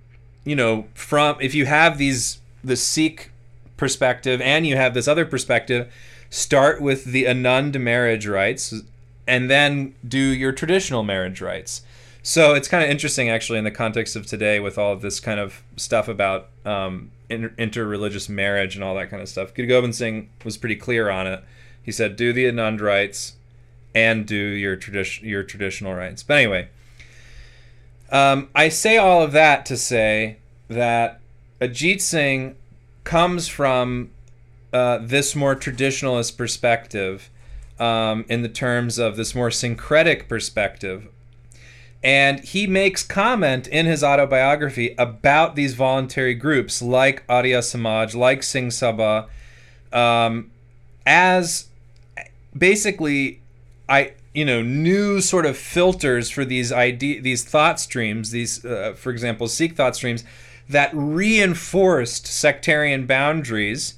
you 0.45 0.57
know 0.57 0.87
from 0.95 1.37
if 1.41 1.55
you 1.55 1.67
have 1.67 1.99
these 1.99 2.39
the 2.63 2.77
Sikh 2.77 3.33
perspective 3.77 4.41
and 4.41 4.67
you 4.67 4.77
have 4.77 4.95
this 4.95 5.09
other 5.09 5.25
perspective, 5.25 5.93
start 6.29 6.81
with 6.81 7.05
the 7.05 7.25
Anand 7.25 7.81
marriage 7.81 8.27
rites 8.27 8.75
and 9.27 9.49
then 9.51 9.95
do 10.07 10.19
your 10.19 10.53
traditional 10.53 11.03
marriage 11.03 11.41
rites. 11.41 11.83
So 12.23 12.55
it's 12.55 12.69
kind 12.69 12.85
of 12.85 12.91
interesting, 12.91 13.31
actually, 13.31 13.59
in 13.59 13.65
the 13.65 13.71
context 13.71 14.15
of 14.15 14.27
today, 14.27 14.61
with 14.61 14.77
all 14.77 14.93
of 14.93 15.01
this 15.01 15.21
kind 15.21 15.41
of 15.41 15.63
stuff 15.77 16.07
about 16.07 16.49
um, 16.67 17.11
inter- 17.31 17.55
interreligious 17.59 18.29
marriage 18.29 18.75
and 18.75 18.85
all 18.85 18.95
that 18.97 19.09
kind 19.09 19.23
of 19.23 19.29
stuff. 19.29 19.55
Guru 19.55 19.93
Singh 19.93 20.29
was 20.45 20.59
pretty 20.59 20.77
clear 20.77 21.09
on 21.09 21.27
it. 21.27 21.43
He 21.83 21.93
said, 21.93 22.17
"Do 22.17 22.33
the 22.33 22.45
Anand 22.45 22.81
rites 22.83 23.37
and 23.95 24.27
do 24.27 24.37
your 24.37 24.77
tradition 24.77 25.27
your 25.27 25.43
traditional 25.43 25.95
rites." 25.95 26.23
But 26.23 26.37
anyway, 26.39 26.69
um, 28.11 28.49
I 28.55 28.69
say 28.69 28.97
all 28.97 29.23
of 29.23 29.33
that 29.33 29.65
to 29.67 29.77
say 29.77 30.39
that 30.69 31.21
Ajit 31.61 32.01
Singh 32.01 32.57
comes 33.05 33.49
from 33.49 34.11
uh, 34.73 34.99
this 34.99 35.35
more 35.35 35.57
traditionalist 35.57 36.37
perspective 36.37 37.31
um, 37.79 38.25
in 38.29 38.43
the 38.43 38.49
terms 38.49 38.99
of 38.99 39.17
this 39.17 39.35
more 39.35 39.51
syncretic 39.51 40.29
perspective. 40.29 41.09
And 42.03 42.41
he 42.41 42.67
makes 42.67 43.03
comment 43.03 43.67
in 43.67 43.87
his 43.87 44.03
autobiography 44.03 44.95
about 44.97 45.55
these 45.55 45.75
voluntary 45.75 46.35
groups 46.35 46.81
like 46.81 47.25
Arya 47.29 47.63
Samaj, 47.63 48.15
like 48.15 48.43
Singh 48.43 48.69
Sabha, 48.69 49.29
um, 49.93 50.51
as 51.05 51.67
basically 52.57 53.41
I 53.89 54.13
you 54.33 54.45
know 54.45 54.63
new 54.63 55.21
sort 55.21 55.47
of 55.47 55.57
filters 55.57 56.31
for 56.31 56.45
these 56.45 56.71
idea 56.71 57.21
these 57.21 57.45
thought 57.45 57.81
streams 57.81 58.31
these 58.31 58.65
uh, 58.65 58.95
for 58.97 59.11
example 59.11 59.49
Sikh 59.49 59.77
thought 59.77 59.97
streams 59.97 60.25
that 60.69 60.91
reinforced 60.95 62.27
sectarian 62.27 63.07
boundaries 63.07 63.95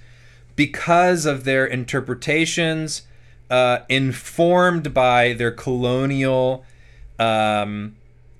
because 0.56 1.26
of 1.26 1.44
their 1.44 1.66
interpretations 1.66 3.02
uh, 3.50 3.80
informed 3.88 4.94
by 4.94 5.34
their 5.34 5.50
colonial 5.50 6.64
um, 7.18 7.94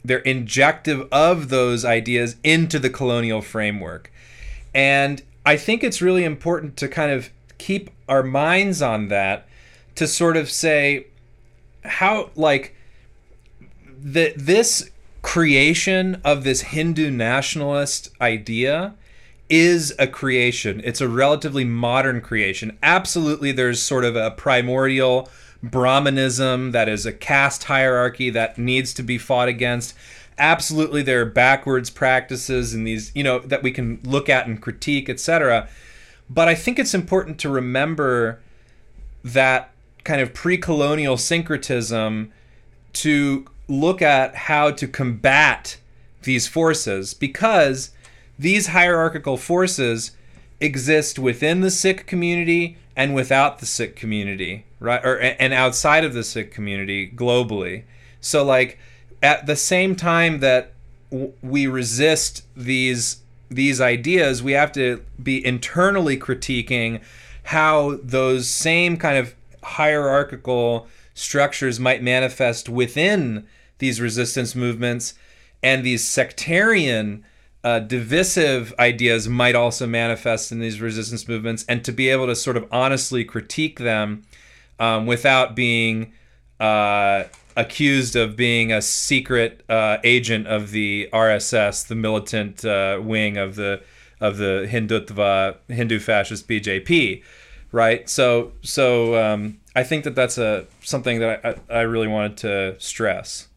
their 0.05 0.21
injective 0.21 1.07
of 1.13 1.51
those 1.51 1.85
ideas 1.85 2.37
into 2.43 2.79
the 2.79 2.91
colonial 2.91 3.43
framework. 3.43 4.11
And 4.75 5.23
i 5.45 5.57
think 5.57 5.85
it's 5.85 6.01
really 6.01 6.25
important 6.25 6.77
to 6.79 6.89
kind 6.89 7.13
of 7.13 7.29
keep 7.59 7.91
our 8.09 8.23
minds 8.23 8.81
on 8.81 9.09
that 9.09 9.47
to 9.95 10.07
sort 10.07 10.37
of 10.37 10.51
say 10.51 11.07
how 11.85 12.31
like 12.35 12.77
that 13.87 14.35
this 14.37 14.91
creation 15.23 16.21
of 16.25 16.45
this 16.45 16.63
Hindu 16.63 17.11
nationalist 17.11 18.11
idea 18.21 18.95
is 19.49 19.95
a 19.99 20.07
creation. 20.07 20.81
It's 20.85 21.01
a 21.01 21.09
relatively 21.09 21.65
modern 21.65 22.21
creation. 22.21 22.79
Absolutely, 22.83 23.53
there's 23.53 23.83
sort 23.83 24.05
of 24.05 24.17
a 24.17 24.31
primordial 24.31 25.29
Brahmanism 25.63 26.73
that 26.73 26.89
is 26.89 27.07
a 27.07 27.13
caste 27.13 27.65
hierarchy 27.65 28.31
that 28.31 28.59
needs 28.59 28.95
to 28.95 29.03
be 29.03 29.19
fought 29.19 29.49
against. 29.49 29.95
Absolutely, 30.39 31.03
there 31.03 31.21
are 31.21 31.27
backwards 31.27 31.91
practices 31.91 32.75
and 32.75 32.87
these, 32.87 33.13
you 33.15 33.23
know, 33.23 33.39
that 33.41 33.63
we 33.63 33.71
can 33.71 34.01
look 34.05 34.29
at 34.29 34.47
and 34.47 34.61
critique, 34.61 35.09
etc. 35.09 35.69
But 36.29 36.49
I 36.49 36.55
think 36.55 36.79
it's 36.79 36.95
important 36.95 37.39
to 37.41 37.49
remember 37.49 38.41
that 39.23 39.72
kind 40.05 40.21
of 40.21 40.35
pre-colonial 40.35 41.17
syncretism 41.17 42.33
to 42.93 43.47
look 43.69 44.03
at 44.03 44.35
how 44.35 44.71
to 44.71 44.87
combat 44.87 45.79
these 46.23 46.47
forces 46.47 47.15
because 47.15 47.91
these 48.39 48.69
hierarchical 48.69 49.37
forces 49.37 50.13
exist 50.61 51.19
within 51.19 51.61
the 51.61 51.71
Sikh 51.71 52.07
community 52.07 52.77
and 52.95 53.15
without 53.15 53.59
the 53.59 53.67
Sikh 53.67 53.97
community, 53.97 54.65
right? 54.79 55.05
Or 55.05 55.19
and 55.19 55.53
outside 55.53 56.05
of 56.05 56.15
the 56.15 56.23
Sikh 56.23 56.51
community 56.51 57.11
globally. 57.11 57.85
So 58.21 58.45
like 58.45 58.79
at 59.23 59.47
the 59.47 59.57
same 59.57 59.97
time 59.97 60.41
that 60.41 60.73
w- 61.11 61.33
we 61.43 61.67
resist 61.67 62.45
these 62.57 63.19
these 63.51 63.81
ideas, 63.81 64.43
we 64.43 64.53
have 64.53 64.73
to 64.73 65.05
be 65.23 65.45
internally 65.45 66.19
critiquing 66.19 67.03
how 67.45 67.99
those 68.03 68.49
same 68.49 68.97
kind 68.97 69.19
of 69.19 69.35
hierarchical 69.63 70.87
structures 71.15 71.79
might 71.79 72.03
manifest 72.03 72.69
within 72.69 73.47
these 73.79 74.01
resistance 74.01 74.55
movements, 74.55 75.15
and 75.63 75.85
these 75.85 76.07
sectarian, 76.07 77.25
uh, 77.65 77.79
divisive 77.81 78.75
ideas 78.79 79.29
might 79.29 79.55
also 79.55 79.87
manifest 79.87 80.53
in 80.53 80.61
these 80.61 80.81
resistance 80.81 81.29
movements, 81.29 81.65
and 81.69 81.85
to 81.85 81.93
be 81.93 82.09
able 82.09 82.27
to 82.27 82.37
sort 82.37 82.57
of 82.57 82.67
honestly 82.71 83.25
critique 83.25 83.79
them 83.79 84.23
um, 84.79 85.07
without 85.07 85.55
being 85.55 86.13
uh, 86.61 87.25
accused 87.57 88.17
of 88.17 88.37
being 88.37 88.73
a 88.73 88.81
secret 88.81 89.65
uh, 89.69 89.99
agent 90.05 90.47
of 90.47 90.71
the 90.71 91.09
RSS, 91.13 91.87
the 91.87 91.95
militant 91.95 92.65
uh, 92.65 93.01
wing 93.03 93.37
of 93.37 93.57
the 93.57 93.83
of 94.21 94.37
the 94.37 94.69
Hindutva 94.71 95.57
Hindu 95.69 95.99
fascist 95.99 96.47
BJP 96.47 97.23
right? 97.73 98.09
So 98.09 98.53
so 98.63 99.17
um, 99.17 99.59
I 99.75 99.83
think 99.83 100.05
that 100.05 100.15
that's 100.15 100.39
a 100.39 100.67
something 100.83 101.19
that 101.21 101.45
I, 101.71 101.75
I 101.75 101.81
really 101.81 102.09
wanted 102.09 102.37
to 102.39 102.81
stress. 102.81 103.49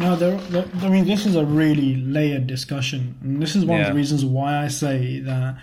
No, 0.00 0.16
there, 0.16 0.36
there, 0.36 0.68
I 0.82 0.88
mean, 0.88 1.06
this 1.06 1.24
is 1.24 1.36
a 1.36 1.44
really 1.44 1.94
layered 1.96 2.48
discussion, 2.48 3.16
and 3.22 3.40
this 3.40 3.54
is 3.54 3.64
one 3.64 3.78
yeah. 3.78 3.86
of 3.86 3.92
the 3.92 3.96
reasons 3.96 4.24
why 4.24 4.64
I 4.64 4.66
say 4.66 5.20
that 5.20 5.56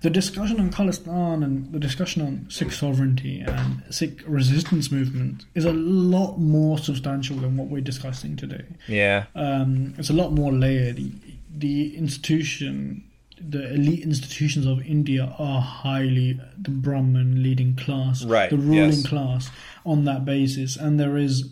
the 0.00 0.08
discussion 0.08 0.58
on 0.58 0.70
Khalistan 0.70 1.44
and 1.44 1.70
the 1.70 1.78
discussion 1.78 2.22
on 2.22 2.46
Sikh 2.48 2.72
sovereignty 2.72 3.40
and 3.40 3.82
Sikh 3.90 4.22
resistance 4.26 4.90
movement 4.90 5.44
is 5.54 5.66
a 5.66 5.72
lot 5.72 6.38
more 6.38 6.78
substantial 6.78 7.36
than 7.36 7.58
what 7.58 7.68
we're 7.68 7.82
discussing 7.82 8.36
today. 8.36 8.64
Yeah, 8.86 9.26
um, 9.34 9.94
it's 9.98 10.08
a 10.08 10.14
lot 10.14 10.32
more 10.32 10.50
layered. 10.50 10.98
The 11.54 11.96
institution 11.96 13.07
the 13.40 13.72
elite 13.74 14.02
institutions 14.02 14.66
of 14.66 14.80
India 14.82 15.34
are 15.38 15.60
highly 15.60 16.40
the 16.56 16.70
Brahmin 16.70 17.42
leading 17.42 17.76
class, 17.76 18.24
right? 18.24 18.50
The 18.50 18.56
ruling 18.56 18.92
yes. 18.92 19.06
class 19.06 19.50
on 19.84 20.04
that 20.04 20.24
basis, 20.24 20.76
and 20.76 20.98
there 20.98 21.16
is 21.16 21.50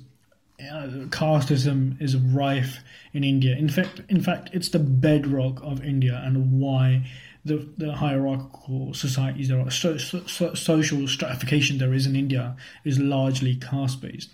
uh, 0.60 1.06
casteism 1.10 2.00
is 2.00 2.16
rife 2.16 2.78
in 3.12 3.24
India. 3.24 3.54
In 3.56 3.68
fact, 3.68 4.02
in 4.08 4.20
fact, 4.20 4.50
it's 4.52 4.68
the 4.68 4.78
bedrock 4.78 5.62
of 5.62 5.84
India 5.84 6.20
and 6.24 6.60
why 6.60 7.06
the, 7.44 7.68
the 7.78 7.92
hierarchical 7.92 8.92
societies 8.92 9.48
there 9.48 9.60
are 9.60 9.70
so, 9.70 9.96
so, 9.96 10.54
social 10.54 11.06
stratification 11.06 11.78
there 11.78 11.94
is 11.94 12.06
in 12.06 12.16
India 12.16 12.56
is 12.84 12.98
largely 12.98 13.54
caste 13.54 14.00
based. 14.00 14.30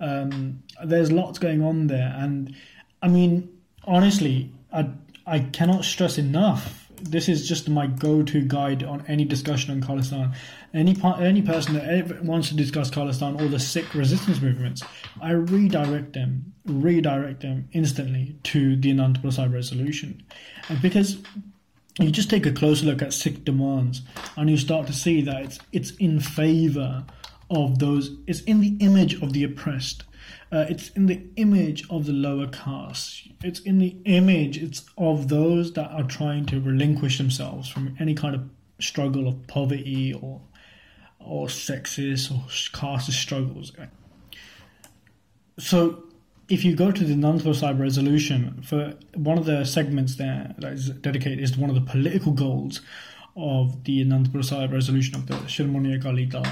Um, 0.00 0.62
there's 0.84 1.12
lots 1.12 1.38
going 1.38 1.62
on 1.62 1.86
there, 1.88 2.14
and 2.16 2.54
I 3.02 3.08
mean, 3.08 3.48
honestly, 3.84 4.52
I 4.72 4.90
I 5.26 5.40
cannot 5.40 5.84
stress 5.84 6.18
enough 6.18 6.87
this 7.02 7.28
is 7.28 7.48
just 7.48 7.68
my 7.68 7.86
go-to 7.86 8.42
guide 8.42 8.82
on 8.82 9.04
any 9.08 9.24
discussion 9.24 9.70
on 9.70 9.80
Khalistan. 9.82 10.34
Any 10.74 10.96
any 11.18 11.42
person 11.42 11.74
that 11.74 12.24
wants 12.24 12.48
to 12.48 12.54
discuss 12.54 12.90
Khalistan 12.90 13.40
or 13.40 13.48
the 13.48 13.58
Sikh 13.58 13.94
resistance 13.94 14.40
movements, 14.40 14.82
I 15.20 15.32
redirect 15.32 16.12
them, 16.12 16.52
redirect 16.66 17.40
them 17.40 17.68
instantly 17.72 18.36
to 18.44 18.76
the 18.76 18.92
Anandpur 18.92 19.32
Sahib 19.32 19.52
resolution, 19.52 20.22
and 20.68 20.80
because 20.82 21.18
you 21.98 22.10
just 22.10 22.30
take 22.30 22.46
a 22.46 22.52
closer 22.52 22.86
look 22.86 23.02
at 23.02 23.12
Sikh 23.12 23.44
demands, 23.44 24.02
and 24.36 24.48
you 24.48 24.56
start 24.56 24.86
to 24.86 24.92
see 24.92 25.22
that 25.22 25.42
it's 25.42 25.58
it's 25.72 25.90
in 25.92 26.20
favor 26.20 27.04
of 27.50 27.78
those. 27.78 28.10
It's 28.26 28.42
in 28.42 28.60
the 28.60 28.76
image 28.80 29.20
of 29.22 29.32
the 29.32 29.44
oppressed 29.44 30.04
uh, 30.50 30.64
it's 30.68 30.88
in 30.90 31.06
the 31.06 31.22
image 31.36 31.84
of 31.90 32.06
the 32.06 32.12
lower 32.12 32.46
caste. 32.46 33.28
It's 33.42 33.60
in 33.60 33.78
the 33.78 33.96
image. 34.04 34.56
It's 34.56 34.84
of 34.96 35.28
those 35.28 35.72
that 35.74 35.90
are 35.90 36.04
trying 36.04 36.46
to 36.46 36.60
relinquish 36.60 37.18
themselves 37.18 37.68
from 37.68 37.96
any 38.00 38.14
kind 38.14 38.34
of 38.34 38.48
struggle 38.80 39.28
of 39.28 39.46
poverty 39.46 40.12
or 40.14 40.40
or 41.20 41.48
sexist 41.48 42.30
or 42.30 42.42
caste 42.72 43.12
struggles. 43.12 43.72
So, 45.58 46.04
if 46.48 46.64
you 46.64 46.74
go 46.74 46.90
to 46.90 47.04
the 47.04 47.54
Sahib 47.54 47.80
resolution, 47.80 48.62
for 48.62 48.94
one 49.14 49.36
of 49.36 49.44
the 49.44 49.64
segments 49.64 50.16
there 50.16 50.54
that 50.58 50.72
is 50.72 50.88
dedicated 50.88 51.40
is 51.40 51.58
one 51.58 51.68
of 51.68 51.76
the 51.76 51.82
political 51.82 52.32
goals 52.32 52.80
of 53.36 53.84
the 53.84 54.02
Anandpur 54.02 54.44
Sahib 54.44 54.72
resolution 54.72 55.14
of 55.16 55.26
the 55.26 55.34
Shiromani 55.34 55.96
Akali 55.98 56.24
Dal 56.24 56.46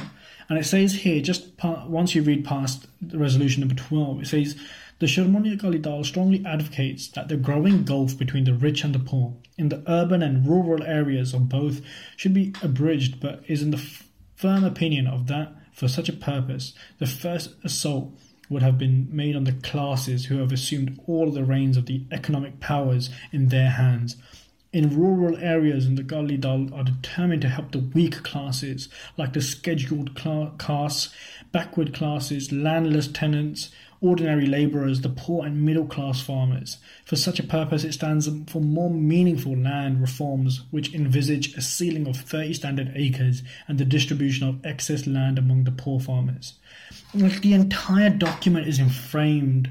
and 0.48 0.58
it 0.58 0.64
says 0.64 0.94
here, 0.94 1.20
just 1.20 1.50
once 1.62 2.14
you 2.14 2.22
read 2.22 2.44
past 2.44 2.86
the 3.00 3.18
resolution 3.18 3.60
number 3.60 3.74
12, 3.74 4.22
it 4.22 4.26
says 4.26 4.56
the 4.98 5.06
Shiromani 5.06 5.54
Akali 5.54 6.04
strongly 6.04 6.44
advocates 6.46 7.08
that 7.08 7.28
the 7.28 7.36
growing 7.36 7.84
gulf 7.84 8.16
between 8.16 8.44
the 8.44 8.54
rich 8.54 8.84
and 8.84 8.94
the 8.94 8.98
poor 8.98 9.34
in 9.58 9.68
the 9.68 9.82
urban 9.86 10.22
and 10.22 10.46
rural 10.46 10.82
areas 10.82 11.34
of 11.34 11.48
both 11.48 11.80
should 12.16 12.32
be 12.32 12.54
abridged, 12.62 13.20
but 13.20 13.42
is 13.48 13.62
in 13.62 13.72
the 13.72 13.76
f- 13.78 14.08
firm 14.36 14.64
opinion 14.64 15.06
of 15.06 15.26
that 15.26 15.52
for 15.72 15.88
such 15.88 16.08
a 16.08 16.12
purpose, 16.12 16.72
the 16.98 17.06
first 17.06 17.54
assault 17.64 18.12
would 18.48 18.62
have 18.62 18.78
been 18.78 19.08
made 19.10 19.34
on 19.34 19.44
the 19.44 19.52
classes 19.52 20.26
who 20.26 20.38
have 20.38 20.52
assumed 20.52 20.98
all 21.06 21.30
the 21.30 21.44
reins 21.44 21.76
of 21.76 21.86
the 21.86 22.04
economic 22.12 22.60
powers 22.60 23.10
in 23.32 23.48
their 23.48 23.70
hands 23.70 24.16
in 24.72 24.98
rural 24.98 25.36
areas 25.38 25.86
in 25.86 25.94
the 25.94 26.02
Akali 26.02 26.36
Dal 26.36 26.72
are 26.74 26.84
determined 26.84 27.42
to 27.42 27.48
help 27.48 27.72
the 27.72 27.78
weak 27.78 28.22
classes, 28.22 28.88
like 29.16 29.32
the 29.32 29.40
scheduled 29.40 30.14
castes, 30.14 31.14
backward 31.52 31.94
classes, 31.94 32.52
landless 32.52 33.08
tenants, 33.08 33.70
ordinary 34.00 34.46
labourers, 34.46 35.00
the 35.00 35.08
poor 35.08 35.46
and 35.46 35.62
middle 35.62 35.86
class 35.86 36.20
farmers. 36.20 36.78
For 37.04 37.16
such 37.16 37.38
a 37.38 37.44
purpose, 37.44 37.84
it 37.84 37.92
stands 37.92 38.28
for 38.46 38.60
more 38.60 38.90
meaningful 38.90 39.56
land 39.56 40.00
reforms 40.00 40.62
which 40.70 40.94
envisage 40.94 41.56
a 41.56 41.62
ceiling 41.62 42.06
of 42.06 42.16
30 42.16 42.54
standard 42.54 42.92
acres 42.94 43.42
and 43.68 43.78
the 43.78 43.84
distribution 43.84 44.48
of 44.48 44.64
excess 44.64 45.06
land 45.06 45.38
among 45.38 45.64
the 45.64 45.70
poor 45.70 46.00
farmers. 46.00 46.54
Like 47.14 47.40
the 47.40 47.54
entire 47.54 48.10
document 48.10 48.68
is 48.68 48.80
framed 48.80 49.70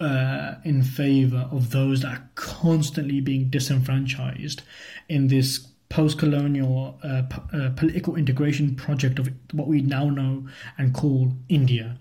uh, 0.00 0.54
in 0.64 0.82
favor 0.82 1.48
of 1.50 1.70
those 1.70 2.02
that 2.02 2.12
are 2.12 2.30
constantly 2.34 3.20
being 3.20 3.48
disenfranchised 3.50 4.62
in 5.08 5.28
this 5.28 5.66
post-colonial 5.88 6.98
uh, 7.02 7.22
p- 7.22 7.56
uh, 7.56 7.70
political 7.70 8.14
integration 8.14 8.74
project 8.76 9.18
of 9.18 9.30
what 9.52 9.66
we 9.66 9.80
now 9.80 10.08
know 10.10 10.46
and 10.76 10.94
call 10.94 11.32
India. 11.48 11.96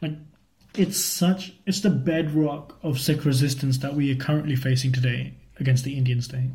Like 0.00 0.12
it's 0.76 0.98
such 0.98 1.52
it's 1.66 1.80
the 1.80 1.90
bedrock 1.90 2.78
of 2.82 3.00
Sikh 3.00 3.24
resistance 3.24 3.78
that 3.78 3.94
we 3.94 4.10
are 4.12 4.16
currently 4.16 4.56
facing 4.56 4.92
today 4.92 5.34
against 5.58 5.84
the 5.84 5.96
Indian 5.96 6.22
state. 6.22 6.50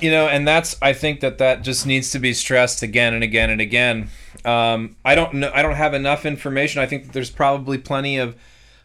You 0.00 0.10
know, 0.10 0.26
and 0.26 0.46
that's 0.46 0.76
I 0.82 0.92
think 0.92 1.20
that 1.20 1.38
that 1.38 1.62
just 1.62 1.86
needs 1.86 2.10
to 2.10 2.18
be 2.18 2.32
stressed 2.32 2.82
again 2.82 3.14
and 3.14 3.22
again 3.22 3.50
and 3.50 3.60
again. 3.60 4.08
Um, 4.44 4.96
I 5.04 5.14
don't 5.14 5.34
know. 5.34 5.50
I 5.54 5.62
don't 5.62 5.76
have 5.76 5.94
enough 5.94 6.26
information. 6.26 6.82
I 6.82 6.86
think 6.86 7.04
that 7.04 7.12
there's 7.12 7.30
probably 7.30 7.78
plenty 7.78 8.18
of 8.18 8.36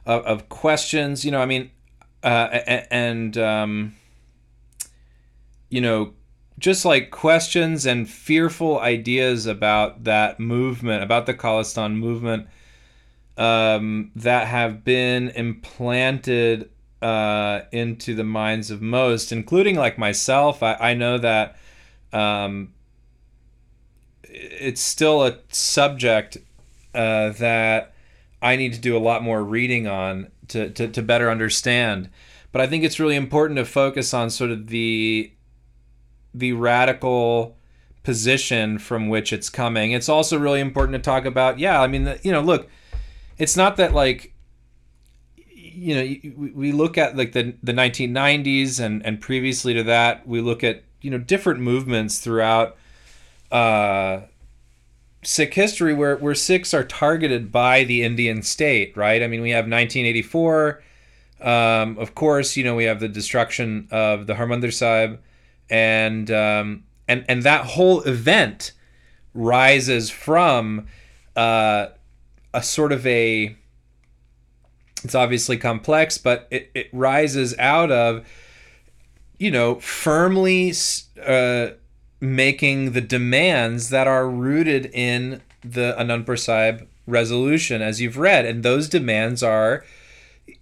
of, 0.05 0.23
of 0.25 0.49
questions. 0.49 1.25
You 1.25 1.31
know, 1.31 1.41
I 1.41 1.45
mean, 1.45 1.71
uh, 2.23 2.47
and 2.91 3.37
um, 3.37 3.95
you 5.69 5.81
know, 5.81 6.13
just 6.57 6.85
like 6.85 7.11
questions 7.11 7.85
and 7.85 8.09
fearful 8.09 8.79
ideas 8.79 9.45
about 9.45 10.03
that 10.03 10.39
movement, 10.39 11.03
about 11.03 11.25
the 11.25 11.33
Khalistan 11.33 11.95
movement, 11.95 12.47
um, 13.37 14.11
that 14.15 14.47
have 14.47 14.83
been 14.83 15.29
implanted 15.29 16.69
uh, 17.01 17.61
into 17.71 18.13
the 18.13 18.23
minds 18.23 18.71
of 18.71 18.81
most, 18.81 19.31
including 19.31 19.75
like 19.75 19.97
myself. 19.97 20.61
I, 20.61 20.73
I 20.73 20.93
know 20.93 21.17
that 21.17 21.57
um, 22.11 22.73
it's 24.23 24.81
still 24.81 25.23
a 25.23 25.37
subject 25.49 26.37
uh, 26.93 27.29
that 27.29 27.93
I 28.41 28.55
need 28.55 28.73
to 28.73 28.79
do 28.79 28.95
a 28.95 28.99
lot 28.99 29.23
more 29.23 29.43
reading 29.43 29.87
on 29.87 30.29
to, 30.49 30.69
to, 30.71 30.87
to 30.87 31.01
better 31.01 31.29
understand. 31.29 32.09
But 32.51 32.61
I 32.61 32.67
think 32.67 32.83
it's 32.83 32.99
really 32.99 33.15
important 33.15 33.57
to 33.57 33.65
focus 33.65 34.13
on 34.13 34.29
sort 34.29 34.51
of 34.51 34.67
the 34.67 35.31
the 36.33 36.53
radical 36.53 37.57
position 38.03 38.77
from 38.77 39.09
which 39.09 39.33
it's 39.33 39.49
coming. 39.49 39.91
It's 39.91 40.09
also 40.09 40.37
really 40.37 40.59
important 40.59 40.95
to 40.95 41.01
talk 41.01 41.25
about. 41.25 41.59
Yeah, 41.59 41.81
I 41.81 41.87
mean, 41.87 42.17
you 42.21 42.31
know, 42.31 42.41
look, 42.41 42.69
it's 43.37 43.57
not 43.57 43.77
that 43.77 43.93
like 43.93 44.33
you 45.79 45.95
know 45.95 46.51
we 46.53 46.71
look 46.71 46.97
at 46.97 47.15
like 47.15 47.31
the 47.31 47.55
the 47.63 47.71
1990s 47.71 48.79
and 48.79 49.05
and 49.05 49.21
previously 49.21 49.73
to 49.73 49.83
that 49.83 50.27
we 50.27 50.41
look 50.41 50.63
at 50.63 50.83
you 51.01 51.09
know 51.09 51.17
different 51.17 51.61
movements 51.61 52.19
throughout 52.19 52.75
uh 53.51 54.21
Sikh 55.21 55.53
history 55.53 55.93
where 55.93 56.17
where 56.17 56.35
Sikhs 56.35 56.73
are 56.73 56.83
targeted 56.83 57.51
by 57.51 57.83
the 57.83 58.03
Indian 58.03 58.41
state, 58.41 58.95
right? 58.95 59.21
I 59.21 59.27
mean, 59.27 59.41
we 59.41 59.51
have 59.51 59.65
1984. 59.65 60.83
Um, 61.41 61.97
of 61.97 62.15
course, 62.15 62.57
you 62.57 62.63
know 62.63 62.75
we 62.75 62.85
have 62.85 62.99
the 62.99 63.07
destruction 63.07 63.87
of 63.91 64.27
the 64.27 64.35
Harmandir 64.35 64.73
Sahib, 64.73 65.19
and 65.69 66.29
um, 66.31 66.83
and 67.07 67.25
and 67.27 67.43
that 67.43 67.65
whole 67.65 68.01
event 68.01 68.73
rises 69.33 70.09
from 70.09 70.87
uh, 71.35 71.87
a 72.53 72.63
sort 72.63 72.91
of 72.91 73.05
a 73.05 73.55
it's 75.03 75.15
obviously 75.15 75.57
complex, 75.57 76.17
but 76.17 76.47
it, 76.51 76.71
it 76.73 76.89
rises 76.91 77.57
out 77.57 77.91
of, 77.91 78.27
you 79.37 79.51
know, 79.51 79.75
firmly 79.75 80.73
uh, 81.25 81.69
making 82.21 82.91
the 82.91 83.01
demands 83.01 83.89
that 83.89 84.07
are 84.07 84.29
rooted 84.29 84.87
in 84.87 85.41
the 85.63 85.95
Anandpur 85.97 86.37
Sahib 86.37 86.87
resolution, 87.07 87.81
as 87.81 88.01
you've 88.01 88.17
read, 88.17 88.45
and 88.45 88.63
those 88.63 88.89
demands 88.89 89.41
are, 89.41 89.83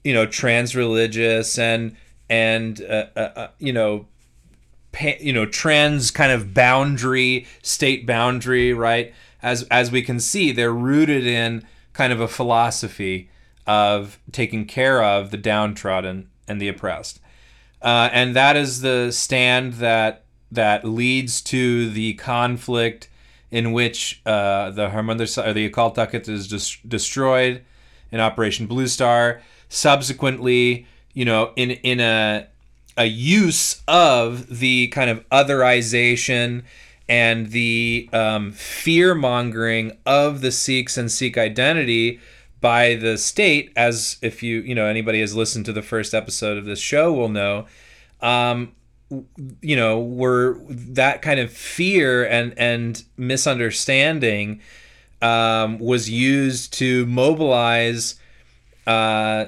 you 0.03 0.13
know, 0.13 0.25
trans-religious 0.25 1.57
and 1.57 1.95
and 2.29 2.81
uh, 2.81 3.05
uh, 3.15 3.19
uh 3.19 3.47
you 3.59 3.71
know, 3.71 4.07
pa- 4.91 5.19
you 5.19 5.33
know, 5.33 5.45
trans 5.45 6.11
kind 6.11 6.31
of 6.31 6.53
boundary, 6.53 7.45
state 7.61 8.05
boundary, 8.05 8.73
right? 8.73 9.13
As 9.41 9.63
as 9.63 9.91
we 9.91 10.01
can 10.01 10.19
see, 10.19 10.51
they're 10.51 10.73
rooted 10.73 11.25
in 11.25 11.65
kind 11.93 12.13
of 12.13 12.19
a 12.19 12.27
philosophy 12.27 13.29
of 13.65 14.19
taking 14.31 14.65
care 14.65 15.03
of 15.03 15.31
the 15.31 15.37
downtrodden 15.37 16.29
and 16.47 16.61
the 16.61 16.67
oppressed. 16.67 17.19
Uh, 17.81 18.09
and 18.11 18.35
that 18.35 18.55
is 18.55 18.81
the 18.81 19.11
stand 19.11 19.73
that 19.73 20.23
that 20.51 20.85
leads 20.85 21.41
to 21.41 21.89
the 21.89 22.13
conflict 22.15 23.09
in 23.51 23.71
which 23.71 24.21
uh, 24.25 24.71
the 24.71 24.89
Harmandir 24.89 25.45
or 25.45 25.53
the 25.53 25.69
Takht 25.69 26.27
is 26.27 26.47
dis- 26.47 26.77
destroyed 26.87 27.63
in 28.11 28.19
Operation 28.19 28.67
Blue 28.67 28.87
Star. 28.87 29.41
Subsequently, 29.69 30.87
you 31.13 31.25
know, 31.25 31.51
in 31.55 31.71
in 31.71 31.99
a 31.99 32.47
a 32.97 33.05
use 33.05 33.81
of 33.87 34.59
the 34.59 34.87
kind 34.87 35.09
of 35.09 35.27
otherization 35.29 36.63
and 37.07 37.51
the 37.51 38.09
um, 38.11 38.51
fear 38.51 39.13
mongering 39.13 39.95
of 40.05 40.41
the 40.41 40.51
Sikhs 40.51 40.97
and 40.97 41.11
Sikh 41.11 41.37
identity 41.37 42.19
by 42.59 42.95
the 42.95 43.17
state, 43.17 43.71
as 43.75 44.17
if 44.21 44.41
you 44.41 44.59
you 44.61 44.75
know 44.75 44.85
anybody 44.85 45.21
has 45.21 45.35
listened 45.35 45.65
to 45.65 45.73
the 45.73 45.81
first 45.81 46.13
episode 46.13 46.57
of 46.57 46.65
this 46.65 46.79
show 46.79 47.13
will 47.13 47.29
know, 47.29 47.67
um, 48.21 48.73
you 49.61 49.75
know, 49.75 49.99
were 49.99 50.57
that 50.69 51.21
kind 51.21 51.39
of 51.39 51.51
fear 51.51 52.25
and 52.25 52.53
and 52.57 53.03
misunderstanding 53.15 54.61
um, 55.21 55.79
was 55.79 56.09
used 56.09 56.73
to 56.73 57.05
mobilize 57.05 58.15
uh, 58.85 59.45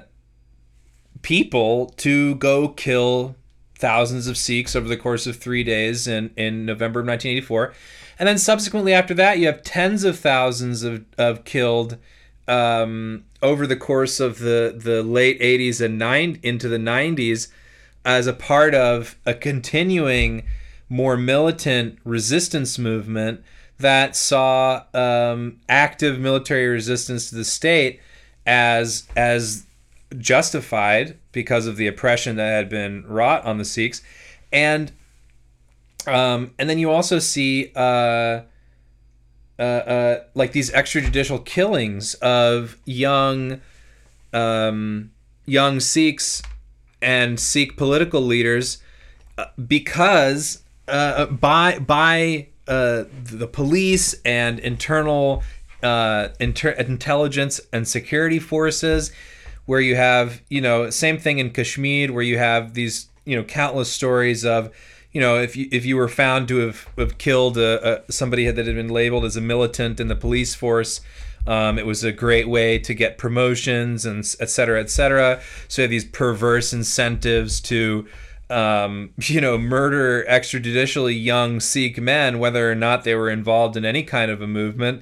people 1.21 1.87
to 1.97 2.35
go 2.35 2.69
kill 2.69 3.35
thousands 3.75 4.27
of 4.27 4.37
Sikhs 4.37 4.75
over 4.75 4.87
the 4.87 4.97
course 4.97 5.25
of 5.25 5.37
three 5.37 5.63
days 5.63 6.07
in, 6.07 6.31
in 6.35 6.65
November 6.65 6.99
of 6.99 7.07
1984. 7.07 7.73
And 8.17 8.27
then 8.27 8.37
subsequently 8.37 8.93
after 8.93 9.13
that, 9.13 9.39
you 9.39 9.45
have 9.45 9.63
tens 9.63 10.03
of 10.03 10.19
thousands 10.19 10.83
of, 10.83 11.05
of 11.17 11.45
killed 11.45 11.97
um, 12.47 13.23
over 13.41 13.65
the 13.65 13.77
course 13.77 14.19
of 14.19 14.39
the, 14.39 14.75
the 14.77 15.01
late 15.01 15.39
80s 15.39 15.79
and 15.79 15.97
nine 15.97 16.39
into 16.43 16.67
the 16.67 16.77
90s 16.77 17.47
as 18.05 18.27
a 18.27 18.33
part 18.33 18.73
of 18.73 19.17
a 19.25 19.33
continuing 19.33 20.43
more 20.89 21.15
militant 21.17 21.99
resistance 22.03 22.79
movement 22.79 23.43
that 23.77 24.15
saw 24.15 24.83
um, 24.93 25.59
active 25.69 26.19
military 26.19 26.67
resistance 26.67 27.29
to 27.29 27.35
the 27.35 27.45
state 27.45 27.99
as 28.45 29.07
as 29.15 29.65
justified 30.17 31.17
because 31.31 31.67
of 31.67 31.77
the 31.77 31.87
oppression 31.87 32.35
that 32.35 32.49
had 32.49 32.69
been 32.69 33.05
wrought 33.07 33.45
on 33.45 33.57
the 33.57 33.65
Sikhs, 33.65 34.01
and 34.51 34.91
um, 36.07 36.51
and 36.57 36.69
then 36.69 36.79
you 36.79 36.89
also 36.91 37.19
see 37.19 37.71
uh, 37.75 38.41
uh, 39.59 39.61
uh, 39.61 40.23
like 40.33 40.51
these 40.51 40.71
extrajudicial 40.71 41.45
killings 41.45 42.15
of 42.15 42.77
young 42.85 43.61
um, 44.33 45.11
young 45.45 45.79
Sikhs 45.79 46.41
and 47.01 47.39
Sikh 47.39 47.77
political 47.77 48.21
leaders 48.21 48.81
uh, 49.37 49.45
because 49.67 50.63
uh, 50.87 51.25
by 51.27 51.79
by 51.79 52.47
uh, 52.67 53.05
the 53.23 53.47
police 53.47 54.15
and 54.25 54.59
internal 54.59 55.43
uh, 55.81 56.29
inter- 56.39 56.71
intelligence 56.71 57.61
and 57.71 57.87
security 57.87 58.39
forces, 58.39 59.11
where 59.65 59.81
you 59.81 59.95
have 59.95 60.41
you 60.49 60.61
know 60.61 60.89
same 60.89 61.17
thing 61.17 61.39
in 61.39 61.51
Kashmir, 61.51 62.11
where 62.11 62.23
you 62.23 62.37
have 62.37 62.73
these 62.73 63.07
you 63.25 63.35
know 63.35 63.43
countless 63.43 63.91
stories 63.91 64.45
of 64.45 64.71
you 65.11 65.21
know, 65.21 65.41
if 65.41 65.55
you 65.55 65.67
if 65.71 65.85
you 65.85 65.95
were 65.95 66.07
found 66.07 66.47
to 66.49 66.57
have, 66.57 66.87
have 66.97 67.17
killed 67.17 67.57
a, 67.57 68.03
a, 68.07 68.11
somebody 68.11 68.45
that 68.49 68.65
had 68.65 68.75
been 68.75 68.89
labeled 68.89 69.25
as 69.25 69.35
a 69.35 69.41
militant 69.41 69.99
in 69.99 70.07
the 70.07 70.15
police 70.15 70.53
force, 70.53 71.01
um, 71.49 71.79
it 71.79 71.85
was 71.87 72.03
a 72.03 72.11
great 72.11 72.47
way 72.47 72.77
to 72.77 72.93
get 72.93 73.17
promotions 73.17 74.05
and 74.05 74.19
et 74.39 74.51
cetera, 74.51 74.79
et 74.79 74.91
cetera. 74.91 75.41
So 75.67 75.87
these 75.87 76.05
perverse 76.05 76.73
incentives 76.73 77.59
to, 77.61 78.07
um, 78.51 79.09
you 79.17 79.41
know, 79.41 79.57
murder 79.57 80.23
extrajudicially 80.29 81.21
young 81.21 81.59
Sikh 81.59 81.99
men, 81.99 82.37
whether 82.37 82.71
or 82.71 82.75
not 82.75 83.03
they 83.03 83.15
were 83.15 83.31
involved 83.31 83.75
in 83.75 83.83
any 83.83 84.03
kind 84.03 84.29
of 84.29 84.43
a 84.43 84.47
movement. 84.47 85.01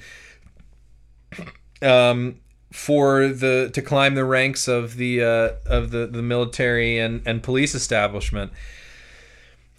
Um, 1.82 2.40
for 2.72 3.28
the 3.28 3.70
to 3.74 3.82
climb 3.82 4.16
the 4.16 4.26
ranks 4.26 4.70
of 4.70 4.96
the 4.96 5.22
uh, 5.22 5.50
of 5.66 5.92
the, 5.92 6.08
the 6.08 6.22
military 6.22 6.98
and, 6.98 7.22
and 7.26 7.44
police 7.44 7.76
establishment 7.76 8.52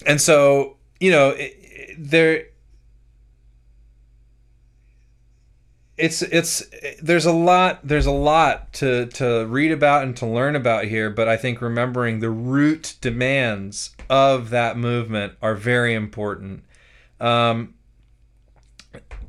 and 0.06 0.20
so 0.20 0.76
you 1.00 1.10
know 1.10 1.30
it, 1.30 1.56
it, 1.60 1.96
there 1.98 2.46
it's 5.99 6.22
it's 6.22 6.64
there's 7.03 7.26
a 7.26 7.32
lot 7.32 7.80
there's 7.82 8.07
a 8.07 8.12
lot 8.12 8.72
to 8.72 9.07
to 9.07 9.44
read 9.46 9.72
about 9.72 10.05
and 10.05 10.16
to 10.16 10.26
learn 10.26 10.55
about 10.55 10.84
here 10.84 11.11
but 11.11 11.28
i 11.28 11.36
think 11.36 11.61
remembering 11.61 12.20
the 12.20 12.30
root 12.30 12.96
demands 13.01 13.90
of 14.09 14.51
that 14.51 14.76
movement 14.76 15.34
are 15.42 15.55
very 15.55 15.94
important. 15.94 16.64
Um, 17.20 17.74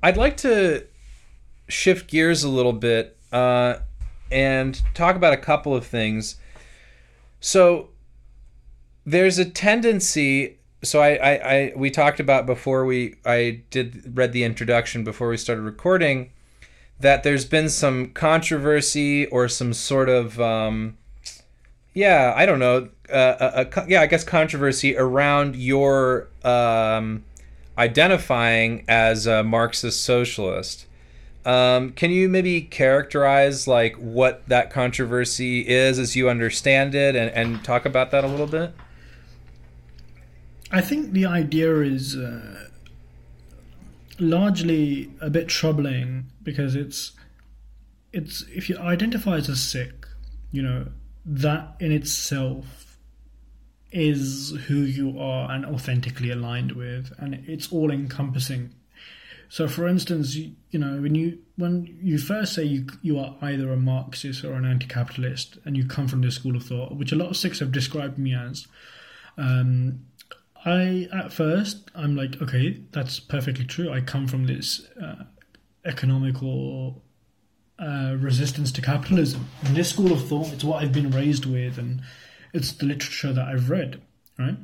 i'd 0.04 0.18
like 0.18 0.38
to 0.38 0.86
shift 1.68 2.10
gears 2.10 2.44
a 2.44 2.50
little 2.50 2.74
bit 2.74 3.18
uh, 3.32 3.76
and 4.32 4.82
talk 4.94 5.16
about 5.16 5.34
a 5.34 5.38
couple 5.38 5.76
of 5.76 5.86
things. 5.86 6.36
So 7.40 7.90
there's 9.06 9.38
a 9.38 9.46
tendency 9.46 10.58
so 10.82 11.02
I, 11.02 11.16
I, 11.16 11.32
I 11.32 11.74
we 11.76 11.92
talked 11.92 12.20
about 12.20 12.46
before 12.46 12.86
we 12.86 13.16
I 13.26 13.64
did 13.70 14.18
read 14.18 14.32
the 14.32 14.44
introduction 14.44 15.04
before 15.04 15.30
we 15.30 15.38
started 15.38 15.64
recording 15.64 16.32
that 17.00 17.24
there's 17.24 17.46
been 17.46 17.70
some 17.70 18.10
controversy 18.12 19.26
or 19.28 19.48
some 19.48 19.74
sort 19.74 20.10
of 20.10 20.40
um, 20.40 20.98
yeah 21.94 22.34
I 22.36 22.46
don't 22.46 22.60
know 22.60 22.90
uh, 23.12 23.66
a, 23.74 23.80
a, 23.80 23.86
yeah 23.88 24.02
I 24.02 24.08
guess 24.08 24.24
controversy 24.24 24.98
around 24.98 25.56
your 25.56 26.28
um, 26.44 27.24
identifying 27.78 28.84
as 28.88 29.26
a 29.26 29.44
Marxist 29.44 30.04
socialist. 30.04 30.86
Um, 31.46 31.92
can 31.92 32.12
you 32.12 32.28
maybe 32.28 32.62
characterize 32.62 33.68
like 33.68 33.96
what 33.96 34.48
that 34.50 34.70
controversy 34.70 35.68
is 35.68 35.98
as 35.98 36.16
you 36.16 36.30
understand 36.30 36.94
it 36.94 37.16
and, 37.16 37.32
and 37.32 37.64
talk 37.64 37.86
about 37.86 38.12
that 38.12 38.26
a 38.26 38.28
little 38.28 38.46
bit? 38.46 38.74
I 40.72 40.82
think 40.82 41.14
the 41.14 41.26
idea 41.26 41.82
is 41.82 42.16
uh, 42.16 42.69
largely 44.20 45.12
a 45.22 45.30
bit 45.30 45.48
troubling 45.48 46.26
because 46.44 46.76
it's 46.76 47.14
it's 48.12 48.44
if 48.54 48.70
you 48.70 48.78
identify 48.78 49.38
as 49.38 49.50
a 49.50 49.56
Sikh, 49.56 50.06
you 50.52 50.62
know 50.62 50.88
that 51.26 51.76
in 51.80 51.92
itself 51.92 52.98
is 53.92 54.56
who 54.68 54.76
you 54.82 55.20
are 55.20 55.52
and 55.52 55.66
authentically 55.66 56.30
aligned 56.30 56.74
with, 56.74 57.12
and 57.18 57.36
it's 57.48 57.72
all 57.72 57.92
encompassing. 57.92 58.74
So, 59.52 59.68
for 59.68 59.88
instance, 59.88 60.36
you, 60.36 60.54
you, 60.70 60.80
know 60.80 61.02
when 61.02 61.16
you 61.16 61.40
when 61.56 61.98
you 62.02 62.18
first 62.18 62.54
say 62.54 62.64
you 62.64 62.88
you 63.02 63.18
are 63.20 63.36
either 63.42 63.72
a 63.72 63.78
Marxist 63.78 64.44
or 64.44 64.54
an 64.54 64.66
anti-capitalist, 64.66 65.58
and 65.66 65.76
you 65.76 65.88
come 65.88 66.08
from 66.08 66.22
this 66.22 66.36
school 66.36 66.56
of 66.56 66.64
thought, 66.64 66.96
which 66.96 67.12
a 67.12 67.16
lot 67.16 67.30
of 67.30 67.38
Sikhs 67.38 67.60
have 67.60 67.72
described 67.72 68.18
me 68.18 68.36
as, 68.36 68.68
um, 69.38 70.06
I 70.66 71.08
at 71.14 71.32
first 71.32 71.90
I'm 71.96 72.16
like, 72.16 72.42
okay, 72.42 72.82
that's 72.92 73.20
perfectly 73.20 73.66
true. 73.66 73.92
I 73.92 74.02
come 74.02 74.28
from 74.28 74.46
this 74.46 74.86
uh, 75.02 75.24
economical 75.86 77.02
uh, 77.80 78.16
resistance 78.20 78.72
to 78.74 78.82
capitalism, 78.82 79.48
and 79.64 79.76
this 79.76 79.90
school 79.90 80.12
of 80.12 80.28
thought. 80.28 80.52
It's 80.52 80.64
what 80.64 80.84
I've 80.84 80.92
been 80.92 81.12
raised 81.12 81.46
with, 81.46 81.78
and 81.78 82.02
it's 82.54 82.72
the 82.74 82.86
literature 82.86 83.32
that 83.32 83.48
I've 83.48 83.70
read, 83.70 84.02
right? 84.38 84.58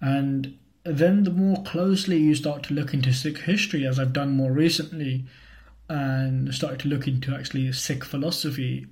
And 0.00 0.58
then 0.84 1.22
the 1.22 1.30
more 1.30 1.62
closely 1.62 2.18
you 2.18 2.34
start 2.34 2.64
to 2.64 2.74
look 2.74 2.92
into 2.92 3.12
Sikh 3.12 3.38
history, 3.38 3.86
as 3.86 3.98
I've 4.00 4.12
done 4.12 4.30
more 4.30 4.50
recently, 4.50 5.26
and 5.88 6.52
started 6.52 6.80
to 6.80 6.88
look 6.88 7.06
into 7.06 7.34
actually 7.34 7.70
Sikh 7.72 8.04
philosophy, 8.04 8.86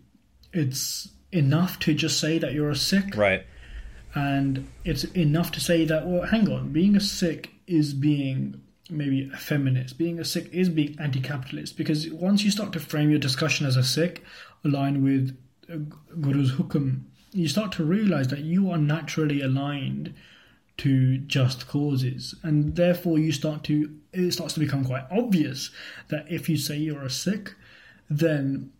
it's 0.52 1.08
enough 1.32 1.78
to 1.80 1.94
just 1.94 2.20
say 2.20 2.38
that 2.38 2.52
you're 2.52 2.70
a 2.70 2.76
Sikh, 2.76 3.16
right? 3.16 3.44
And 4.14 4.68
it's 4.84 5.04
enough 5.04 5.52
to 5.52 5.60
say 5.60 5.84
that 5.84 6.06
well 6.06 6.22
hang 6.22 6.50
on 6.50 6.72
being 6.72 6.96
a 6.96 7.00
Sikh 7.00 7.52
is 7.66 7.94
being 7.94 8.60
maybe 8.88 9.30
a 9.32 9.36
feminist 9.36 9.98
being 9.98 10.18
a 10.18 10.24
Sikh 10.24 10.52
is 10.52 10.68
being 10.68 10.96
anti-capitalist 10.98 11.76
because 11.76 12.10
once 12.10 12.42
you 12.42 12.50
start 12.50 12.72
to 12.72 12.80
frame 12.80 13.10
your 13.10 13.20
discussion 13.20 13.66
as 13.66 13.76
a 13.76 13.84
Sikh 13.84 14.24
aligned 14.64 15.02
with 15.04 15.36
guru's 16.20 16.52
hukum 16.52 17.02
you 17.32 17.48
start 17.48 17.72
to 17.72 17.84
realize 17.84 18.28
that 18.28 18.40
you 18.40 18.70
are 18.70 18.78
naturally 18.78 19.40
aligned 19.40 20.14
to 20.78 21.18
just 21.18 21.68
causes. 21.68 22.34
And 22.42 22.74
therefore 22.76 23.18
you 23.18 23.32
start 23.32 23.64
to 23.64 23.94
it 24.12 24.32
starts 24.32 24.54
to 24.54 24.60
become 24.60 24.84
quite 24.84 25.04
obvious 25.10 25.70
that 26.08 26.26
if 26.28 26.48
you 26.48 26.56
say 26.56 26.76
you're 26.76 27.04
a 27.04 27.10
Sikh 27.10 27.54
then 28.08 28.72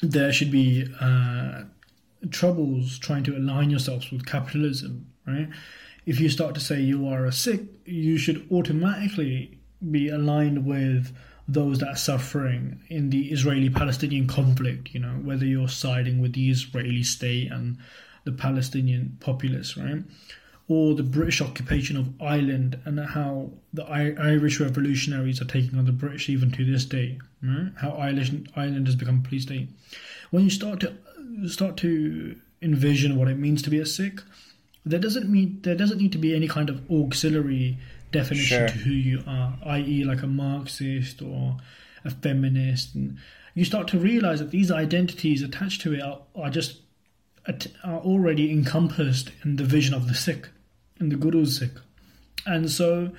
there 0.00 0.32
should 0.32 0.52
be 0.52 0.86
uh, 1.00 1.64
troubles 2.30 2.98
trying 2.98 3.24
to 3.24 3.36
align 3.36 3.70
yourselves 3.70 4.10
with 4.10 4.26
capitalism, 4.26 5.06
right? 5.26 5.48
If 6.06 6.20
you 6.20 6.28
start 6.28 6.54
to 6.54 6.60
say 6.60 6.80
you 6.80 7.08
are 7.08 7.24
a 7.24 7.32
Sikh, 7.32 7.62
you 7.84 8.18
should 8.18 8.46
automatically 8.50 9.58
be 9.90 10.08
aligned 10.08 10.66
with 10.66 11.14
those 11.46 11.78
that 11.78 11.88
are 11.88 11.96
suffering 11.96 12.80
in 12.88 13.10
the 13.10 13.30
Israeli 13.30 13.68
Palestinian 13.70 14.26
conflict, 14.26 14.94
you 14.94 15.00
know, 15.00 15.16
whether 15.22 15.44
you're 15.44 15.68
siding 15.68 16.20
with 16.20 16.32
the 16.32 16.50
Israeli 16.50 17.02
state 17.02 17.50
and 17.50 17.76
the 18.24 18.32
Palestinian 18.32 19.16
populace, 19.20 19.76
right? 19.76 20.02
Or 20.68 20.94
the 20.94 21.02
British 21.02 21.42
occupation 21.42 21.98
of 21.98 22.14
Ireland 22.22 22.80
and 22.86 22.98
how 22.98 23.50
the 23.74 23.84
Irish 23.84 24.60
revolutionaries 24.60 25.42
are 25.42 25.46
taking 25.46 25.78
on 25.78 25.84
the 25.84 25.92
British 25.92 26.30
even 26.30 26.50
to 26.52 26.64
this 26.64 26.86
day, 26.86 27.18
right? 27.42 27.72
How 27.76 27.90
Ireland 27.90 28.86
has 28.86 28.96
become 28.96 29.22
a 29.24 29.28
police 29.28 29.42
state. 29.42 29.68
When 30.30 30.44
you 30.44 30.50
start 30.50 30.80
to 30.80 30.94
start 31.46 31.76
to 31.78 32.36
envision 32.62 33.16
what 33.16 33.28
it 33.28 33.38
means 33.38 33.62
to 33.62 33.70
be 33.70 33.78
a 33.78 33.86
Sikh, 33.86 34.20
there 34.84 34.98
doesn't 34.98 35.28
mean 35.28 35.60
there 35.62 35.74
doesn't 35.74 35.98
need 35.98 36.12
to 36.12 36.18
be 36.18 36.34
any 36.34 36.48
kind 36.48 36.68
of 36.68 36.90
auxiliary 36.90 37.78
definition 38.12 38.58
sure. 38.58 38.68
to 38.68 38.74
who 38.74 38.90
you 38.90 39.22
are, 39.26 39.58
i.e., 39.66 40.04
like 40.04 40.22
a 40.22 40.26
Marxist 40.26 41.22
or 41.22 41.56
a 42.04 42.10
feminist, 42.10 42.94
and 42.94 43.16
you 43.54 43.64
start 43.64 43.88
to 43.88 43.98
realize 43.98 44.38
that 44.40 44.50
these 44.50 44.70
identities 44.70 45.42
attached 45.42 45.80
to 45.82 45.94
it 45.94 46.02
are, 46.02 46.20
are 46.34 46.50
just 46.50 46.80
are 47.82 47.98
already 47.98 48.50
encompassed 48.50 49.30
in 49.44 49.56
the 49.56 49.64
vision 49.64 49.94
of 49.94 50.08
the 50.08 50.14
Sikh, 50.14 50.48
in 51.00 51.08
the 51.08 51.16
Guru's 51.16 51.58
Sikh, 51.58 51.78
and 52.46 52.70
so 52.70 53.10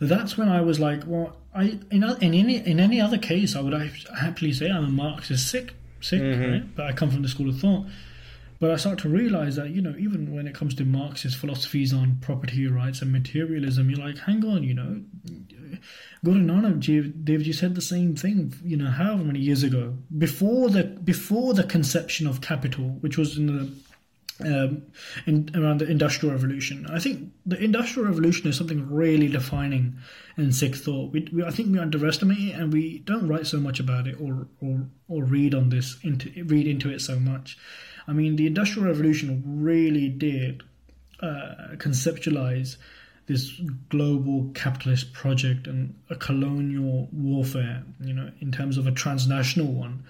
that's 0.00 0.36
when 0.36 0.48
I 0.48 0.60
was 0.60 0.78
like, 0.78 1.02
well, 1.06 1.36
I 1.54 1.78
in, 1.90 2.02
in 2.02 2.34
any 2.34 2.56
in 2.56 2.80
any 2.80 3.00
other 3.00 3.18
case, 3.18 3.56
I 3.56 3.60
would 3.60 3.74
happily 4.20 4.52
say 4.52 4.70
I'm 4.70 4.84
a 4.84 4.88
Marxist 4.88 5.50
Sikh 5.50 5.74
Sikh, 6.08 6.22
mm-hmm. 6.22 6.52
right? 6.52 6.74
But 6.76 6.86
I 6.86 6.92
come 6.92 7.10
from 7.10 7.22
the 7.22 7.28
school 7.28 7.48
of 7.48 7.58
thought. 7.58 7.86
But 8.58 8.70
I 8.70 8.76
start 8.76 8.98
to 9.00 9.08
realize 9.08 9.56
that, 9.56 9.70
you 9.70 9.82
know, 9.82 9.94
even 9.98 10.34
when 10.34 10.46
it 10.46 10.54
comes 10.54 10.74
to 10.76 10.84
Marxist 10.84 11.36
philosophies 11.36 11.92
on 11.92 12.18
property 12.22 12.66
rights 12.66 13.02
and 13.02 13.12
materialism, 13.12 13.90
you're 13.90 13.98
like, 13.98 14.18
hang 14.18 14.44
on, 14.46 14.62
you 14.62 14.72
know, 14.72 15.02
Guru 16.24 16.40
Nanak 16.40 17.24
Dev 17.24 17.42
Ji 17.42 17.52
said 17.52 17.74
the 17.74 17.82
same 17.82 18.16
thing, 18.16 18.54
you 18.64 18.76
know, 18.78 18.90
however 18.90 19.24
many 19.24 19.40
years 19.40 19.62
ago, 19.62 19.98
before 20.16 20.70
the 20.70 20.84
before 20.84 21.52
the 21.52 21.64
conception 21.64 22.26
of 22.26 22.40
capital, 22.40 22.96
which 23.00 23.18
was 23.18 23.36
in 23.36 23.46
the 23.46 23.70
um, 24.40 24.82
in, 25.26 25.50
around 25.54 25.80
the 25.80 25.88
Industrial 25.88 26.34
Revolution. 26.34 26.86
I 26.90 26.98
think 26.98 27.32
the 27.44 27.58
Industrial 27.62 28.08
Revolution 28.08 28.48
is 28.48 28.56
something 28.56 28.90
really 28.90 29.28
defining 29.28 29.96
in 30.36 30.52
Sikh 30.52 30.76
thought. 30.76 31.12
We, 31.12 31.28
we, 31.32 31.42
I 31.44 31.50
think 31.50 31.72
we 31.72 31.78
underestimate 31.78 32.38
it, 32.38 32.52
and 32.52 32.72
we 32.72 32.98
don't 33.00 33.28
write 33.28 33.46
so 33.46 33.58
much 33.58 33.80
about 33.80 34.06
it 34.06 34.20
or 34.20 34.48
or, 34.60 34.86
or 35.08 35.24
read 35.24 35.54
on 35.54 35.70
this 35.70 35.96
into 36.02 36.30
read 36.44 36.66
into 36.66 36.90
it 36.90 37.00
so 37.00 37.18
much. 37.18 37.58
I 38.08 38.12
mean, 38.12 38.36
the 38.36 38.46
Industrial 38.46 38.86
Revolution 38.86 39.42
really 39.44 40.08
did 40.08 40.62
uh, 41.20 41.74
conceptualize 41.76 42.76
this 43.26 43.60
global 43.88 44.50
capitalist 44.54 45.12
project 45.12 45.66
and 45.66 45.94
a 46.10 46.14
colonial 46.14 47.08
warfare, 47.10 47.82
you 48.00 48.12
know, 48.12 48.30
in 48.40 48.52
terms 48.52 48.78
of 48.78 48.86
a 48.86 48.92
transnational 48.92 49.66
one 49.66 50.04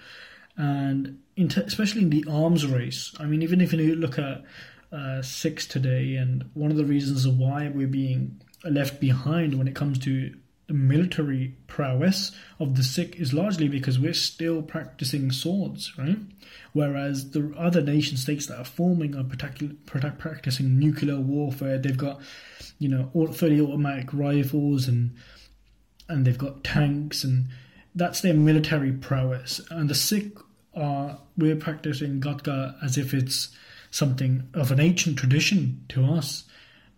and 0.57 1.19
t- 1.37 1.61
especially 1.61 2.01
in 2.01 2.09
the 2.09 2.25
arms 2.29 2.65
race. 2.65 3.13
I 3.19 3.25
mean, 3.25 3.43
even 3.43 3.61
if 3.61 3.71
you 3.73 3.95
look 3.95 4.17
at 4.17 4.43
uh, 4.91 5.21
Sikhs 5.21 5.67
today, 5.67 6.15
and 6.15 6.49
one 6.53 6.71
of 6.71 6.77
the 6.77 6.85
reasons 6.85 7.27
why 7.27 7.69
we're 7.69 7.87
being 7.87 8.41
left 8.63 8.99
behind 8.99 9.57
when 9.57 9.67
it 9.67 9.75
comes 9.75 9.99
to 9.99 10.33
the 10.67 10.73
military 10.73 11.55
prowess 11.67 12.31
of 12.59 12.75
the 12.75 12.83
Sikh 12.83 13.15
is 13.15 13.33
largely 13.33 13.69
because 13.69 13.97
we're 13.97 14.13
still 14.13 14.61
practicing 14.61 15.31
swords, 15.31 15.97
right? 15.97 16.19
Whereas 16.73 17.31
the 17.31 17.53
other 17.57 17.81
nation 17.81 18.17
states 18.17 18.47
that 18.47 18.59
are 18.59 18.65
forming 18.65 19.15
are 19.15 19.23
practicing 19.23 20.77
nuclear 20.77 21.19
warfare. 21.19 21.77
They've 21.77 21.97
got, 21.97 22.21
you 22.79 22.89
know, 22.89 23.31
fully 23.33 23.61
automatic 23.61 24.13
rifles 24.13 24.87
and 24.87 25.15
and 26.09 26.25
they've 26.25 26.37
got 26.37 26.63
tanks 26.63 27.23
and 27.23 27.47
that's 27.95 28.21
their 28.21 28.33
military 28.33 28.91
prowess. 28.91 29.59
And 29.69 29.89
the 29.89 29.95
Sikh 29.95 30.37
are 30.77 31.19
we're 31.37 31.55
practicing 31.55 32.21
Gatka 32.21 32.75
as 32.83 32.97
if 32.97 33.13
it's 33.13 33.49
something 33.91 34.47
of 34.53 34.71
an 34.71 34.79
ancient 34.79 35.17
tradition 35.17 35.83
to 35.89 36.05
us. 36.05 36.43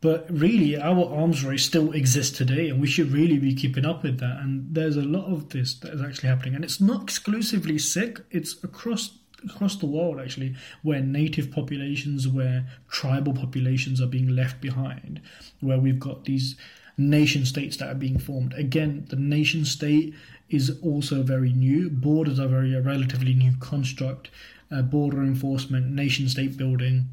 But 0.02 0.28
really, 0.30 0.78
our 0.78 1.14
arms 1.14 1.44
race 1.44 1.66
still 1.66 1.92
exists 1.92 2.38
today, 2.38 2.70
and 2.70 2.80
we 2.80 2.88
should 2.88 3.12
really 3.12 3.38
be 3.38 3.54
keeping 3.54 3.86
up 3.86 4.04
with 4.04 4.20
that. 4.20 4.40
And 4.40 4.74
there's 4.74 4.96
a 4.96 5.02
lot 5.02 5.26
of 5.26 5.50
this 5.50 5.74
that 5.76 5.94
is 5.94 6.02
actually 6.02 6.30
happening, 6.30 6.56
and 6.56 6.64
it's 6.64 6.80
not 6.80 7.04
exclusively 7.04 7.78
Sikh; 7.78 8.20
it's 8.32 8.64
across 8.64 9.18
across 9.44 9.78
the 9.78 9.86
world 9.86 10.20
actually, 10.20 10.56
where 10.84 11.02
native 11.02 11.52
populations, 11.52 12.28
where 12.28 12.66
tribal 12.90 13.34
populations 13.34 14.02
are 14.02 14.08
being 14.08 14.28
left 14.28 14.62
behind, 14.62 15.22
where 15.60 15.80
we've 15.80 16.00
got 16.00 16.26
these 16.26 16.56
nation 16.98 17.46
states 17.46 17.78
that 17.78 17.90
are 17.90 17.96
being 17.96 18.20
formed. 18.20 18.54
Again, 18.54 19.06
the 19.10 19.16
nation 19.16 19.66
state 19.66 20.14
is 20.50 20.78
also 20.82 21.24
very 21.24 21.54
new. 21.54 21.90
Borders 21.90 22.40
are 22.40 22.48
very 22.48 22.74
a 22.74 22.82
relatively 22.82 23.34
new 23.34 23.54
construct. 23.60 24.30
Uh, 24.72 24.84
border 24.84 25.24
enforcement, 25.24 25.88
nation 25.88 26.30
state 26.30 26.56
building, 26.56 27.08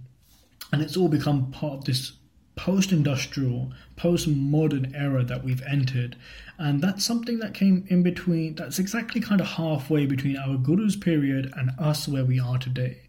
and 0.72 0.82
it's 0.82 0.94
all 0.94 1.08
become 1.08 1.50
part 1.50 1.72
of 1.78 1.84
this 1.86 2.12
post-industrial, 2.54 3.72
post-modern 3.96 4.94
era 4.94 5.24
that 5.24 5.42
we've 5.42 5.62
entered, 5.62 6.16
and 6.58 6.82
that's 6.82 7.02
something 7.02 7.38
that 7.38 7.54
came 7.54 7.86
in 7.88 8.02
between. 8.02 8.54
That's 8.56 8.78
exactly 8.78 9.22
kind 9.22 9.40
of 9.40 9.46
halfway 9.46 10.04
between 10.04 10.36
our 10.36 10.58
Guru's 10.58 10.96
period 10.96 11.50
and 11.56 11.70
us 11.78 12.06
where 12.06 12.26
we 12.26 12.38
are 12.38 12.58
today, 12.58 13.08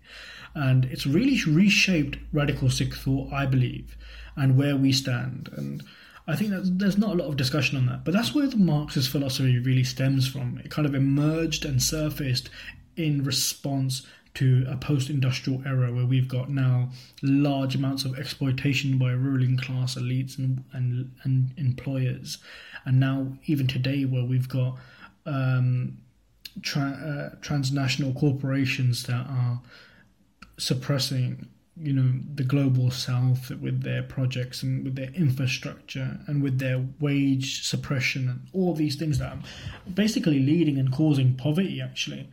and 0.55 0.86
it's 0.86 1.05
really 1.05 1.38
reshaped 1.43 2.17
radical 2.32 2.69
Sikh 2.69 2.95
thought, 2.95 3.34
I 3.34 3.45
believe. 3.45 3.97
and 4.38 4.55
where 4.55 4.78
we 4.78 4.93
stand. 4.93 5.49
And 5.57 5.84
I 6.28 6.36
think 6.36 6.49
that 6.51 6.78
there's 6.78 6.97
not 6.97 7.11
a 7.11 7.13
lot 7.13 7.28
of 7.28 7.38
discussion 7.38 7.78
on 7.78 7.86
that. 7.86 8.03
But 8.03 8.13
that's 8.13 8.36
where 8.36 8.47
the 8.47 8.57
Marxist 8.57 9.09
philosophy 9.09 9.59
really 9.59 9.84
stems 9.84 10.28
from. 10.28 10.59
It 10.63 10.69
kind 10.69 10.86
of 10.86 10.93
emerged 10.93 11.63
and 11.63 11.82
surfaced 11.82 12.49
in 12.97 13.23
response 13.23 14.05
to 14.34 14.65
a 14.69 14.78
post-industrial 14.78 15.63
era 15.65 15.91
where 15.91 16.05
we've 16.05 16.28
got 16.28 16.49
now 16.49 16.89
large 17.23 17.75
amounts 17.75 18.05
of 18.05 18.19
exploitation 18.19 18.97
by 18.99 19.11
ruling 19.11 19.57
class 19.57 19.95
elites 19.95 20.38
and 20.38 20.63
and, 20.73 21.11
and 21.23 21.51
employers, 21.57 22.38
and 22.86 22.99
now 22.99 23.34
even 23.45 23.65
today 23.65 24.05
where 24.05 24.23
we've 24.23 24.47
got 24.47 24.78
um, 25.25 25.97
tra- 26.61 27.32
uh, 27.34 27.36
transnational 27.41 28.13
corporations 28.13 29.03
that 29.03 29.25
are 29.28 29.59
suppressing 30.57 31.47
you 31.80 31.93
know 31.93 32.11
the 32.36 32.43
global 32.43 32.89
south 32.89 33.51
with 33.51 33.84
their 33.84 34.03
projects 34.03 34.63
and 34.63 34.84
with 34.84 34.95
their 34.95 35.11
infrastructure 35.11 36.19
and 36.28 36.41
with 36.41 36.59
their 36.59 36.84
wage 36.99 37.63
suppression 37.63 38.30
and 38.30 38.41
all 38.53 38.73
these 38.73 38.95
things 38.95 39.19
that 39.19 39.32
are 39.32 39.39
basically 39.93 40.39
leading 40.39 40.78
and 40.78 40.91
causing 40.91 41.36
poverty 41.36 41.82
actually 41.82 42.30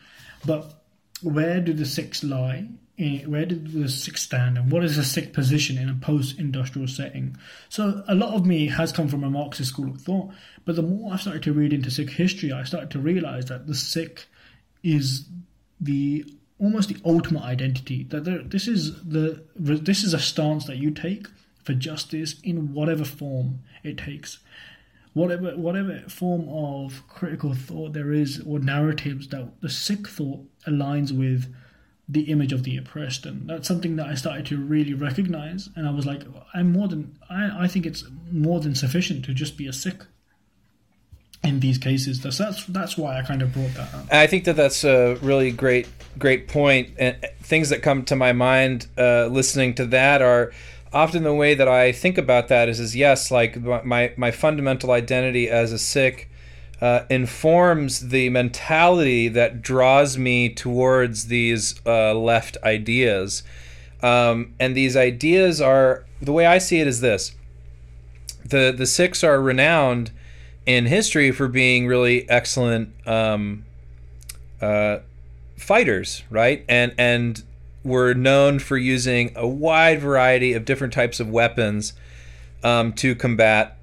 but 0.47 0.85
where 1.23 1.61
do 1.61 1.73
the 1.73 1.87
Sikhs 1.87 2.23
lie? 2.23 2.69
Eh, 2.99 3.25
where 3.25 3.47
do 3.47 3.57
the 3.57 3.89
Sikhs 3.89 4.23
stand, 4.23 4.57
and 4.57 4.71
what 4.71 4.85
is 4.85 4.97
the 4.97 5.03
Sikh 5.03 5.33
position 5.33 5.79
in 5.79 5.89
a 5.89 5.95
post-industrial 5.95 6.87
setting? 6.87 7.37
So 7.69 8.05
a 8.07 8.15
lot 8.15 8.35
of 8.35 8.47
me 8.47 8.69
has 8.69 8.93
come 8.93 9.09
from 9.09 9.25
a 9.25 9.31
Marxist 9.31 9.71
school 9.71 9.91
of 9.91 10.01
thought, 10.01 10.33
but 10.65 10.77
the 10.77 10.83
more 10.83 11.13
I 11.13 11.17
started 11.17 11.43
to 11.45 11.53
read 11.53 11.73
into 11.73 11.91
Sikh 11.91 12.11
history, 12.11 12.53
I 12.53 12.63
started 12.63 12.91
to 12.93 13.01
realize 13.01 13.47
that 13.47 13.67
the 13.67 13.75
Sikh 13.75 14.27
is 14.83 15.27
the 15.81 16.25
almost 16.59 16.89
the 16.89 17.01
ultimate 17.05 17.43
identity. 17.43 18.05
That 18.05 18.51
this 18.51 18.69
is 18.69 19.03
the 19.05 19.43
this 19.57 20.05
is 20.05 20.15
a 20.15 20.19
stance 20.19 20.67
that 20.67 20.77
you 20.77 20.91
take 20.91 21.27
for 21.63 21.75
justice 21.75 22.41
in 22.43 22.75
whatever 22.75 23.05
form 23.05 23.61
it 23.83 23.97
takes 23.97 24.39
whatever 25.15 25.57
whatever 25.57 26.01
form 26.09 26.47
of 26.49 27.03
critical 27.09 27.55
thought 27.55 27.93
there 27.93 28.13
is 28.13 28.43
or 28.47 28.59
narratives 28.59 29.29
that 29.29 29.61
the 29.63 29.71
Sikh 29.71 30.07
thought 30.07 30.41
aligns 30.67 31.17
with 31.17 31.53
the 32.07 32.23
image 32.23 32.53
of 32.53 32.65
the 32.65 32.77
oppressed 32.77 33.25
and 33.25 33.49
that's 33.49 33.67
something 33.67 33.97
that 33.97 34.09
I 34.09 34.15
started 34.15 34.45
to 34.47 34.59
really 34.59 34.93
recognize 34.93 35.71
and 35.75 35.89
I 35.89 35.91
was 35.91 36.05
like 36.05 36.23
I'm 36.53 36.73
more 36.73 36.89
than 36.89 37.17
I, 37.31 37.65
I 37.65 37.69
think 37.69 37.87
it's 37.87 38.05
more 38.31 38.61
than 38.61 38.75
sufficient 38.75 39.25
to 39.25 39.33
just 39.33 39.57
be 39.57 39.67
a 39.67 39.73
Sikh 39.73 40.03
in 41.45 41.61
these 41.61 41.79
cases 41.79 42.21
that's 42.21 42.39
that's 42.39 42.65
that's 42.67 42.97
why 42.97 43.19
I 43.19 43.23
kind 43.23 43.43
of 43.43 43.53
brought 43.53 43.75
that 43.75 43.95
up 43.95 44.13
I 44.13 44.27
think 44.27 44.45
that 44.45 44.57
that's 44.57 44.85
a 44.85 45.15
really 45.17 45.51
great 45.51 45.89
great 46.19 46.49
point. 46.49 46.91
and 46.99 47.17
things 47.43 47.69
that 47.71 47.83
come 47.83 48.05
to 48.05 48.17
my 48.17 48.33
mind 48.33 48.87
uh, 48.97 49.27
listening 49.27 49.75
to 49.75 49.87
that 49.87 50.23
are 50.23 50.53
often 50.93 51.25
the 51.25 51.35
way 51.35 51.55
that 51.55 51.69
I 51.69 51.93
think 51.93 52.19
about 52.19 52.49
that 52.49 52.69
is, 52.69 52.79
is 52.79 52.95
yes, 52.95 53.31
like 53.31 53.61
my, 53.85 54.13
my 54.17 54.31
fundamental 54.31 54.93
identity 54.93 55.51
as 55.51 55.73
a 55.73 55.79
Sikh 55.79 56.31
uh, 56.81 57.05
informs 57.11 58.09
the 58.11 58.29
mentality 58.31 59.29
that 59.29 59.61
draws 59.61 60.17
me 60.17 60.49
towards 60.49 61.27
these 61.27 61.81
uh, 61.85 62.15
left 62.15 62.57
ideas. 62.63 63.43
Um, 64.03 64.55
and 64.61 64.77
these 64.77 64.97
ideas 64.97 65.61
are, 65.61 66.05
the 66.21 66.33
way 66.33 66.47
I 66.47 66.59
see 66.59 66.81
it 66.81 66.87
is 66.87 67.01
this 67.01 67.35
the, 68.45 68.75
the 68.77 68.87
Sikhs 68.87 69.25
are 69.25 69.41
renowned 69.41 70.11
in 70.67 70.87
history 70.87 71.31
for 71.31 71.49
being 71.49 71.87
really 71.87 72.29
excellent 72.29 72.95
um, 73.07 73.65
uh, 74.61 74.99
fighters, 75.57 76.23
right? 76.31 76.65
And, 76.69 76.95
and 76.99 77.43
were 77.85 78.15
known 78.15 78.59
for 78.59 78.77
using 78.77 79.33
a 79.37 79.47
wide 79.47 80.01
variety 80.01 80.55
of 80.55 80.65
different 80.65 80.93
types 80.93 81.21
of 81.21 81.29
weapons 81.29 81.93
um, 82.63 82.93
to 82.95 83.15
combat 83.15 83.77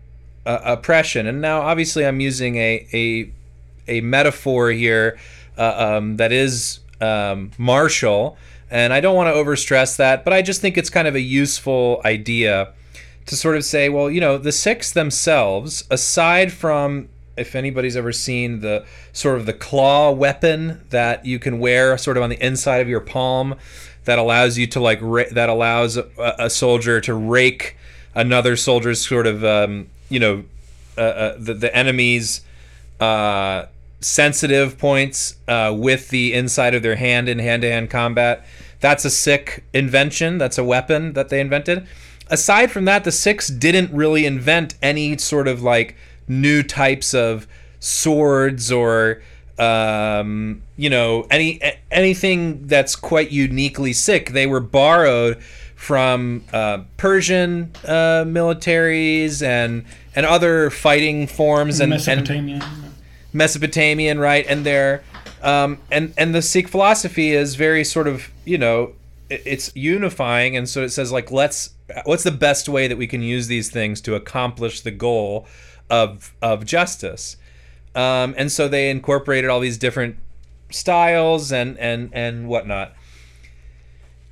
uh, 0.46 0.60
oppression. 0.64 1.28
And 1.28 1.40
now, 1.40 1.62
obviously, 1.62 2.06
I'm 2.06 2.20
using 2.20 2.56
a 2.56 2.88
a, 2.92 3.32
a 3.88 4.02
metaphor 4.02 4.72
here 4.72 5.20
uh, 5.58 5.98
um, 5.98 6.18
that 6.18 6.32
is 6.32 6.80
um, 7.00 7.52
martial, 7.60 8.38
and 8.72 8.92
I 8.92 9.02
don't 9.02 9.16
want 9.16 9.34
to 9.34 9.40
overstress 9.40 9.98
that, 9.98 10.24
but 10.24 10.34
I 10.34 10.42
just 10.42 10.62
think 10.62 10.78
it's 10.78 10.90
kind 10.90 11.08
of 11.08 11.14
a 11.14 11.22
useful 11.22 12.02
idea 12.04 12.74
to 13.32 13.38
sort 13.38 13.56
of 13.56 13.64
say, 13.64 13.88
well, 13.88 14.12
you 14.12 14.20
know, 14.20 14.38
the 14.38 14.52
Sikhs 14.52 14.92
themselves, 14.92 15.86
aside 15.90 16.52
from 16.52 17.08
if 17.38 17.56
anybody's 17.56 17.96
ever 17.96 18.12
seen 18.12 18.60
the 18.60 18.86
sort 19.14 19.38
of 19.38 19.46
the 19.46 19.54
claw 19.54 20.12
weapon 20.12 20.82
that 20.90 21.26
you 21.26 21.40
can 21.40 21.58
wear 21.58 21.98
sort 21.98 22.18
of 22.18 22.24
on 22.24 22.30
the 22.30 22.46
inside 22.46 22.82
of 22.82 22.90
your 22.90 23.00
palm 23.00 23.56
that 24.04 24.20
allows 24.20 24.58
you 24.58 24.68
to 24.68 24.82
like 24.82 25.00
ra- 25.02 25.32
that 25.32 25.48
allows 25.48 25.96
a, 25.96 26.06
a, 26.38 26.50
soldier 26.50 27.00
to 27.00 27.14
rake 27.14 27.78
another 28.14 28.58
soldier's 28.58 29.08
sort 29.08 29.26
of 29.26 29.46
um, 29.46 29.88
you 30.10 30.20
know 30.20 30.44
uh, 30.98 31.02
uh, 31.02 31.36
the, 31.40 31.54
the 31.54 31.74
enemy's 31.74 32.42
uh, 33.00 33.66
sensitive 34.02 34.78
points 34.78 35.38
uh, 35.48 35.74
with 35.76 36.10
the 36.10 36.34
inside 36.34 36.76
of 36.76 36.84
their 36.84 36.98
hand 36.98 37.30
in 37.30 37.40
hand-to-hand 37.40 37.90
combat. 37.90 38.46
That's 38.82 39.06
a 39.06 39.10
Sikh 39.10 39.64
invention. 39.74 40.38
That's 40.38 40.58
a 40.58 40.66
weapon 40.66 41.14
that 41.14 41.30
they 41.30 41.40
invented. 41.40 41.88
Aside 42.32 42.72
from 42.72 42.86
that, 42.86 43.04
the 43.04 43.12
Sikhs 43.12 43.50
didn't 43.50 43.94
really 43.94 44.26
invent 44.26 44.76
any 44.82 45.18
sort 45.18 45.48
of 45.48 45.62
like 45.62 45.96
new 46.28 46.64
types 46.64 47.14
of 47.14 47.46
swords 47.80 48.72
or 48.72 49.22
um, 49.60 50.64
you 50.76 50.90
know, 50.90 51.28
any 51.30 51.62
anything 51.92 52.66
that's 52.66 52.96
quite 52.96 53.32
uniquely 53.32 53.94
Sikh. 53.94 54.32
They 54.32 54.48
were 54.48 54.60
borrowed 54.60 55.42
from 55.76 56.44
uh, 56.52 56.80
Persian 56.98 57.72
uh, 57.86 58.24
militaries 58.26 59.44
and 59.44 59.86
and 60.16 60.26
other 60.26 60.72
fighting 60.72 61.28
forms 61.28 61.80
and 61.80 61.92
Mesopotamian, 61.92 62.62
and 62.62 62.94
Mesopotamian, 63.34 64.20
right? 64.20 64.46
And 64.48 64.66
they're 64.66 65.04
um, 65.44 65.78
and 65.92 66.14
and 66.18 66.34
the 66.34 66.42
Sikh 66.42 66.68
philosophy 66.68 67.32
is 67.32 67.54
very 67.54 67.84
sort 67.84 68.08
of 68.08 68.32
you 68.46 68.58
know 68.58 68.94
it's 69.32 69.76
unifying, 69.76 70.56
and 70.56 70.68
so 70.68 70.84
it 70.84 70.90
says 70.90 71.12
like 71.12 71.32
let's 71.32 71.72
what's 72.06 72.24
the 72.24 72.32
best 72.32 72.70
way 72.70 72.88
that 72.88 72.98
we 72.98 73.08
can 73.08 73.22
use 73.22 73.48
these 73.48 73.70
things 73.70 74.02
to 74.02 74.16
accomplish 74.16 74.82
the 74.82 74.92
goal 74.92 75.48
of 75.90 76.34
of 76.42 76.66
justice 76.66 77.38
um, 77.96 78.34
and 78.38 78.52
so 78.52 78.68
they 78.68 78.90
incorporated 78.90 79.50
all 79.50 79.60
these 79.60 79.78
different 79.78 80.18
styles 80.70 81.52
and 81.52 81.78
and 81.78 82.10
and 82.14 82.48
whatnot. 82.48 82.94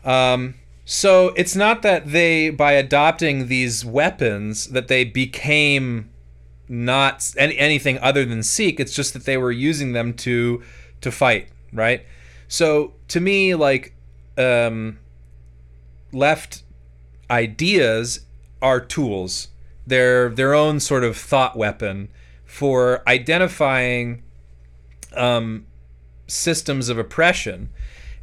Um, 0.05 0.55
so 0.85 1.29
it's 1.35 1.55
not 1.55 1.81
that 1.81 2.11
they, 2.11 2.49
by 2.49 2.71
adopting 2.73 3.47
these 3.47 3.85
weapons, 3.85 4.67
that 4.67 4.87
they 4.87 5.03
became 5.03 6.09
not 6.67 7.31
any, 7.37 7.57
anything 7.57 7.99
other 7.99 8.25
than 8.25 8.41
Sikh. 8.41 8.79
It's 8.79 8.93
just 8.93 9.13
that 9.13 9.25
they 9.25 9.37
were 9.37 9.51
using 9.51 9.91
them 9.91 10.13
to 10.15 10.63
to 11.01 11.11
fight, 11.11 11.49
right? 11.73 12.05
So 12.47 12.93
to 13.09 13.19
me, 13.19 13.55
like 13.55 13.93
um, 14.39 14.99
left 16.11 16.63
ideas 17.29 18.21
are 18.61 18.79
tools. 18.79 19.49
They're 19.85 20.29
their 20.29 20.53
own 20.53 20.79
sort 20.79 21.03
of 21.03 21.17
thought 21.17 21.57
weapon 21.57 22.09
for 22.45 23.03
identifying 23.07 24.23
um, 25.15 25.65
systems 26.27 26.89
of 26.89 26.97
oppression. 26.97 27.69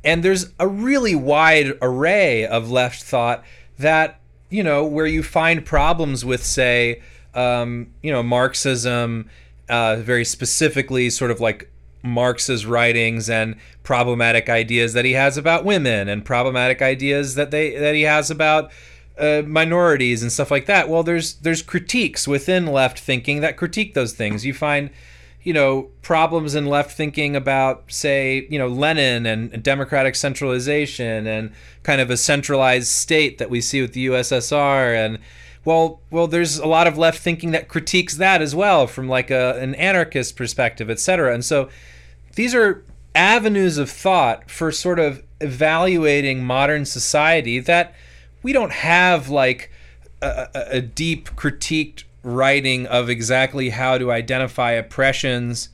And 0.05 0.23
there's 0.23 0.53
a 0.59 0.69
really 0.69 1.15
wide 1.15 1.77
array 1.83 2.47
of 2.47 2.71
left 2.71 3.03
thought 3.03 3.45
that, 3.79 4.21
you 4.51 4.63
know, 4.63 4.85
where 4.85 5.07
you 5.07 5.23
find 5.23 5.65
problems 5.65 6.25
with, 6.25 6.45
say, 6.45 7.03
um, 7.35 7.89
you 8.03 8.13
know, 8.13 8.23
Marxism, 8.23 9.29
uh, 9.69 9.97
very 9.97 10.25
specifically, 10.25 11.11
sort 11.11 11.31
of 11.31 11.41
like 11.41 11.71
Marx's 12.07 12.65
writings 12.67 13.29
and 13.29 13.57
problematic 13.83 14.49
ideas 14.49 14.93
that 14.93 15.05
he 15.05 15.13
has 15.13 15.37
about 15.37 15.65
women 15.65 16.09
and 16.09 16.25
problematic 16.25 16.81
ideas 16.81 17.35
that 17.35 17.51
they 17.51 17.77
that 17.77 17.95
he 17.95 18.03
has 18.03 18.31
about 18.31 18.71
uh, 19.19 19.43
minorities 19.47 20.23
and 20.23 20.31
stuff 20.31 20.51
like 20.51 20.67
that. 20.67 20.89
Well, 20.89 21.03
there's 21.03 21.35
there's 21.35 21.63
critiques 21.63 22.29
within 22.29 22.67
left 22.67 22.99
thinking 22.99 23.41
that 23.41 23.57
critique 23.57 23.95
those 23.95 24.13
things. 24.13 24.45
You 24.45 24.55
find, 24.55 24.91
you 25.43 25.53
know, 25.53 25.91
problems 26.03 26.55
in 26.55 26.67
left 26.67 26.97
thinking 26.97 27.35
about, 27.35 27.85
say, 27.89 28.47
you 28.51 28.59
know, 28.59 28.69
Lenin 28.69 29.27
and 29.27 29.63
democratic 29.63 30.17
centralization 30.17 31.27
and 31.27 31.53
kind 31.83 32.01
of 32.01 32.11
a 32.11 32.17
centralized 32.17 32.89
state 32.89 33.39
that 33.39 33.51
we 33.51 33.61
see 33.61 33.81
with 33.81 33.93
the 33.93 34.07
USSR 34.07 34.95
and 34.95 35.19
well, 35.67 36.01
well, 36.13 36.29
there's 36.29 36.59
a 36.59 36.67
lot 36.67 36.87
of 36.87 36.97
left 36.97 37.19
thinking 37.19 37.51
that 37.51 37.67
critiques 37.67 38.15
that 38.19 38.41
as 38.41 38.55
well 38.55 38.87
from 38.87 39.09
like 39.09 39.33
a, 39.33 39.59
an 39.59 39.75
anarchist 39.75 40.37
perspective, 40.37 40.89
etc. 40.89 41.35
And 41.35 41.45
so 41.45 41.69
these 42.37 42.55
are 42.55 42.85
avenues 43.15 43.79
of 43.79 43.91
thought 43.91 44.51
for 44.51 44.71
sort 44.71 44.99
of 44.99 45.23
evaluating 45.41 46.45
modern 46.45 46.85
society 46.85 47.59
that 47.59 47.95
we 48.43 48.53
don't 48.53 48.73
have 48.73 49.29
like 49.29 49.71
a, 50.23 50.47
a 50.55 50.81
deep 50.81 51.31
critiqued 51.31 52.05
writing 52.23 52.87
of 52.87 53.09
exactly 53.09 53.71
how 53.71 53.99
to 53.99 54.13
identify 54.13 54.73
oppressions 54.73 55.71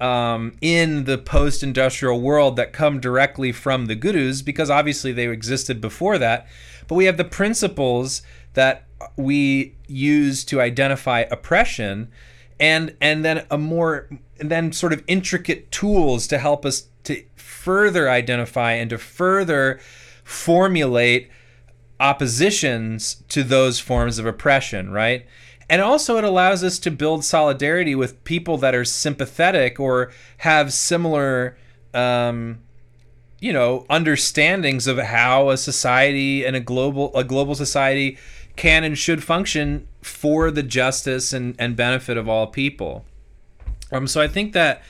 um, 0.00 0.56
in 0.60 1.04
the 1.04 1.16
post 1.16 1.62
industrial 1.62 2.20
world 2.20 2.56
that 2.56 2.72
come 2.72 2.98
directly 3.00 3.52
from 3.52 3.86
the 3.86 3.94
gurus, 3.94 4.42
because 4.42 4.68
obviously 4.68 5.12
they 5.12 5.28
existed 5.28 5.80
before 5.80 6.18
that. 6.18 6.46
But 6.88 6.96
we 6.96 7.04
have 7.04 7.16
the 7.16 7.24
principles 7.24 8.22
that 8.54 8.84
we 9.16 9.74
use 9.86 10.44
to 10.44 10.60
identify 10.60 11.20
oppression 11.30 12.08
and 12.62 12.96
and 13.00 13.24
then 13.24 13.44
a 13.50 13.58
more 13.58 14.08
and 14.38 14.48
then 14.48 14.72
sort 14.72 14.92
of 14.92 15.02
intricate 15.08 15.70
tools 15.72 16.28
to 16.28 16.38
help 16.38 16.64
us 16.64 16.88
to 17.02 17.24
further 17.34 18.08
identify 18.08 18.72
and 18.72 18.88
to 18.90 18.98
further 18.98 19.80
formulate 20.22 21.28
oppositions 21.98 23.16
to 23.28 23.42
those 23.42 23.80
forms 23.80 24.18
of 24.20 24.26
oppression, 24.26 24.92
right? 24.92 25.26
And 25.68 25.82
also, 25.82 26.18
it 26.18 26.24
allows 26.24 26.62
us 26.62 26.78
to 26.80 26.90
build 26.90 27.24
solidarity 27.24 27.96
with 27.96 28.22
people 28.22 28.56
that 28.58 28.74
are 28.74 28.84
sympathetic 28.84 29.80
or 29.80 30.12
have 30.38 30.72
similar, 30.72 31.56
um, 31.92 32.60
you 33.40 33.52
know, 33.52 33.86
understandings 33.90 34.86
of 34.86 34.98
how 34.98 35.50
a 35.50 35.56
society 35.56 36.44
and 36.44 36.54
a 36.54 36.60
global 36.60 37.10
a 37.16 37.24
global 37.24 37.56
society 37.56 38.18
can 38.54 38.84
and 38.84 38.96
should 38.96 39.24
function 39.24 39.88
for 40.02 40.50
the 40.50 40.62
justice 40.62 41.32
and, 41.32 41.54
and 41.58 41.76
benefit 41.76 42.16
of 42.16 42.28
all 42.28 42.46
people. 42.46 43.04
Um, 43.90 44.06
so 44.06 44.20
I 44.20 44.28
think 44.28 44.52
that 44.52 44.82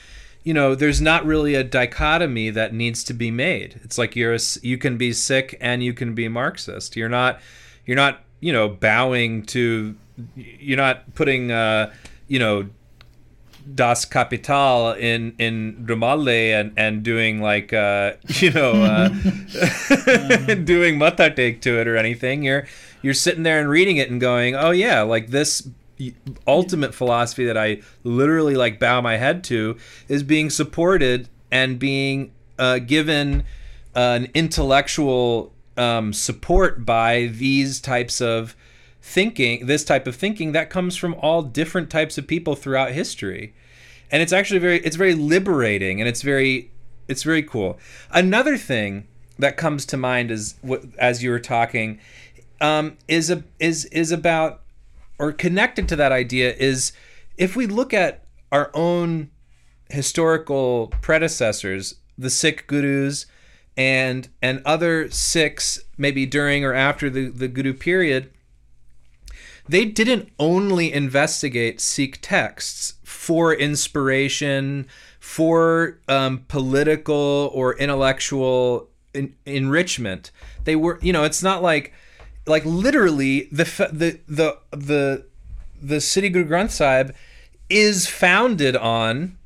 you 0.43 0.53
know 0.53 0.75
there's 0.75 0.99
not 0.99 1.25
really 1.25 1.55
a 1.55 1.63
dichotomy 1.63 2.49
that 2.49 2.73
needs 2.73 3.03
to 3.05 3.13
be 3.13 3.31
made. 3.31 3.79
It's 3.83 3.97
like 3.97 4.15
you're 4.15 4.33
a, 4.33 4.39
you 4.61 4.77
can 4.77 4.97
be 4.97 5.13
Sikh 5.13 5.57
and 5.61 5.83
you 5.83 5.93
can 5.93 6.13
be 6.13 6.27
Marxist. 6.27 6.95
You're 6.95 7.09
not 7.09 7.39
you're 7.85 7.97
not 7.97 8.21
you 8.39 8.51
know 8.51 8.67
bowing 8.67 9.43
to 9.47 9.95
you're 10.35 10.77
not 10.77 11.13
putting 11.15 11.51
uh, 11.51 11.93
you 12.27 12.39
know 12.39 12.69
Das 13.73 14.05
Kapital 14.05 14.91
in 14.91 15.33
in 15.39 15.85
rumala 15.87 16.59
and 16.59 16.73
and 16.75 17.03
doing 17.03 17.41
like 17.41 17.71
uh, 17.71 18.13
you 18.27 18.51
know 18.51 18.71
uh, 18.73 19.09
doing 20.55 20.99
take 21.35 21.61
to 21.61 21.79
it 21.79 21.87
or 21.87 21.95
anything. 21.95 22.43
You're 22.43 22.67
you're 23.03 23.13
sitting 23.13 23.43
there 23.43 23.59
and 23.59 23.69
reading 23.69 23.97
it 23.97 24.09
and 24.09 24.19
going, 24.19 24.55
oh 24.55 24.71
yeah, 24.71 25.01
like 25.01 25.27
this 25.27 25.69
ultimate 26.47 26.95
philosophy 26.95 27.45
that 27.45 27.57
I 27.57 27.81
literally 28.03 28.55
like 28.55 28.79
bow 28.79 29.01
my 29.01 29.17
head 29.17 29.43
to 29.45 29.77
is 30.07 30.23
being 30.23 30.49
supported 30.49 31.29
and 31.51 31.77
being 31.77 32.31
uh, 32.57 32.79
given 32.79 33.43
an 33.93 34.29
intellectual 34.33 35.53
um, 35.77 36.13
support 36.13 36.85
by 36.85 37.27
these 37.27 37.79
types 37.79 38.21
of 38.21 38.55
thinking, 39.01 39.67
this 39.67 39.83
type 39.83 40.07
of 40.07 40.15
thinking 40.15 40.53
that 40.53 40.69
comes 40.69 40.95
from 40.95 41.13
all 41.15 41.41
different 41.41 41.89
types 41.89 42.17
of 42.17 42.25
people 42.25 42.55
throughout 42.55 42.91
history. 42.91 43.53
And 44.09 44.21
it's 44.21 44.33
actually 44.33 44.59
very, 44.59 44.79
it's 44.79 44.95
very 44.95 45.13
liberating 45.13 45.99
and 45.99 46.07
it's 46.07 46.21
very, 46.21 46.71
it's 47.07 47.23
very 47.23 47.43
cool. 47.43 47.77
Another 48.11 48.57
thing 48.57 49.07
that 49.37 49.57
comes 49.57 49.85
to 49.87 49.97
mind 49.97 50.31
is 50.31 50.55
as 50.97 51.21
you 51.21 51.31
were 51.31 51.39
talking, 51.39 51.99
um, 52.63 52.97
is 53.09 53.29
a 53.29 53.43
is 53.59 53.85
is 53.85 54.11
about 54.11 54.61
or 55.19 55.31
connected 55.33 55.87
to 55.89 55.95
that 55.97 56.11
idea 56.11 56.53
is 56.53 56.93
if 57.37 57.55
we 57.55 57.67
look 57.67 57.93
at 57.93 58.23
our 58.51 58.71
own 58.73 59.29
historical 59.89 60.87
predecessors, 61.01 61.95
the 62.17 62.29
Sikh 62.29 62.65
gurus 62.65 63.25
and 63.75 64.29
and 64.41 64.61
other 64.65 65.11
Sikhs, 65.11 65.81
maybe 65.97 66.25
during 66.25 66.63
or 66.63 66.73
after 66.73 67.09
the, 67.09 67.27
the 67.27 67.49
Guru 67.49 67.73
period, 67.73 68.31
they 69.67 69.83
didn't 69.83 70.29
only 70.39 70.91
investigate 70.91 71.81
Sikh 71.81 72.19
texts 72.21 72.93
for 73.03 73.53
inspiration, 73.53 74.87
for 75.19 75.99
um, 76.07 76.45
political 76.47 77.51
or 77.53 77.75
intellectual 77.75 78.89
in, 79.13 79.35
enrichment. 79.45 80.31
They 80.63 80.77
were, 80.77 80.97
you 81.01 81.11
know, 81.11 81.25
it's 81.25 81.43
not 81.43 81.61
like 81.61 81.93
like 82.45 82.65
literally 82.65 83.47
the 83.51 83.63
the 83.91 84.19
the 84.27 84.57
the 84.71 85.25
the 85.81 86.01
Sri 86.01 86.29
Guru 86.29 86.47
Granth 86.47 86.71
Sahib 86.71 87.13
is 87.69 88.07
founded 88.07 88.75
on, 88.75 89.37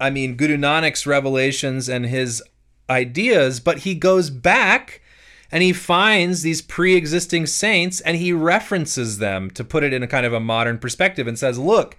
I 0.00 0.10
mean, 0.10 0.36
Guru 0.36 0.56
Nanak's 0.56 1.06
revelations 1.06 1.88
and 1.88 2.06
his 2.06 2.42
ideas, 2.90 3.60
but 3.60 3.78
he 3.78 3.94
goes 3.94 4.30
back 4.30 5.02
and 5.50 5.62
he 5.62 5.72
finds 5.72 6.42
these 6.42 6.62
pre-existing 6.62 7.46
saints 7.46 8.00
and 8.00 8.16
he 8.16 8.32
references 8.32 9.18
them 9.18 9.50
to 9.50 9.64
put 9.64 9.84
it 9.84 9.92
in 9.92 10.02
a 10.02 10.06
kind 10.06 10.26
of 10.26 10.32
a 10.32 10.40
modern 10.40 10.78
perspective 10.78 11.26
and 11.26 11.38
says, 11.38 11.58
look, 11.58 11.96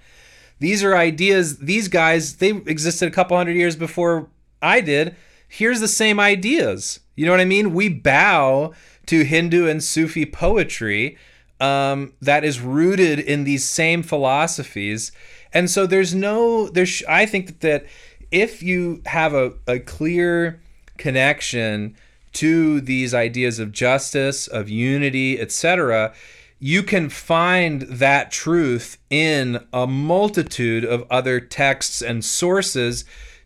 these 0.60 0.84
are 0.84 0.96
ideas. 0.96 1.60
These 1.60 1.88
guys 1.88 2.38
they 2.38 2.50
existed 2.50 3.08
a 3.08 3.12
couple 3.12 3.38
hundred 3.38 3.56
years 3.56 3.76
before 3.76 4.30
I 4.62 4.82
did. 4.82 5.16
Here's 5.48 5.80
the 5.80 5.88
same 5.88 6.20
ideas. 6.20 7.00
You 7.16 7.26
know 7.26 7.32
what 7.32 7.40
I 7.40 7.46
mean? 7.46 7.74
We 7.74 7.90
bow 7.90 8.74
to 9.10 9.24
Hindu 9.24 9.66
and 9.68 9.84
Sufi 9.84 10.24
poetry 10.24 11.18
um, 11.60 12.14
that 12.22 12.43
is 12.43 12.62
rooted 12.62 13.18
in 13.18 13.43
these 13.43 13.68
same 13.68 14.03
philosophies. 14.03 15.12
And 15.51 15.68
so 15.68 15.88
there's 15.88 16.14
no, 16.14 16.68
there's, 16.68 17.01
I 17.10 17.26
think 17.26 17.47
that, 17.47 17.62
that 17.62 17.86
if 18.30 18.62
you 18.62 19.01
have 19.07 19.34
a, 19.34 19.53
a 19.66 19.80
clear 19.80 20.62
connection 20.97 21.95
to 22.34 22.82
these 22.82 23.16
ideas 23.16 23.57
of 23.57 23.72
justice, 23.72 24.45
of 24.45 24.70
unity, 24.70 25.39
etc., 25.39 26.14
you 26.60 26.84
can 26.84 27.10
find 27.10 27.82
that 27.84 28.30
truth 28.30 28.99
in 29.10 29.66
a 29.74 29.88
multitude 29.88 30.86
of 30.86 31.03
other 31.10 31.39
texts 31.39 32.03
and 32.03 32.24
sources 32.24 33.05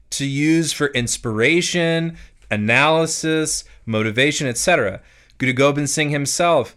to 0.09 0.26
use 0.26 0.74
for 0.74 0.88
inspiration, 0.88 2.18
analysis, 2.51 3.64
motivation, 3.86 4.45
etc. 4.45 5.01
Guru 5.38 5.54
Gobind 5.54 5.90
Singh 5.90 6.10
himself 6.10 6.76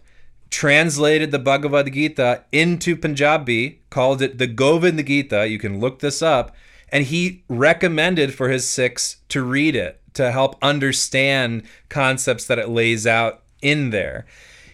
translated 0.49 1.31
the 1.31 1.39
Bhagavad 1.39 1.91
Gita 1.93 2.43
into 2.51 2.95
Punjabi, 2.95 3.81
called 3.89 4.21
it 4.21 4.37
the 4.37 4.47
Govind 4.47 5.05
Gita. 5.05 5.47
You 5.47 5.59
can 5.59 5.79
look 5.79 5.99
this 5.99 6.21
up. 6.21 6.55
And 6.89 7.05
he 7.05 7.43
recommended 7.49 8.33
for 8.33 8.49
his 8.49 8.67
Sikhs 8.67 9.17
to 9.29 9.43
read 9.43 9.75
it 9.75 9.99
to 10.13 10.31
help 10.31 10.55
understand 10.61 11.63
concepts 11.89 12.45
that 12.45 12.57
it 12.57 12.69
lays 12.69 13.05
out 13.05 13.43
in 13.61 13.89
there. 13.89 14.25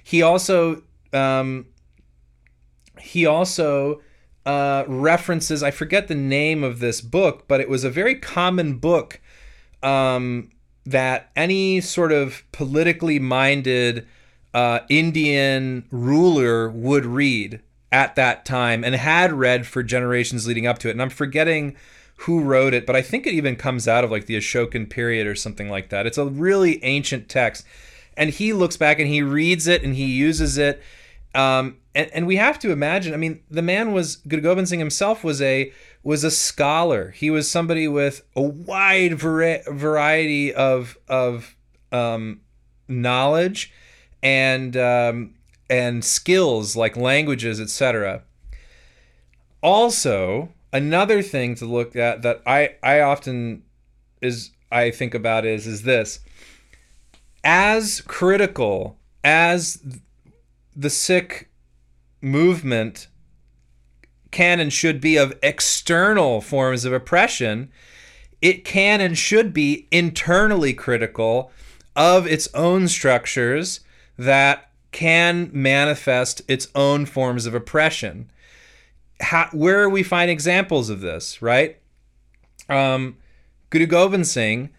He 0.04 0.22
also 0.22 0.84
um, 1.12 1.68
he 3.00 3.26
also 3.26 4.02
uh, 4.46 4.84
references 4.88 5.64
I 5.64 5.72
forget 5.72 6.08
the 6.08 6.16
name 6.16 6.64
of 6.64 6.80
this 6.80 7.02
book, 7.02 7.48
but 7.48 7.60
it 7.60 7.70
was 7.70 7.84
a 7.84 7.90
very 7.90 8.16
common 8.16 8.78
book 8.78 9.20
um, 9.82 10.50
that 10.86 11.32
any 11.36 11.82
sort 11.82 12.12
of 12.12 12.44
politically 12.52 13.20
minded 13.20 14.08
uh, 14.54 14.80
Indian 14.90 15.86
ruler 15.92 16.70
would 16.70 17.06
read 17.06 17.62
at 17.92 18.16
that 18.16 18.44
time 18.46 18.84
and 18.84 18.96
had 18.96 19.32
read 19.32 19.68
for 19.68 19.84
generations 19.84 20.48
leading 20.48 20.68
up 20.68 20.80
to 20.80 20.90
it. 20.90 20.92
And 20.92 21.02
I'm 21.02 21.10
forgetting 21.10 21.76
who 22.18 22.42
wrote 22.42 22.74
it, 22.74 22.86
but 22.86 22.96
I 22.96 23.02
think 23.02 23.28
it 23.28 23.34
even 23.34 23.56
comes 23.56 23.88
out 23.88 24.04
of 24.04 24.12
like 24.12 24.26
the 24.26 24.38
Ashokan 24.38 24.90
period 24.90 25.28
or 25.28 25.36
something 25.36 25.70
like 25.70 25.90
that. 25.90 26.06
It's 26.06 26.18
a 26.18 26.26
really 26.26 26.84
ancient 26.84 27.30
text. 27.30 27.66
And 28.16 28.30
he 28.30 28.54
looks 28.54 28.78
back 28.78 29.00
and 29.00 29.08
he 29.08 29.22
reads 29.22 29.68
it 29.68 29.84
and 29.84 29.96
he 29.96 30.06
uses 30.06 30.58
it. 30.58 30.82
Um, 31.34 31.78
and, 31.96 32.10
and 32.14 32.28
we 32.28 32.38
have 32.38 32.58
to 32.60 32.72
imagine, 32.72 33.14
I 33.14 33.18
mean, 33.18 33.44
the 33.50 33.62
man 33.62 33.92
was, 33.92 34.16
Guru 34.16 34.66
Singh 34.66 34.80
himself 34.80 35.24
was 35.24 35.42
a 35.42 35.72
was 36.04 36.24
a 36.24 36.32
scholar. 36.32 37.12
He 37.12 37.30
was 37.30 37.50
somebody 37.50 37.88
with 37.88 38.24
a 38.36 38.42
wide 38.42 39.14
vari- 39.14 39.64
variety 39.68 40.54
of 40.54 40.98
of 41.08 41.56
um, 41.92 42.42
knowledge 42.88 43.72
and 44.22 44.76
um, 44.76 45.36
and 45.70 46.04
skills 46.04 46.76
like 46.76 46.98
languages, 46.98 47.62
etc. 47.62 48.24
Also, 49.62 50.50
another 50.74 51.22
thing 51.22 51.56
to 51.56 51.66
look 51.66 51.96
at 51.96 52.22
that 52.24 52.42
I 52.46 52.76
I 52.84 53.00
often 53.00 53.64
is 54.22 54.52
I 54.72 54.92
think 54.92 55.14
about 55.14 55.46
is 55.46 55.66
is 55.68 55.84
this 55.84 56.20
as 57.46 58.02
critical 58.02 58.98
as 59.24 59.82
the 60.76 60.90
Sikh 60.90 61.50
movement 62.24 63.08
can 64.32 64.60
and 64.60 64.74
should 64.74 65.00
be 65.00 65.16
of 65.18 65.38
external 65.44 66.42
forms 66.42 66.86
of 66.86 66.94
oppression, 66.94 67.72
it 68.42 68.66
can 68.66 69.00
and 69.00 69.18
should 69.18 69.54
be 69.54 69.88
internally 69.92 70.74
critical 70.74 71.52
of 71.96 72.26
its 72.26 72.48
own 72.54 72.88
structures 72.88 73.82
that 74.18 74.70
can 74.92 75.50
manifest 75.54 76.42
its 76.48 76.68
own 76.76 77.06
forms 77.06 77.46
of 77.46 77.54
oppression. 77.54 78.32
How, 79.22 79.50
where 79.52 79.90
we 79.90 80.04
find 80.04 80.30
examples 80.30 80.90
of 80.90 81.02
this, 81.02 81.42
right? 81.42 81.80
Um, 82.70 83.18
Guru 83.70 83.86
Gobind 83.86 84.28
Singh, 84.28 84.70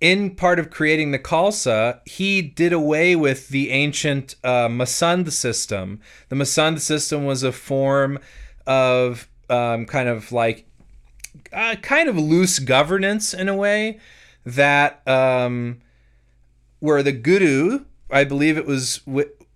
in 0.00 0.34
part 0.34 0.58
of 0.58 0.70
creating 0.70 1.12
the 1.12 1.18
Khalsa, 1.18 2.00
he 2.04 2.42
did 2.42 2.72
away 2.72 3.16
with 3.16 3.48
the 3.48 3.70
ancient 3.70 4.34
uh, 4.44 4.68
Masand 4.68 5.30
system. 5.32 6.00
The 6.28 6.36
Masand 6.36 6.80
system 6.80 7.24
was 7.24 7.42
a 7.42 7.52
form 7.52 8.18
of 8.66 9.28
um, 9.48 9.86
kind 9.86 10.08
of 10.08 10.32
like 10.32 10.66
uh, 11.52 11.76
kind 11.76 12.08
of 12.08 12.18
loose 12.18 12.58
governance 12.58 13.34
in 13.34 13.48
a 13.48 13.56
way 13.56 14.00
that 14.44 15.06
um, 15.08 15.80
where 16.80 17.02
the 17.02 17.12
guru, 17.12 17.84
I 18.10 18.24
believe 18.24 18.58
it 18.58 18.66
was 18.66 19.00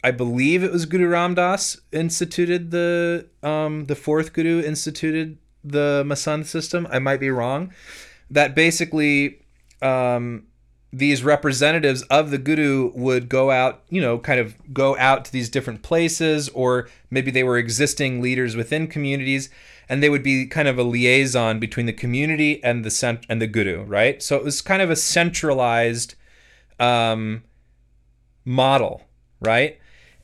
I 0.02 0.12
believe 0.12 0.62
it 0.62 0.70
was 0.70 0.86
Guru 0.86 1.10
Ramdas 1.10 1.80
instituted 1.92 2.70
the 2.70 3.28
um, 3.42 3.86
the 3.86 3.96
fourth 3.96 4.32
Guru 4.32 4.62
instituted 4.62 5.38
the 5.64 6.04
Masand 6.06 6.46
system. 6.46 6.86
I 6.90 6.98
might 6.98 7.20
be 7.20 7.30
wrong. 7.30 7.72
That 8.30 8.54
basically 8.54 9.42
um, 9.82 10.46
these 10.92 11.22
representatives 11.22 12.02
of 12.02 12.30
the 12.30 12.38
Guru 12.38 12.90
would 12.94 13.28
go 13.28 13.50
out, 13.50 13.82
you 13.90 14.00
know, 14.00 14.18
kind 14.18 14.40
of 14.40 14.56
go 14.72 14.96
out 14.96 15.24
to 15.26 15.32
these 15.32 15.48
different 15.48 15.82
places, 15.82 16.48
or 16.50 16.88
maybe 17.10 17.30
they 17.30 17.44
were 17.44 17.58
existing 17.58 18.22
leaders 18.22 18.56
within 18.56 18.86
communities, 18.86 19.50
and 19.88 20.02
they 20.02 20.08
would 20.08 20.22
be 20.22 20.46
kind 20.46 20.66
of 20.66 20.78
a 20.78 20.82
liaison 20.82 21.58
between 21.58 21.86
the 21.86 21.92
community 21.92 22.62
and 22.64 22.84
the 22.84 22.90
cent- 22.90 23.26
and 23.28 23.40
the 23.40 23.46
Guru, 23.46 23.84
right? 23.84 24.22
So 24.22 24.36
it 24.36 24.44
was 24.44 24.62
kind 24.62 24.80
of 24.80 24.90
a 24.90 24.96
centralized 24.96 26.14
um, 26.80 27.42
model, 28.44 29.02
right? 29.40 29.78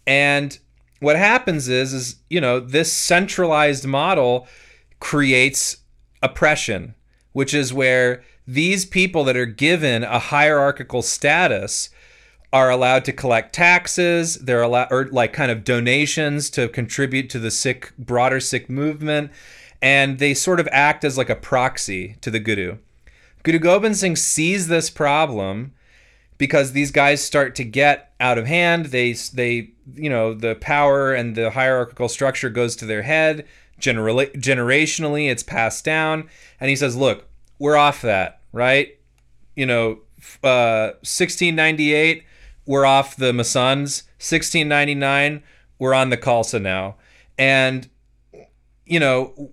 And 0.07 0.59
what 1.01 1.17
happens 1.17 1.69
is, 1.69 1.93
is 1.93 2.17
you 2.31 2.41
know, 2.41 2.59
this 2.59 2.91
centralized 2.91 3.87
model 3.87 4.47
creates 4.99 5.79
oppression, 6.23 6.95
which 7.33 7.53
is 7.53 7.73
where 7.73 8.23
these 8.47 8.85
people 8.85 9.25
that 9.25 9.37
are 9.37 9.47
given 9.47 10.03
a 10.03 10.19
hierarchical 10.19 11.03
status 11.03 11.91
are 12.53 12.71
allowed 12.71 13.05
to 13.05 13.13
collect 13.13 13.53
taxes. 13.55 14.37
They're 14.37 14.63
allowed 14.63 14.93
or 14.93 15.07
like 15.07 15.33
kind 15.33 15.51
of 15.51 15.65
donations 15.65 16.51
to 16.51 16.69
contribute 16.69 17.29
to 17.31 17.39
the 17.39 17.51
Sikh 17.51 17.93
broader 17.99 18.41
Sikh 18.41 18.71
movement. 18.71 19.31
And 19.83 20.19
they 20.19 20.35
sort 20.35 20.61
of 20.61 20.69
act 20.71 21.05
as 21.05 21.19
like 21.19 21.31
a 21.31 21.35
proxy 21.35 22.17
to 22.21 22.31
the 22.31 22.39
guru. 22.39 22.79
Guru 23.43 23.59
gobind 23.59 23.97
singh 23.97 24.17
sees 24.17 24.69
this 24.69 24.89
problem 24.89 25.73
because 26.39 26.73
these 26.73 26.91
guys 26.91 27.23
start 27.23 27.55
to 27.57 27.65
get 27.65 28.13
out 28.21 28.39
of 28.39 28.47
hand. 28.47 28.87
They 28.87 29.13
they 29.13 29.73
you 29.95 30.09
know 30.09 30.33
the 30.33 30.55
power 30.55 31.13
and 31.13 31.35
the 31.35 31.51
hierarchical 31.51 32.09
structure 32.09 32.51
goes 32.51 32.77
to 32.77 32.87
their 32.87 33.03
head. 33.03 33.47
Generally, 33.79 34.29
generationally 34.29 35.29
it's 35.29 35.43
passed 35.43 35.85
down. 35.85 36.29
And 36.61 36.71
he 36.71 36.77
says 36.77 36.97
look 36.97 37.27
we're 37.59 37.77
off 37.77 38.03
that, 38.03 38.41
right? 38.53 38.99
You 39.55 39.67
know, 39.67 39.99
uh, 40.43 40.95
1698, 41.03 42.25
we're 42.67 42.87
off 42.87 43.17
the 43.17 43.33
Masands. 43.33 44.05
1699, 44.19 45.43
we're 45.79 45.95
on 45.95 46.11
the 46.11 46.17
Khalsa 46.17 46.61
now. 46.61 46.97
And, 47.39 47.89
you 48.87 49.01
know, 49.01 49.51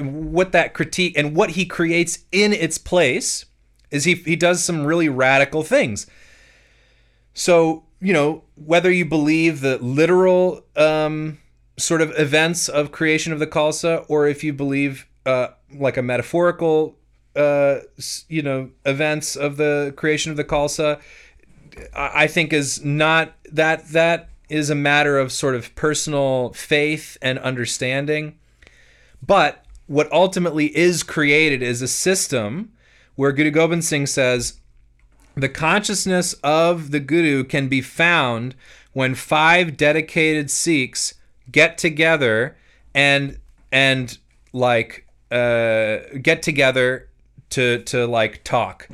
what 0.00 0.52
that 0.52 0.74
critique 0.74 1.14
and 1.16 1.34
what 1.34 1.50
he 1.50 1.64
creates 1.64 2.20
in 2.30 2.52
its 2.52 2.78
place 2.78 3.46
is 3.90 4.04
he, 4.04 4.14
he 4.14 4.36
does 4.36 4.62
some 4.62 4.84
really 4.84 5.08
radical 5.08 5.62
things. 5.62 6.06
So, 7.34 7.84
you 8.00 8.12
know, 8.12 8.44
whether 8.54 8.90
you 8.90 9.04
believe 9.04 9.60
the 9.60 9.78
literal 9.78 10.64
um, 10.76 11.38
sort 11.78 12.02
of 12.02 12.12
events 12.18 12.68
of 12.68 12.92
creation 12.92 13.32
of 13.32 13.38
the 13.38 13.46
Khalsa 13.46 14.04
or 14.08 14.26
if 14.26 14.44
you 14.44 14.52
believe 14.52 15.06
uh, 15.24 15.48
like 15.72 15.96
a 15.96 16.02
metaphorical 16.02 16.97
uh, 17.38 17.80
you 18.28 18.42
know 18.42 18.70
events 18.84 19.36
of 19.36 19.56
the 19.56 19.94
creation 19.96 20.30
of 20.30 20.36
the 20.36 20.44
Khalsa, 20.44 21.00
I 21.94 22.26
think 22.26 22.52
is 22.52 22.84
not 22.84 23.34
that 23.50 23.88
that 23.90 24.28
is 24.48 24.70
a 24.70 24.74
matter 24.74 25.18
of 25.18 25.30
sort 25.30 25.54
of 25.54 25.74
personal 25.74 26.52
faith 26.52 27.16
and 27.22 27.38
understanding. 27.38 28.38
But 29.24 29.64
what 29.86 30.10
ultimately 30.12 30.76
is 30.76 31.02
created 31.02 31.62
is 31.62 31.80
a 31.80 31.88
system 31.88 32.72
where 33.14 33.32
Guru 33.32 33.50
Gobind 33.50 33.84
Singh 33.84 34.06
says 34.06 34.60
the 35.34 35.48
consciousness 35.48 36.34
of 36.42 36.90
the 36.90 37.00
Guru 37.00 37.44
can 37.44 37.68
be 37.68 37.80
found 37.80 38.54
when 38.92 39.14
five 39.14 39.76
dedicated 39.76 40.50
Sikhs 40.50 41.14
get 41.50 41.78
together 41.78 42.56
and 42.94 43.38
and 43.70 44.18
like 44.52 45.06
uh, 45.30 45.98
get 46.22 46.42
together 46.42 47.07
to 47.50 47.82
to 47.84 48.06
like 48.06 48.44
talk. 48.44 48.88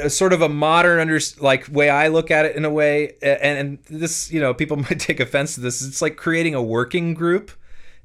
A, 0.00 0.10
sort 0.10 0.32
of 0.32 0.42
a 0.42 0.48
modern 0.48 0.98
under 0.98 1.20
like 1.38 1.68
way 1.70 1.88
I 1.88 2.08
look 2.08 2.32
at 2.32 2.44
it 2.44 2.56
in 2.56 2.64
a 2.64 2.70
way, 2.70 3.14
and, 3.22 3.58
and 3.58 3.78
this 3.84 4.32
you 4.32 4.40
know 4.40 4.52
people 4.52 4.76
might 4.88 5.00
take 5.00 5.20
offense 5.20 5.54
to 5.54 5.60
this. 5.60 5.82
It's 5.82 6.02
like 6.02 6.16
creating 6.16 6.54
a 6.54 6.62
working 6.62 7.14
group 7.14 7.52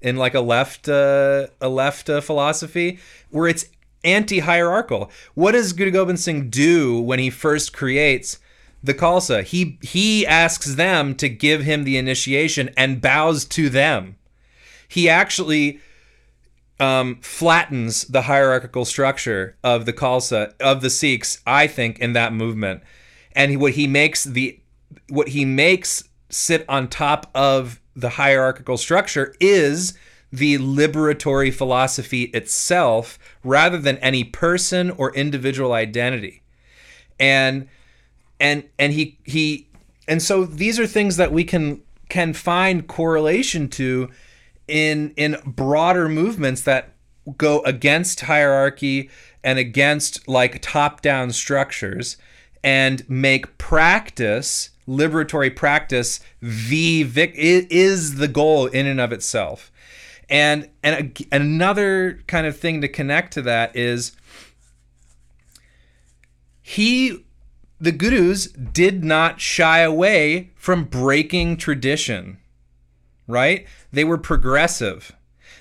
in 0.02 0.16
like 0.18 0.36
a 0.36 0.42
left 0.42 0.88
uh, 0.88 1.48
a 1.60 1.70
left 1.70 2.10
uh, 2.10 2.22
philosophy 2.22 3.00
where 3.30 3.48
it's 3.48 3.66
anti-hierarchical. 4.04 5.12
What 5.34 5.52
does 5.54 5.74
Guru 5.74 5.92
Gobind 5.92 6.20
Singh 6.20 6.50
do 6.50 7.00
when 7.02 7.20
he 7.20 7.30
first 7.30 7.74
creates 7.74 8.40
the 8.84 8.94
Khalsa? 8.94 9.44
He 9.44 9.78
he 9.82 10.26
asks 10.26 10.76
them 10.76 11.16
to 11.16 11.30
give 11.30 11.64
him 11.64 11.84
the 11.84 11.98
initiation 11.98 12.70
and 12.78 13.02
bows 13.02 13.46
to 13.46 13.70
them. 13.70 14.16
He 14.88 15.10
actually 15.10 15.80
um, 16.80 17.20
flattens 17.22 18.04
the 18.06 18.24
hierarchical 18.24 18.86
structure 18.86 19.58
of 19.64 19.86
the 19.86 19.94
Khalsa 19.94 20.54
of 20.60 20.82
the 20.82 20.90
Sikhs, 20.90 21.42
I 21.46 21.68
think, 21.68 22.00
in 22.00 22.14
that 22.14 22.34
movement. 22.34 22.82
And 23.34 23.60
what 23.60 23.74
he 23.74 23.88
makes 23.88 24.24
the 24.24 24.60
what 25.10 25.30
he 25.30 25.46
makes 25.46 26.04
sit 26.30 26.66
on 26.68 26.88
top 26.88 27.30
of 27.34 27.82
the 27.96 28.10
hierarchical 28.10 28.78
structure 28.78 29.34
is 29.40 29.94
the 30.32 30.58
liberatory 30.58 31.54
philosophy 31.54 32.24
itself 32.26 33.18
rather 33.44 33.78
than 33.78 33.98
any 33.98 34.24
person 34.24 34.92
or 34.92 35.16
individual 35.16 35.74
identity. 35.74 36.44
And 37.20 37.68
and 38.40 38.64
and 38.78 38.94
he 38.94 39.18
he 39.24 39.68
and 40.08 40.22
so 40.22 40.46
these 40.46 40.80
are 40.80 40.88
things 40.88 41.18
that 41.18 41.32
we 41.32 41.44
can 41.44 41.82
can 42.10 42.34
find 42.34 42.88
correlation 42.88 43.68
to 43.68 44.10
in 44.68 45.14
in 45.18 45.38
broader 45.46 46.10
movements 46.10 46.62
that 46.62 46.94
go 47.38 47.60
against 47.62 48.22
hierarchy 48.22 49.10
and 49.44 49.60
against 49.60 50.28
like 50.28 50.62
top-down 50.62 51.32
structures 51.32 52.18
and 52.64 53.08
make 53.10 53.58
practice 53.58 54.72
liberatory 54.88 55.54
practice 55.54 56.20
the 56.42 57.04
vic 57.04 57.34
is 57.36 58.16
the 58.16 58.28
goal 58.28 58.68
in 58.68 58.86
and 58.86 59.02
of 59.02 59.12
itself. 59.12 59.72
And 60.30 60.70
and 60.84 61.22
another 61.32 62.20
kind 62.28 62.48
of 62.48 62.58
thing 62.58 62.82
to 62.82 62.88
connect 62.88 63.34
to 63.34 63.42
that 63.44 63.76
is 63.76 64.14
he 66.62 67.26
the 67.80 67.92
gurus 67.92 68.48
did 68.48 69.04
not 69.04 69.40
shy 69.40 69.80
away 69.80 70.52
from 70.56 70.84
breaking 70.86 71.58
tradition 71.58 72.40
right? 73.28 73.68
They 73.92 74.04
were 74.04 74.18
progressive. 74.18 75.14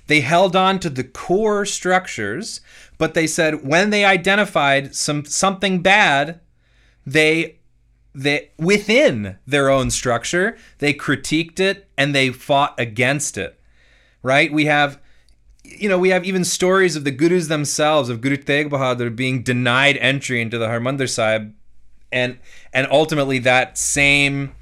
They 0.07 0.21
held 0.21 0.55
on 0.55 0.79
to 0.81 0.91
the 0.91 1.05
core 1.05 1.67
structures, 1.67 2.61
but 2.97 3.15
they 3.15 3.27
said 3.27 3.67
when 3.67 3.91
they 3.91 4.05
identified 4.05 4.95
some 4.95 5.25
something 5.25 5.83
bad, 5.83 6.41
they 7.05 7.59
they 8.15 8.51
within 8.59 9.39
their 9.47 9.69
own 9.69 9.91
structure, 9.91 10.57
they 10.79 10.95
critiqued 10.95 11.61
it 11.61 11.89
and 11.99 12.15
they 12.15 12.31
fought 12.31 12.79
against 12.79 13.37
it. 13.37 13.59
Right? 14.23 14.53
We 14.53 14.67
have 14.67 15.01
you 15.65 15.89
know, 15.89 15.99
we 15.99 16.11
have 16.11 16.25
even 16.25 16.45
stories 16.45 16.97
of 16.97 17.05
the 17.05 17.11
gurus 17.11 17.49
themselves, 17.49 18.09
of 18.09 18.21
Guru 18.21 18.37
Tegh 18.37 18.71
Bahadur 18.71 19.15
being 19.15 19.43
denied 19.43 19.97
entry 19.99 20.41
into 20.41 20.59
the 20.59 20.67
Harmandir 20.67 21.09
Sahib, 21.09 21.55
and 22.13 22.39
and 22.73 22.87
ultimately 22.91 23.39
that 23.41 23.77
same 23.77 24.55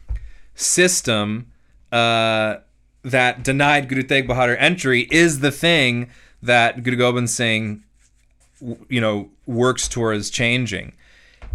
system 0.55 1.53
uh, 1.93 2.57
that 3.05 3.43
denied 3.43 3.89
Guru 3.89 4.03
Tegh 4.03 4.27
Bahadur 4.27 4.57
entry 4.59 5.07
is 5.11 5.41
the 5.41 5.53
thing 5.53 6.11
that 6.43 6.83
Guru 6.83 6.97
Gobind 6.97 7.31
Singh, 7.31 7.85
you 8.89 9.01
know, 9.01 9.31
works 9.47 9.89
towards 9.89 10.31
changing. 10.31 10.95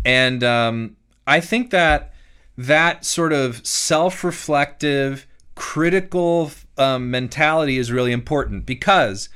And 0.05 0.43
um, 0.43 0.95
I 1.25 1.39
think 1.39 1.71
that 1.71 2.13
that 2.57 3.05
sort 3.05 3.33
of 3.33 3.65
self-reflective, 3.65 5.25
critical 5.55 6.51
um, 6.77 7.09
mentality 7.11 7.77
is 7.77 7.91
really 7.91 8.11
important 8.11 8.65
because 8.65 9.29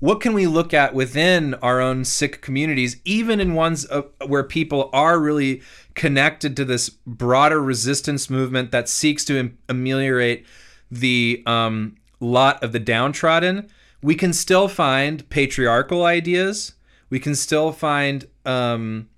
what 0.00 0.20
can 0.20 0.32
we 0.32 0.46
look 0.46 0.72
at 0.72 0.94
within 0.94 1.54
our 1.54 1.80
own 1.80 2.04
Sikh 2.04 2.40
communities, 2.40 2.98
even 3.04 3.40
in 3.40 3.54
ones 3.54 3.86
uh, 3.90 4.02
where 4.26 4.44
people 4.44 4.90
are 4.92 5.18
really 5.18 5.60
connected 5.94 6.56
to 6.56 6.64
this 6.64 6.88
broader 6.88 7.60
resistance 7.60 8.30
movement 8.30 8.70
that 8.70 8.88
seeks 8.88 9.24
to 9.24 9.50
ameliorate 9.68 10.46
the 10.90 11.42
um, 11.46 11.96
lot 12.20 12.62
of 12.62 12.72
the 12.72 12.78
downtrodden, 12.78 13.68
we 14.02 14.14
can 14.14 14.32
still 14.32 14.68
find 14.68 15.28
patriarchal 15.28 16.04
ideas. 16.04 16.74
We 17.10 17.18
can 17.18 17.34
still 17.34 17.72
find 17.72 18.26
um, 18.44 19.08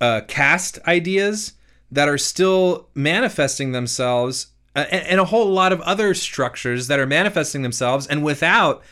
uh, 0.00 0.22
caste 0.28 0.78
ideas 0.86 1.54
that 1.90 2.08
are 2.08 2.18
still 2.18 2.88
manifesting 2.94 3.72
themselves, 3.72 4.48
uh, 4.74 4.84
and, 4.90 5.06
and 5.06 5.20
a 5.20 5.26
whole 5.26 5.50
lot 5.50 5.72
of 5.72 5.80
other 5.82 6.14
structures 6.14 6.88
that 6.88 6.98
are 6.98 7.06
manifesting 7.06 7.62
themselves, 7.62 8.06
and 8.06 8.24
without 8.24 8.82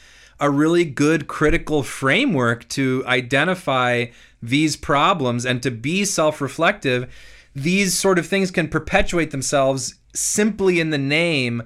a 0.40 0.50
really 0.50 0.84
good 0.84 1.26
critical 1.26 1.82
framework 1.82 2.68
to 2.68 3.04
identify 3.06 4.06
these 4.42 4.76
problems 4.76 5.44
and 5.44 5.62
to 5.62 5.70
be 5.70 6.04
self 6.04 6.40
reflective, 6.40 7.12
these 7.54 7.96
sort 7.96 8.18
of 8.18 8.26
things 8.26 8.50
can 8.50 8.68
perpetuate 8.68 9.30
themselves 9.30 9.94
simply 10.12 10.80
in 10.80 10.90
the 10.90 10.98
name 10.98 11.62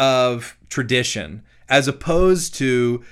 of 0.00 0.56
tradition, 0.68 1.44
as 1.68 1.86
opposed 1.86 2.54
to 2.54 3.04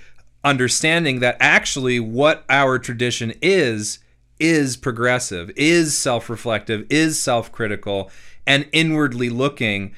understanding 0.43 1.21
that 1.21 1.37
actually 1.39 2.01
what 2.01 2.45
our 2.49 2.79
tradition 2.79 3.33
is 3.43 4.01
is 4.41 4.77
progressive, 4.77 5.51
is 5.57 5.97
self-reflective, 5.97 6.87
is 6.89 7.21
self-critical, 7.21 8.11
and 8.47 8.69
inwardly 8.73 9.29
looking, 9.29 9.95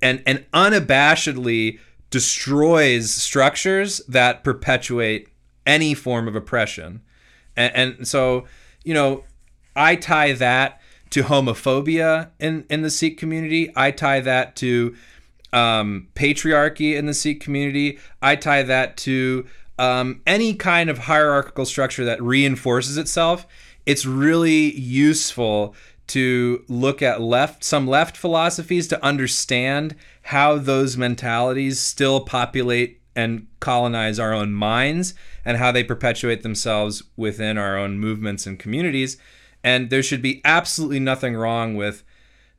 and 0.00 0.22
and 0.26 0.46
unabashedly 0.52 1.78
destroys 2.10 3.10
structures 3.10 3.98
that 4.06 4.44
perpetuate 4.44 5.28
any 5.66 5.94
form 5.94 6.28
of 6.28 6.36
oppression. 6.36 7.02
And, 7.56 7.96
and 7.98 8.08
so, 8.08 8.46
you 8.84 8.94
know, 8.94 9.24
I 9.76 9.96
tie 9.96 10.32
that 10.32 10.80
to 11.10 11.22
homophobia 11.24 12.30
in, 12.38 12.64
in 12.70 12.82
the 12.82 12.90
Sikh 12.90 13.18
community. 13.18 13.70
I 13.74 13.90
tie 13.90 14.20
that 14.20 14.56
to 14.56 14.94
um, 15.52 16.08
patriarchy 16.14 16.96
in 16.96 17.06
the 17.06 17.14
Sikh 17.14 17.40
community. 17.40 17.98
I 18.20 18.36
tie 18.36 18.62
that 18.62 18.96
to 18.98 19.46
um, 19.78 20.20
any 20.26 20.54
kind 20.54 20.90
of 20.90 20.98
hierarchical 20.98 21.64
structure 21.64 22.04
that 22.04 22.22
reinforces 22.22 22.98
itself. 22.98 23.46
It's 23.86 24.04
really 24.04 24.74
useful 24.74 25.74
to 26.08 26.64
look 26.68 27.02
at 27.02 27.20
left 27.20 27.62
some 27.62 27.86
left 27.86 28.16
philosophies 28.16 28.88
to 28.88 29.04
understand 29.04 29.94
how 30.22 30.56
those 30.58 30.96
mentalities 30.96 31.78
still 31.78 32.20
populate 32.20 33.00
and 33.14 33.46
colonize 33.60 34.18
our 34.18 34.32
own 34.32 34.52
minds 34.52 35.14
and 35.44 35.56
how 35.56 35.72
they 35.72 35.84
perpetuate 35.84 36.42
themselves 36.42 37.02
within 37.16 37.58
our 37.58 37.76
own 37.76 37.98
movements 37.98 38.46
and 38.46 38.58
communities. 38.58 39.16
And 39.64 39.90
there 39.90 40.02
should 40.02 40.22
be 40.22 40.40
absolutely 40.44 41.00
nothing 41.00 41.34
wrong 41.34 41.74
with 41.74 42.04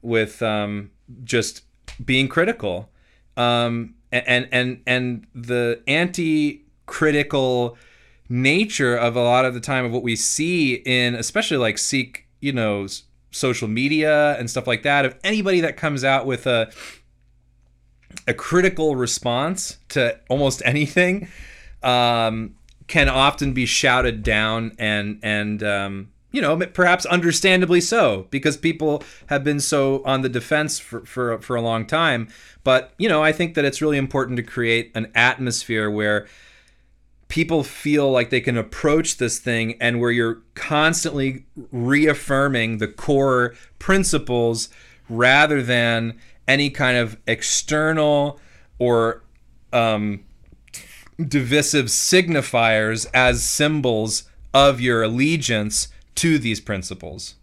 with 0.02 0.42
um, 0.42 0.92
just 1.24 1.64
being 2.04 2.28
critical. 2.28 2.90
Um, 3.38 3.96
and 4.12 4.48
and 4.52 4.82
and 4.88 5.28
the 5.36 5.82
anti-critical 5.88 7.78
nature 8.28 8.96
of 8.96 9.16
a 9.16 9.22
lot 9.22 9.46
of 9.46 9.54
the 9.54 9.60
time 9.60 9.86
of 9.86 9.92
what 9.92 10.04
we 10.04 10.16
see 10.16 10.76
in 10.76 11.16
especially 11.16 11.58
like 11.58 11.78
Sikh 11.78 12.28
you 12.40 12.52
know 12.52 12.88
social 13.32 13.68
media 13.68 14.38
and 14.40 14.50
stuff 14.50 14.68
like 14.68 14.84
that 14.84 15.06
of 15.06 15.16
anybody 15.24 15.62
that 15.62 15.78
comes 15.78 16.04
out 16.04 16.26
with 16.26 16.48
a 16.48 16.72
a 18.28 18.34
critical 18.34 18.96
response 18.96 19.78
to 19.90 20.20
almost 20.30 20.62
anything 20.66 21.28
um, 21.84 22.56
can 22.88 23.08
often 23.08 23.54
be 23.54 23.66
shouted 23.66 24.24
down 24.24 24.76
and 24.80 25.20
and 25.22 25.64
um, 25.64 26.10
you 26.32 26.42
know 26.42 26.58
perhaps 26.58 27.06
understandably 27.06 27.82
so 27.82 28.28
because 28.30 28.58
people 28.58 29.04
have 29.28 29.44
been 29.44 29.60
so 29.60 30.04
on 30.06 30.22
the 30.22 30.30
defense 30.30 30.80
for, 30.80 31.06
for 31.06 31.40
for 31.40 31.56
a 31.56 31.62
long 31.62 31.86
time. 31.86 32.28
But 32.64 32.94
you 32.98 33.10
know 33.10 33.24
I 33.24 33.32
think 33.32 33.56
that 33.56 33.66
it's 33.66 33.82
really 33.82 33.98
important 33.98 34.38
to 34.38 34.44
create 34.44 34.92
an 34.96 35.12
atmosphere 35.16 35.90
where 35.90 36.28
people 37.30 37.64
feel 37.64 38.12
like 38.12 38.32
they 38.32 38.42
can 38.42 38.58
approach 38.58 39.18
this 39.18 39.40
thing 39.40 39.76
and 39.80 40.00
where 40.00 40.12
you're 40.12 40.42
constantly 40.56 41.46
reaffirming 41.72 42.80
the 42.80 42.88
core 42.88 43.54
principles 43.78 44.70
rather 45.08 45.62
than 45.62 46.20
any 46.48 46.70
kind 46.72 46.98
of 46.98 47.18
external 47.28 48.40
or 48.80 49.24
um, 49.72 50.26
divisive 51.28 51.86
signifiers 51.86 53.06
as 53.14 53.44
symbols 53.44 54.24
of 54.54 54.82
your 54.82 55.04
allegiance 55.04 55.90
to 56.20 56.40
these 56.40 56.60
principles. 56.62 57.36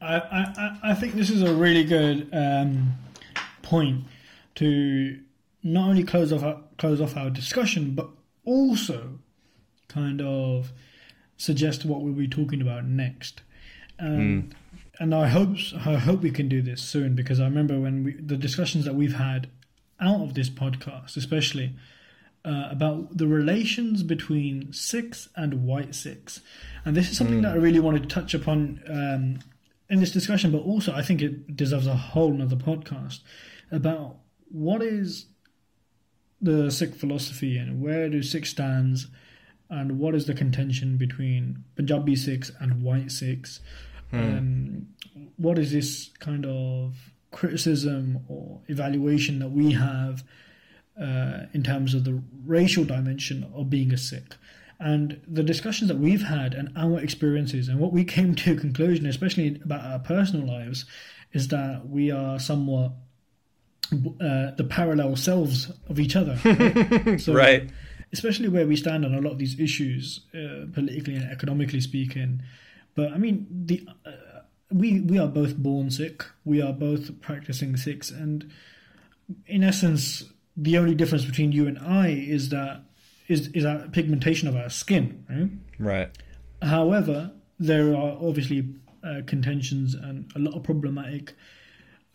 I, 0.00 0.16
I, 0.16 0.78
I 0.90 0.94
think 0.94 1.14
this 1.14 1.30
is 1.30 1.42
a 1.42 1.54
really 1.54 1.84
good 1.84 2.28
um, 2.32 2.94
point 3.62 4.04
to 4.56 5.18
not 5.62 5.88
only 5.88 6.04
close 6.04 6.32
off 6.32 6.42
our, 6.42 6.60
close 6.78 7.00
off 7.00 7.16
our 7.16 7.30
discussion, 7.30 7.94
but 7.94 8.08
also 8.44 9.18
kind 9.88 10.20
of 10.20 10.72
suggest 11.36 11.84
what 11.84 12.00
we'll 12.00 12.12
be 12.12 12.28
talking 12.28 12.60
about 12.60 12.84
next. 12.84 13.42
And 13.98 14.44
mm 14.44 14.56
and 14.98 15.14
I 15.14 15.28
hope 15.28 15.50
I 15.86 15.94
hope 15.94 16.22
we 16.22 16.30
can 16.30 16.48
do 16.48 16.60
this 16.60 16.82
soon 16.82 17.14
because 17.14 17.40
I 17.40 17.44
remember 17.44 17.78
when 17.78 18.04
we, 18.04 18.12
the 18.14 18.36
discussions 18.36 18.84
that 18.84 18.94
we've 18.94 19.14
had 19.14 19.48
out 20.00 20.20
of 20.20 20.34
this 20.34 20.50
podcast, 20.50 21.16
especially 21.16 21.74
uh, 22.48 22.68
about 22.70 23.16
the 23.16 23.26
relations 23.26 24.02
between 24.02 24.72
Sikhs 24.72 25.28
and 25.36 25.66
white 25.66 25.94
Sikhs, 25.94 26.40
and 26.84 26.96
this 26.96 27.10
is 27.10 27.16
something 27.16 27.40
mm. 27.40 27.42
that 27.42 27.52
I 27.52 27.56
really 27.56 27.80
wanted 27.80 28.04
to 28.04 28.08
touch 28.08 28.34
upon 28.34 28.80
um, 28.88 29.38
in 29.90 30.00
this 30.00 30.12
discussion, 30.12 30.52
but 30.52 30.62
also 30.62 30.92
I 30.94 31.02
think 31.02 31.20
it 31.20 31.56
deserves 31.56 31.86
a 31.86 31.94
whole 31.94 32.32
another 32.32 32.56
podcast 32.56 33.20
about 33.70 34.16
what 34.50 34.82
is 34.82 35.26
the 36.40 36.70
Sikh 36.70 36.94
philosophy 36.94 37.58
and 37.58 37.82
where 37.82 38.08
do 38.08 38.22
Sikh 38.22 38.46
stands 38.46 39.08
and 39.68 39.98
what 39.98 40.14
is 40.14 40.26
the 40.26 40.34
contention 40.34 40.96
between 40.96 41.64
Punjabi 41.76 42.16
Sikhs 42.16 42.50
and 42.60 42.82
white 42.82 43.10
Sikhs 43.10 43.60
Hmm. 44.10 44.16
Um, 44.16 44.86
what 45.36 45.58
is 45.58 45.72
this 45.72 46.10
kind 46.18 46.46
of 46.46 47.12
criticism 47.30 48.24
or 48.28 48.60
evaluation 48.68 49.38
that 49.40 49.50
we 49.50 49.72
have 49.72 50.24
uh, 51.00 51.46
in 51.52 51.62
terms 51.62 51.94
of 51.94 52.04
the 52.04 52.22
racial 52.44 52.84
dimension 52.84 53.50
of 53.54 53.70
being 53.70 53.92
a 53.92 53.98
Sikh? 53.98 54.34
And 54.80 55.20
the 55.26 55.42
discussions 55.42 55.88
that 55.88 55.98
we've 55.98 56.22
had 56.22 56.54
and 56.54 56.70
our 56.76 57.00
experiences 57.00 57.68
and 57.68 57.80
what 57.80 57.92
we 57.92 58.04
came 58.16 58.34
to 58.36 58.52
a 58.52 58.56
conclusion, 58.56 59.06
especially 59.06 59.60
about 59.64 59.84
our 59.84 59.98
personal 59.98 60.46
lives, 60.46 60.84
is 61.32 61.48
that 61.48 61.88
we 61.88 62.10
are 62.10 62.38
somewhat 62.38 62.92
uh, 63.92 64.50
the 64.56 64.66
parallel 64.68 65.16
selves 65.16 65.70
of 65.88 65.98
each 65.98 66.14
other. 66.14 66.38
Right. 66.44 67.20
so, 67.20 67.32
right. 67.32 67.70
Especially 68.12 68.48
where 68.48 68.66
we 68.66 68.76
stand 68.76 69.04
on 69.04 69.14
a 69.14 69.20
lot 69.20 69.32
of 69.32 69.38
these 69.38 69.58
issues, 69.58 70.20
uh, 70.34 70.66
politically 70.72 71.14
and 71.14 71.30
economically 71.30 71.80
speaking. 71.80 72.42
But 72.94 73.12
I 73.12 73.18
mean, 73.18 73.46
the 73.50 73.86
uh, 74.06 74.40
we 74.70 75.00
we 75.00 75.18
are 75.18 75.28
both 75.28 75.56
born 75.56 75.90
Sikh. 75.90 76.24
We 76.44 76.62
are 76.62 76.72
both 76.72 77.20
practicing 77.20 77.76
Sikhs, 77.76 78.10
and 78.10 78.50
in 79.46 79.62
essence, 79.62 80.24
the 80.58 80.76
only 80.76 80.94
difference 80.94 81.24
between 81.24 81.52
you 81.52 81.66
and 81.68 81.78
I 81.78 82.08
is 82.08 82.48
that 82.50 82.82
is 83.28 83.48
is 83.48 83.64
our 83.64 83.86
pigmentation 83.88 84.48
of 84.48 84.56
our 84.56 84.68
skin, 84.68 85.24
right? 85.30 85.50
Right. 85.78 86.10
However, 86.62 87.30
there 87.58 87.94
are 87.94 88.18
obviously 88.20 88.68
uh, 89.04 89.20
contentions 89.26 89.94
and 89.94 90.30
a 90.34 90.40
lot 90.40 90.54
of 90.54 90.64
problematic 90.64 91.34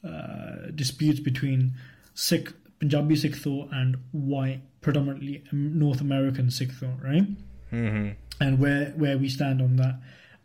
uh, 0.03 0.71
disputes 0.75 1.21
between 1.21 1.73
Sikh 2.13 2.51
Punjabi 2.79 3.15
Sikh 3.15 3.35
thought 3.35 3.69
and 3.71 3.95
white, 4.11 4.61
predominantly 4.81 5.43
North 5.53 6.01
American 6.01 6.51
Sikh 6.51 6.71
thought, 6.71 7.01
right? 7.01 7.25
Mm-hmm. 7.71 8.09
And 8.41 8.59
where 8.59 8.87
where 8.97 9.17
we 9.17 9.29
stand 9.29 9.61
on 9.61 9.77
that 9.77 9.95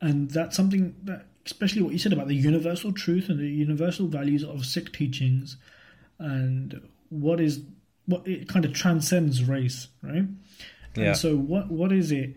and 0.01 0.31
that's 0.31 0.57
something 0.57 0.95
that 1.05 1.27
especially 1.45 1.83
what 1.83 1.93
you 1.93 1.99
said 1.99 2.13
about 2.13 2.29
the 2.29 2.37
universal 2.37 2.93
truth 2.93 3.29
and 3.29 3.39
the 3.39 3.49
universal 3.49 4.07
values 4.07 4.45
of 4.45 4.65
Sikh 4.65 4.93
teachings 4.93 5.57
and 6.19 6.81
what 7.09 7.41
is 7.41 7.63
what 8.09 8.27
it 8.27 8.49
kind 8.49 8.65
of 8.65 8.73
transcends 8.73 9.45
race 9.45 9.89
right 10.03 10.25
yeah. 10.97 11.05
and 11.05 11.17
so 11.17 11.37
what 11.37 11.71
what 11.71 11.93
is 11.93 12.11
it 12.11 12.35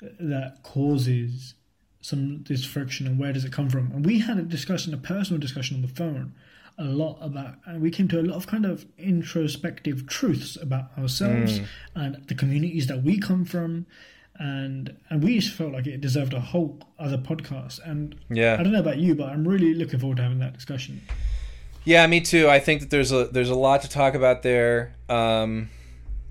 that 0.00 0.62
causes 0.62 1.54
some 2.00 2.44
this 2.44 2.64
friction 2.64 3.06
and 3.06 3.18
where 3.18 3.32
does 3.32 3.44
it 3.44 3.52
come 3.52 3.68
from 3.68 3.90
and 3.92 4.06
we 4.06 4.20
had 4.20 4.38
a 4.38 4.42
discussion 4.42 4.94
a 4.94 4.96
personal 4.96 5.38
discussion 5.38 5.76
on 5.76 5.82
the 5.82 5.88
phone 5.88 6.32
a 6.78 6.84
lot 6.84 7.18
about 7.20 7.56
and 7.66 7.82
we 7.82 7.90
came 7.90 8.06
to 8.06 8.20
a 8.20 8.22
lot 8.22 8.36
of 8.36 8.46
kind 8.46 8.64
of 8.64 8.86
introspective 8.96 10.06
truths 10.06 10.56
about 10.56 10.96
ourselves 10.96 11.58
mm. 11.58 11.66
and 11.96 12.26
the 12.28 12.34
communities 12.34 12.86
that 12.86 13.02
we 13.02 13.18
come 13.18 13.44
from 13.44 13.84
and 14.38 14.96
and 15.10 15.22
we 15.22 15.38
just 15.38 15.54
felt 15.54 15.72
like 15.72 15.86
it 15.86 16.00
deserved 16.00 16.32
a 16.32 16.40
whole 16.40 16.78
other 16.98 17.18
podcast. 17.18 17.80
And 17.84 18.14
yeah, 18.30 18.56
I 18.58 18.62
don't 18.62 18.72
know 18.72 18.80
about 18.80 18.98
you, 18.98 19.14
but 19.14 19.28
I'm 19.28 19.46
really 19.46 19.74
looking 19.74 19.98
forward 19.98 20.18
to 20.18 20.22
having 20.22 20.38
that 20.38 20.54
discussion. 20.54 21.02
Yeah, 21.88 22.06
me 22.06 22.20
too. 22.20 22.50
I 22.50 22.58
think 22.60 22.82
that 22.82 22.90
there's 22.90 23.12
a 23.12 23.28
there's 23.28 23.48
a 23.48 23.54
lot 23.54 23.80
to 23.80 23.88
talk 23.88 24.12
about 24.12 24.42
there. 24.42 24.94
Um, 25.08 25.70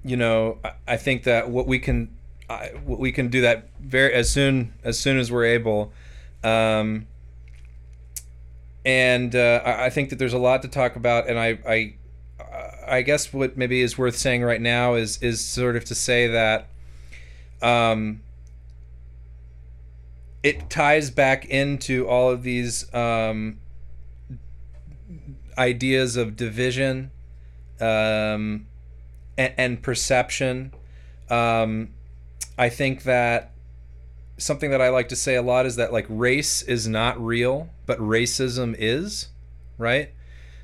you 0.03 0.15
know, 0.15 0.59
I, 0.63 0.73
I 0.87 0.97
think 0.97 1.23
that 1.23 1.49
what 1.49 1.65
we 1.65 1.79
can 1.79 2.15
I, 2.47 2.73
what 2.85 2.99
we 2.99 3.11
can 3.11 3.29
do 3.29 3.41
that 3.41 3.67
very 3.79 4.13
as 4.13 4.29
soon 4.29 4.75
as 4.83 4.99
soon 4.99 5.17
as 5.17 5.31
we're 5.31 5.45
able. 5.45 5.91
Um, 6.43 7.07
and 8.85 9.35
uh, 9.35 9.63
I, 9.65 9.85
I 9.85 9.89
think 9.89 10.11
that 10.11 10.19
there's 10.19 10.33
a 10.33 10.37
lot 10.37 10.61
to 10.61 10.67
talk 10.67 10.95
about, 10.95 11.27
and 11.27 11.39
I, 11.39 11.57
I 11.67 11.95
I 12.87 13.01
guess 13.01 13.33
what 13.33 13.57
maybe 13.57 13.81
is 13.81 13.97
worth 13.97 14.15
saying 14.15 14.43
right 14.43 14.61
now 14.61 14.93
is 14.93 15.17
is 15.23 15.43
sort 15.43 15.75
of 15.75 15.85
to 15.85 15.95
say 15.95 16.27
that 16.27 16.67
um, 17.63 18.21
it 20.43 20.69
ties 20.69 21.09
back 21.09 21.45
into 21.45 22.07
all 22.07 22.29
of 22.29 22.43
these 22.43 22.93
um, 22.93 23.57
ideas 25.57 26.15
of 26.15 26.35
division 26.35 27.11
um, 27.79 28.67
and, 29.37 29.53
and, 29.57 29.81
perception. 29.83 30.73
Um, 31.29 31.89
I 32.57 32.69
think 32.69 33.03
that 33.03 33.51
something 34.37 34.71
that 34.71 34.81
I 34.81 34.89
like 34.89 35.09
to 35.09 35.15
say 35.15 35.35
a 35.35 35.41
lot 35.41 35.65
is 35.65 35.75
that 35.75 35.93
like 35.93 36.05
race 36.09 36.61
is 36.61 36.87
not 36.87 37.19
real, 37.23 37.69
but 37.85 37.99
racism 37.99 38.75
is, 38.77 39.29
right? 39.77 40.11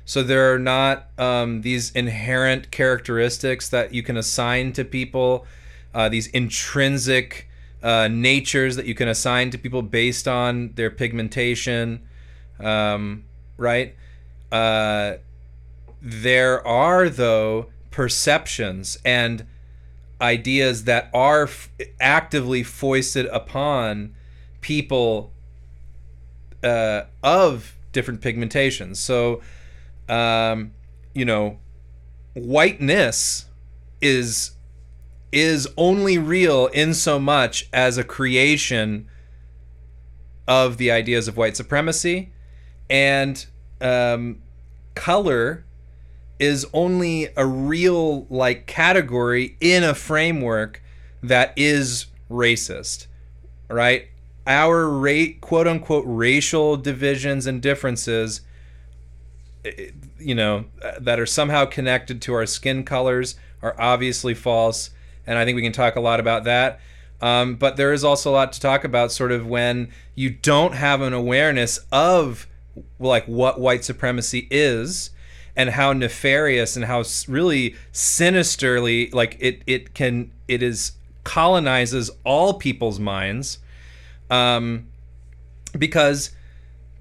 So 0.04 0.22
there 0.22 0.52
are 0.52 0.58
not 0.58 1.08
um, 1.18 1.62
these 1.62 1.90
inherent 1.92 2.70
characteristics 2.70 3.68
that 3.70 3.94
you 3.94 4.02
can 4.02 4.16
assign 4.16 4.72
to 4.72 4.84
people, 4.84 5.46
uh, 5.94 6.08
these 6.08 6.26
intrinsic 6.28 7.48
uh, 7.82 8.08
natures 8.08 8.76
that 8.76 8.86
you 8.86 8.94
can 8.94 9.08
assign 9.08 9.50
to 9.50 9.58
people 9.58 9.82
based 9.82 10.28
on 10.28 10.72
their 10.74 10.90
pigmentation, 10.90 12.06
um, 12.60 13.24
right? 13.56 13.94
Uh, 14.52 15.14
there 16.00 16.66
are, 16.66 17.08
though, 17.08 17.66
perceptions 17.90 18.98
and 19.04 19.46
ideas 20.20 20.84
that 20.84 21.10
are 21.12 21.44
f- 21.44 21.70
actively 22.00 22.62
foisted 22.62 23.26
upon 23.26 24.14
people 24.60 25.32
uh, 26.62 27.02
of 27.22 27.76
different 27.92 28.20
pigmentations. 28.20 28.96
So, 28.96 29.42
um, 30.08 30.72
you 31.14 31.24
know, 31.24 31.58
whiteness 32.34 33.46
is 34.00 34.50
is 35.32 35.66
only 35.76 36.16
real 36.16 36.66
in 36.68 36.94
so 36.94 37.18
much 37.18 37.68
as 37.72 37.98
a 37.98 38.04
creation 38.04 39.08
of 40.46 40.76
the 40.76 40.90
ideas 40.90 41.26
of 41.26 41.36
white 41.36 41.56
supremacy, 41.56 42.32
and 42.88 43.46
um, 43.84 44.38
color 44.94 45.64
is 46.38 46.66
only 46.72 47.28
a 47.36 47.46
real 47.46 48.26
like 48.28 48.66
category 48.66 49.56
in 49.60 49.84
a 49.84 49.94
framework 49.94 50.82
that 51.22 51.52
is 51.56 52.06
racist, 52.30 53.06
right? 53.68 54.08
Our 54.46 54.88
rate 54.88 55.40
quote 55.40 55.68
unquote 55.68 56.04
racial 56.06 56.76
divisions 56.76 57.46
and 57.46 57.62
differences 57.62 58.40
you 60.18 60.34
know 60.34 60.66
that 61.00 61.18
are 61.18 61.26
somehow 61.26 61.64
connected 61.64 62.20
to 62.22 62.34
our 62.34 62.46
skin 62.46 62.84
colors 62.84 63.36
are 63.62 63.74
obviously 63.78 64.34
false 64.34 64.90
and 65.26 65.38
i 65.38 65.44
think 65.44 65.56
we 65.56 65.62
can 65.62 65.72
talk 65.72 65.96
a 65.96 66.00
lot 66.00 66.20
about 66.20 66.44
that 66.44 66.80
um, 67.22 67.54
but 67.54 67.76
there 67.76 67.92
is 67.92 68.04
also 68.04 68.30
a 68.30 68.34
lot 68.34 68.52
to 68.52 68.60
talk 68.60 68.84
about 68.84 69.10
sort 69.10 69.32
of 69.32 69.46
when 69.46 69.90
you 70.14 70.28
don't 70.28 70.74
have 70.74 71.00
an 71.00 71.14
awareness 71.14 71.78
of 71.90 72.46
like 72.98 73.26
what 73.26 73.60
white 73.60 73.84
supremacy 73.84 74.46
is 74.50 75.10
and 75.56 75.70
how 75.70 75.92
nefarious 75.92 76.76
and 76.76 76.84
how 76.84 77.04
really 77.28 77.74
sinisterly 77.92 79.10
like 79.10 79.36
it 79.40 79.62
it 79.66 79.94
can 79.94 80.30
it 80.48 80.62
is 80.62 80.92
colonizes 81.22 82.10
all 82.24 82.54
people's 82.54 82.98
minds 82.98 83.58
um, 84.30 84.86
because 85.78 86.30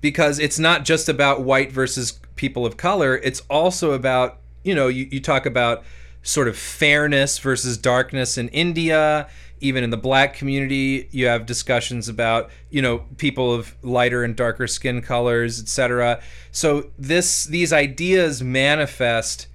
because 0.02 0.40
it's 0.40 0.60
not 0.60 0.86
just 0.86 1.10
about 1.10 1.42
white 1.42 1.72
versus 1.72 2.20
people 2.36 2.66
of 2.66 2.78
color 2.78 3.18
it's 3.18 3.42
also 3.50 3.92
about 3.92 4.40
you 4.64 4.74
know 4.74 4.88
you, 4.88 5.08
you 5.12 5.20
talk 5.20 5.46
about 5.46 5.84
sort 6.24 6.48
of 6.48 6.58
fairness 6.58 7.38
versus 7.38 7.78
darkness 7.78 8.38
in 8.38 8.48
india 8.50 9.28
even 9.64 9.84
in 9.84 9.90
the 9.90 9.98
black 9.98 10.34
community 10.34 11.08
you 11.12 11.26
have 11.26 11.46
discussions 11.46 12.10
about 12.10 12.52
you 12.70 12.82
know 12.82 13.00
people 13.18 13.54
of 13.54 13.76
lighter 13.82 14.24
and 14.24 14.36
darker 14.36 14.68
skin 14.68 15.02
colors 15.02 15.60
etc 15.62 16.22
so 16.52 16.92
this 17.00 17.46
these 17.46 17.72
ideas 17.72 18.44
manifest 18.44 19.48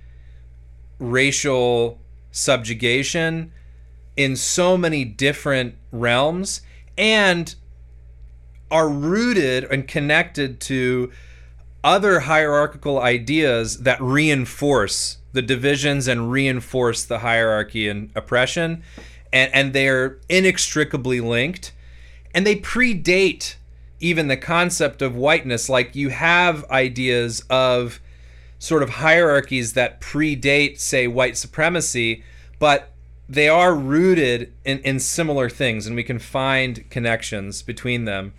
racial 0.99 2.01
subjugation 2.33 3.53
in 4.17 4.35
so 4.35 4.77
many 4.77 5.05
different 5.05 5.75
realms 5.93 6.63
and 6.97 7.55
are 8.71 8.89
rooted 8.89 9.65
and 9.65 9.87
connected 9.87 10.59
to 10.59 11.13
other 11.85 12.21
hierarchical 12.21 13.01
ideas 13.01 13.83
that 13.83 14.01
reinforce 14.01 15.19
the 15.33 15.43
divisions 15.43 16.09
and 16.09 16.33
reinforce 16.33 17.05
the 17.05 17.19
hierarchy 17.19 17.89
and 17.89 18.11
oppression 18.17 18.83
and, 19.33 19.53
and 19.55 19.73
they're 19.73 20.19
inextricably 20.29 21.21
linked. 21.21 21.73
And 22.35 22.47
they 22.47 22.57
predate 22.57 23.57
even 24.01 24.29
the 24.29 24.37
concept 24.37 25.03
of 25.03 25.17
whiteness. 25.17 25.69
Like 25.69 25.95
you 25.95 26.11
have 26.11 26.69
ideas 26.71 27.45
of 27.51 28.01
sort 28.59 28.83
of 28.83 28.91
hierarchies 28.91 29.75
that 29.75 30.01
predate 30.01 30.79
say 30.79 31.07
white 31.07 31.37
supremacy 31.37 32.25
but 32.59 32.91
they 33.29 33.49
are 33.49 33.75
rooted 33.75 34.53
in, 34.65 34.79
in 34.81 34.99
similar 34.99 35.49
things 35.49 35.87
and 35.87 35.95
we 35.95 36.03
can 36.03 36.19
find 36.19 36.89
connections 36.91 37.63
between 37.63 38.05
them. 38.05 38.33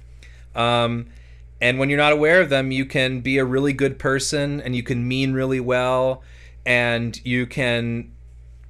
Um, 0.55 1.07
and 1.61 1.77
when 1.77 1.89
you're 1.89 1.97
not 1.97 2.11
aware 2.11 2.41
of 2.41 2.49
them 2.49 2.71
you 2.71 2.85
can 2.85 3.21
be 3.21 3.37
a 3.37 3.45
really 3.45 3.71
good 3.71 3.97
person 3.97 4.59
and 4.59 4.75
you 4.75 4.83
can 4.83 5.07
mean 5.07 5.33
really 5.33 5.59
well 5.59 6.21
and 6.65 7.23
you 7.25 7.47
can 7.47 8.11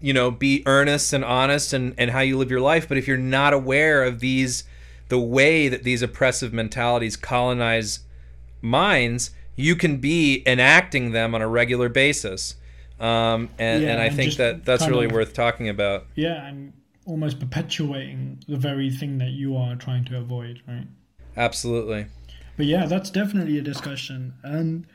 you 0.01 0.13
know 0.13 0.31
be 0.31 0.63
earnest 0.65 1.13
and 1.13 1.23
honest 1.25 1.73
and 1.73 1.93
and 1.97 2.11
how 2.11 2.19
you 2.19 2.37
live 2.37 2.51
your 2.51 2.61
life 2.61 2.87
but 2.87 2.97
if 2.97 3.07
you're 3.07 3.17
not 3.17 3.53
aware 3.53 4.03
of 4.03 4.19
these 4.19 4.63
the 5.09 5.19
way 5.19 5.67
that 5.67 5.83
these 5.83 6.01
oppressive 6.01 6.53
mentalities 6.53 7.15
colonize 7.15 7.99
minds 8.61 9.31
you 9.55 9.75
can 9.75 9.97
be 9.97 10.41
enacting 10.45 11.11
them 11.11 11.35
on 11.35 11.41
a 11.41 11.47
regular 11.47 11.89
basis 11.89 12.55
um, 12.99 13.49
and, 13.57 13.83
yeah, 13.83 13.91
and 13.91 14.01
I 14.01 14.05
and 14.05 14.15
think 14.15 14.35
that 14.35 14.65
that's 14.65 14.87
really 14.87 15.05
of, 15.05 15.13
worth 15.13 15.33
talking 15.33 15.69
about. 15.69 16.05
Yeah, 16.15 16.45
and 16.45 16.73
almost 17.05 17.39
perpetuating 17.39 18.43
the 18.47 18.57
very 18.57 18.89
thing 18.89 19.17
that 19.19 19.29
you 19.29 19.55
are 19.55 19.75
trying 19.75 20.05
to 20.05 20.17
avoid, 20.17 20.61
right? 20.67 20.87
Absolutely. 21.37 22.07
But 22.57 22.65
yeah, 22.65 22.85
that's 22.85 23.09
definitely 23.09 23.57
a 23.57 23.61
discussion, 23.61 24.33
and 24.43 24.85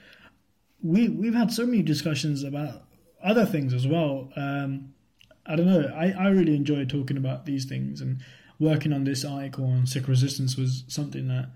we 0.83 1.09
we've 1.09 1.35
had 1.35 1.51
so 1.51 1.65
many 1.65 1.83
discussions 1.83 2.43
about 2.43 2.83
other 3.23 3.47
things 3.47 3.73
as 3.73 3.87
well. 3.87 4.29
Um, 4.37 4.94
I 5.47 5.57
don't 5.57 5.67
know. 5.67 5.93
I, 5.95 6.11
I 6.13 6.29
really 6.29 6.55
enjoy 6.55 6.85
talking 6.85 7.17
about 7.17 7.45
these 7.47 7.65
things 7.65 8.01
and 8.01 8.21
working 8.59 8.93
on 8.93 9.05
this 9.05 9.25
article 9.25 9.67
on 9.67 9.87
Sikh 9.87 10.09
resistance 10.09 10.57
was 10.57 10.85
something 10.89 11.29
that 11.29 11.51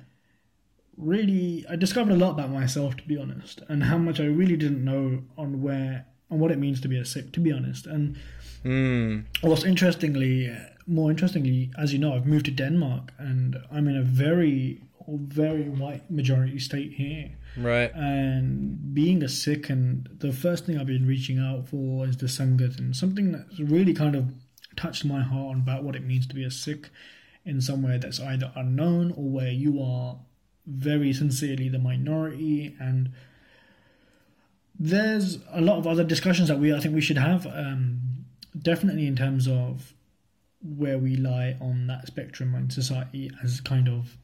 really 0.97 1.65
I 1.71 1.77
discovered 1.77 2.13
a 2.13 2.17
lot 2.17 2.33
about 2.33 2.51
myself 2.51 2.97
to 2.97 3.05
be 3.05 3.17
honest 3.17 3.63
and 3.69 3.85
how 3.85 3.99
much 3.99 4.19
I 4.21 4.25
really 4.25 4.57
didn't 4.57 4.85
know 4.85 5.23
on 5.37 5.63
where 5.63 6.07
on 6.31 6.41
what 6.41 6.51
it 6.51 6.59
means 6.59 6.81
to 6.81 6.89
be 6.89 6.99
a 6.99 7.05
Sikh 7.05 7.33
to 7.33 7.41
be 7.41 7.53
honest 7.53 7.87
and 7.87 8.17
mm. 8.65 9.25
what's 9.41 9.65
interestingly 9.65 10.55
more 10.87 11.11
interestingly 11.11 11.71
as 11.79 11.93
you 11.93 12.01
know 12.01 12.15
I've 12.15 12.27
moved 12.27 12.47
to 12.47 12.51
Denmark 12.51 13.13
and 13.19 13.57
I'm 13.71 13.87
in 13.87 13.97
a 13.97 14.03
very 14.03 14.83
very 15.07 15.69
white 15.69 16.11
majority 16.11 16.59
state 16.59 16.95
here 16.95 17.31
Right. 17.57 17.93
And 17.95 18.95
being 18.95 19.23
a 19.23 19.29
Sikh, 19.29 19.69
and 19.71 20.09
the 20.19 20.33
first 20.33 20.67
thing 20.67 20.79
I've 20.79 20.87
been 20.87 21.07
reaching 21.07 21.39
out 21.39 21.69
for 21.69 22.07
is 22.07 22.17
the 22.17 22.27
Sangat, 22.27 22.79
and 22.79 22.95
something 22.95 23.33
that's 23.33 23.59
really 23.59 23.95
kind 23.95 24.15
of 24.15 24.33
touched 24.77 25.05
my 25.05 25.23
heart 25.23 25.59
about 25.59 25.83
what 25.83 25.97
it 25.97 26.05
means 26.05 26.27
to 26.29 26.35
be 26.35 26.45
a 26.45 26.51
Sikh 26.51 26.91
in 27.45 27.61
somewhere 27.61 27.99
that's 27.99 28.21
either 28.21 28.53
unknown 28.55 29.13
or 29.13 29.29
where 29.29 29.51
you 29.51 29.83
are 29.83 30.17
very 30.67 31.13
sincerely 31.13 31.69
the 31.69 31.79
minority. 31.79 32.77
And 32.79 33.11
there's 34.79 35.39
a 35.51 35.61
lot 35.61 35.79
of 35.79 35.87
other 35.87 36.05
discussions 36.05 36.49
that 36.49 36.59
we 36.59 36.73
I 36.73 36.79
think 36.79 36.95
we 36.95 37.01
should 37.01 37.19
have 37.19 37.47
um, 37.47 38.01
definitely 38.61 39.07
in 39.07 39.17
terms 39.17 39.49
of 39.49 39.95
where 40.63 40.99
we 40.99 41.17
lie 41.17 41.57
on 41.61 41.87
that 41.87 42.07
spectrum 42.07 42.55
in 42.55 42.71
society 42.71 43.31
as 43.43 43.61
kind 43.61 43.89
of 43.89 44.17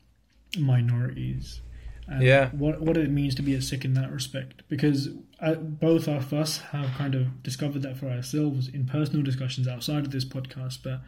minorities 0.59 1.60
and 2.06 2.22
yeah. 2.22 2.51
what 2.51 2.81
what 2.81 2.97
it 2.97 3.10
means 3.10 3.35
to 3.36 3.43
be 3.43 3.55
a 3.55 3.62
Sikh 3.62 3.85
in 3.85 3.94
that 3.94 4.10
respect. 4.10 4.62
Because 4.68 5.09
uh, 5.40 5.55
both 5.55 6.06
of 6.09 6.32
us 6.32 6.59
have 6.59 6.90
kind 6.97 7.14
of 7.14 7.43
discovered 7.43 7.82
that 7.82 7.97
for 7.97 8.09
ourselves 8.09 8.68
in 8.68 8.86
personal 8.86 9.22
discussions 9.22 9.66
outside 9.66 10.05
of 10.05 10.10
this 10.10 10.24
podcast, 10.24 10.78
but 10.82 11.01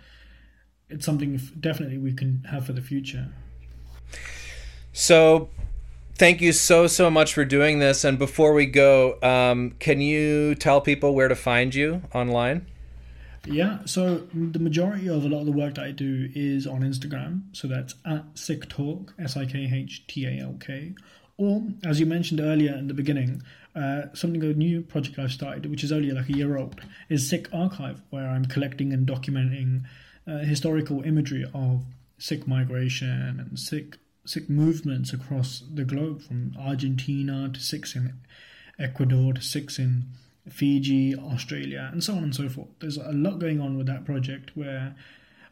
it's 0.88 1.04
something 1.04 1.40
definitely 1.58 1.98
we 1.98 2.12
can 2.12 2.44
have 2.50 2.66
for 2.66 2.72
the 2.72 2.80
future. 2.80 3.28
So, 4.92 5.50
thank 6.14 6.40
you 6.40 6.52
so 6.52 6.86
so 6.86 7.10
much 7.10 7.34
for 7.34 7.44
doing 7.44 7.78
this. 7.78 8.04
And 8.04 8.18
before 8.18 8.54
we 8.54 8.66
go, 8.66 9.18
um, 9.22 9.72
can 9.78 10.00
you 10.00 10.54
tell 10.54 10.80
people 10.80 11.14
where 11.14 11.28
to 11.28 11.36
find 11.36 11.74
you 11.74 12.02
online? 12.14 12.66
Yeah, 13.46 13.78
so 13.84 14.26
the 14.34 14.58
majority 14.58 15.08
of 15.08 15.24
a 15.24 15.28
lot 15.28 15.40
of 15.40 15.46
the 15.46 15.52
work 15.52 15.76
that 15.76 15.84
I 15.84 15.90
do 15.92 16.28
is 16.34 16.66
on 16.66 16.80
Instagram. 16.82 17.42
So 17.52 17.68
that's 17.68 17.94
at 18.04 18.24
Sikh 18.34 18.68
Talk, 18.68 19.14
S 19.18 19.36
I 19.36 19.46
K 19.46 19.70
H 19.72 20.06
T 20.08 20.26
A 20.26 20.42
L 20.42 20.56
K. 20.60 20.94
Or, 21.38 21.62
as 21.84 22.00
you 22.00 22.06
mentioned 22.06 22.40
earlier 22.40 22.74
in 22.74 22.88
the 22.88 22.94
beginning, 22.94 23.42
uh, 23.74 24.06
something 24.14 24.42
a 24.42 24.54
new 24.54 24.80
project 24.82 25.18
I've 25.18 25.32
started, 25.32 25.66
which 25.66 25.84
is 25.84 25.92
only 25.92 26.10
like 26.10 26.28
a 26.28 26.32
year 26.32 26.56
old, 26.56 26.80
is 27.08 27.28
Sikh 27.28 27.48
Archive, 27.52 28.02
where 28.10 28.26
I'm 28.28 28.46
collecting 28.46 28.92
and 28.92 29.06
documenting 29.06 29.82
uh, 30.26 30.38
historical 30.38 31.02
imagery 31.02 31.44
of 31.54 31.84
Sikh 32.18 32.48
migration 32.48 33.38
and 33.38 33.58
Sikh 33.58 33.96
Sikh 34.24 34.50
movements 34.50 35.12
across 35.12 35.62
the 35.72 35.84
globe, 35.84 36.20
from 36.20 36.52
Argentina 36.58 37.48
to 37.52 37.60
Sikhs 37.60 37.94
in 37.94 38.14
Ecuador 38.78 39.32
to 39.34 39.40
Sikhs 39.40 39.78
in 39.78 40.06
Fiji, 40.50 41.16
Australia, 41.16 41.88
and 41.92 42.02
so 42.02 42.14
on 42.14 42.22
and 42.22 42.34
so 42.34 42.48
forth. 42.48 42.68
There's 42.80 42.96
a 42.96 43.12
lot 43.12 43.38
going 43.38 43.60
on 43.60 43.76
with 43.76 43.86
that 43.86 44.04
project 44.04 44.50
where 44.54 44.96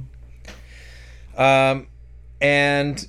Um, 1.36 1.88
and 2.40 3.06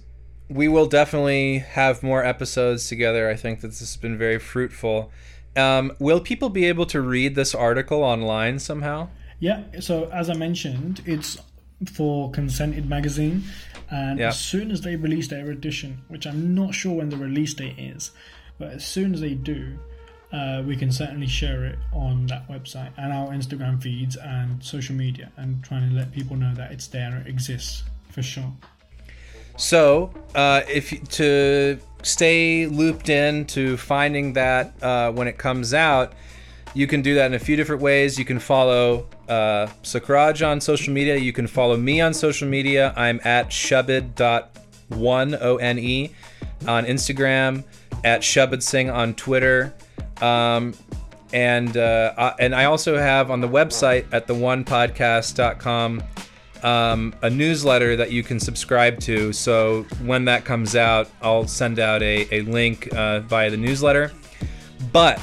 we 0.49 0.67
will 0.67 0.87
definitely 0.87 1.59
have 1.59 2.01
more 2.03 2.23
episodes 2.23 2.87
together. 2.87 3.29
I 3.29 3.35
think 3.35 3.61
that 3.61 3.67
this 3.69 3.79
has 3.79 3.97
been 3.97 4.17
very 4.17 4.39
fruitful. 4.39 5.11
Um, 5.55 5.91
will 5.99 6.19
people 6.19 6.49
be 6.49 6.65
able 6.65 6.85
to 6.87 7.01
read 7.01 7.35
this 7.35 7.53
article 7.53 8.03
online 8.03 8.59
somehow? 8.59 9.09
Yeah. 9.39 9.63
So 9.79 10.09
as 10.11 10.29
I 10.29 10.33
mentioned, 10.33 11.01
it's 11.05 11.37
for 11.93 12.29
Consented 12.31 12.89
Magazine, 12.89 13.43
and 13.89 14.19
yeah. 14.19 14.29
as 14.29 14.39
soon 14.39 14.69
as 14.69 14.81
they 14.81 14.95
release 14.95 15.29
their 15.29 15.49
edition, 15.49 16.01
which 16.07 16.27
I'm 16.27 16.53
not 16.53 16.75
sure 16.75 16.97
when 16.97 17.09
the 17.09 17.17
release 17.17 17.53
date 17.53 17.79
is, 17.79 18.11
but 18.57 18.71
as 18.71 18.85
soon 18.85 19.13
as 19.13 19.21
they 19.21 19.33
do, 19.33 19.79
uh, 20.31 20.61
we 20.65 20.75
can 20.75 20.91
certainly 20.91 21.27
share 21.27 21.65
it 21.65 21.79
on 21.91 22.27
that 22.27 22.47
website 22.47 22.91
and 22.97 23.11
our 23.11 23.29
Instagram 23.29 23.81
feeds 23.81 24.15
and 24.15 24.63
social 24.63 24.95
media, 24.95 25.31
and 25.37 25.63
trying 25.63 25.89
to 25.89 25.95
let 25.95 26.11
people 26.11 26.35
know 26.35 26.53
that 26.55 26.71
it's 26.71 26.87
there, 26.87 27.17
it 27.17 27.27
exists 27.27 27.83
for 28.11 28.21
sure. 28.21 28.51
So, 29.57 30.13
uh, 30.35 30.61
if 30.69 30.91
to 31.09 31.79
stay 32.03 32.65
looped 32.65 33.09
in 33.09 33.45
to 33.45 33.75
finding 33.77 34.33
that 34.33 34.73
uh, 34.81 35.11
when 35.11 35.27
it 35.27 35.37
comes 35.37 35.73
out, 35.73 36.13
you 36.73 36.87
can 36.87 37.01
do 37.01 37.15
that 37.15 37.25
in 37.25 37.33
a 37.33 37.39
few 37.39 37.55
different 37.55 37.81
ways. 37.81 38.17
You 38.17 38.25
can 38.25 38.39
follow 38.39 39.07
uh, 39.27 39.67
Sukhraj 39.83 40.47
on 40.47 40.61
social 40.61 40.93
media. 40.93 41.17
You 41.17 41.33
can 41.33 41.47
follow 41.47 41.75
me 41.75 41.99
on 41.99 42.13
social 42.13 42.47
media. 42.47 42.93
I'm 42.95 43.19
at 43.23 43.49
shubid.one, 43.49 45.35
O-N-E, 45.35 46.11
on 46.67 46.85
Instagram, 46.85 47.63
at 48.03 48.21
Shubid 48.21 48.61
Singh 48.61 48.89
on 48.89 49.13
Twitter. 49.15 49.73
Um, 50.21 50.73
and 51.31 51.77
uh, 51.77 52.33
and 52.39 52.55
I 52.55 52.65
also 52.65 52.97
have 52.97 53.29
on 53.29 53.41
the 53.41 53.47
website 53.47 54.05
at 54.11 54.27
the 54.27 54.33
theonepodcast.com 54.33 56.03
um, 56.63 57.15
a 57.21 57.29
newsletter 57.29 57.95
that 57.95 58.11
you 58.11 58.23
can 58.23 58.39
subscribe 58.39 58.99
to. 59.01 59.31
So 59.33 59.83
when 60.03 60.25
that 60.25 60.45
comes 60.45 60.75
out, 60.75 61.09
I'll 61.21 61.47
send 61.47 61.79
out 61.79 62.01
a, 62.01 62.27
a 62.33 62.41
link 62.41 62.93
uh, 62.93 63.21
via 63.21 63.49
the 63.49 63.57
newsletter. 63.57 64.11
But 64.91 65.21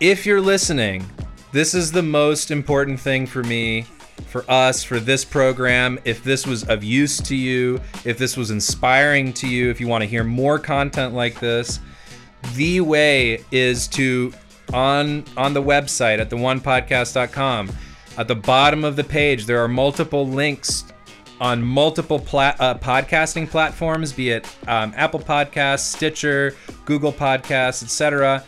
if 0.00 0.26
you're 0.26 0.40
listening, 0.40 1.06
this 1.52 1.74
is 1.74 1.92
the 1.92 2.02
most 2.02 2.50
important 2.50 3.00
thing 3.00 3.26
for 3.26 3.42
me, 3.42 3.82
for 4.26 4.44
us, 4.50 4.82
for 4.82 5.00
this 5.00 5.24
program. 5.24 5.98
If 6.04 6.22
this 6.22 6.46
was 6.46 6.64
of 6.64 6.84
use 6.84 7.18
to 7.22 7.36
you, 7.36 7.80
if 8.04 8.18
this 8.18 8.36
was 8.36 8.50
inspiring 8.50 9.32
to 9.34 9.48
you, 9.48 9.70
if 9.70 9.80
you 9.80 9.88
want 9.88 10.02
to 10.02 10.08
hear 10.08 10.24
more 10.24 10.58
content 10.58 11.14
like 11.14 11.40
this, 11.40 11.80
the 12.54 12.80
way 12.80 13.44
is 13.50 13.88
to 13.88 14.32
on 14.72 15.24
on 15.36 15.54
the 15.54 15.62
website 15.62 16.18
at 16.18 16.28
theonepodcast.com 16.30 17.70
at 18.18 18.28
the 18.28 18.34
bottom 18.34 18.84
of 18.84 18.96
the 18.96 19.04
page, 19.04 19.44
there 19.44 19.62
are 19.62 19.68
multiple 19.68 20.26
links 20.26 20.84
on 21.38 21.62
multiple 21.62 22.18
plat- 22.18 22.58
uh, 22.58 22.74
podcasting 22.78 23.48
platforms, 23.48 24.12
be 24.12 24.30
it 24.30 24.46
um, 24.66 24.92
Apple 24.96 25.20
Podcasts, 25.20 25.80
Stitcher, 25.80 26.54
Google 26.86 27.12
Podcasts, 27.12 27.82
etc. 27.82 28.42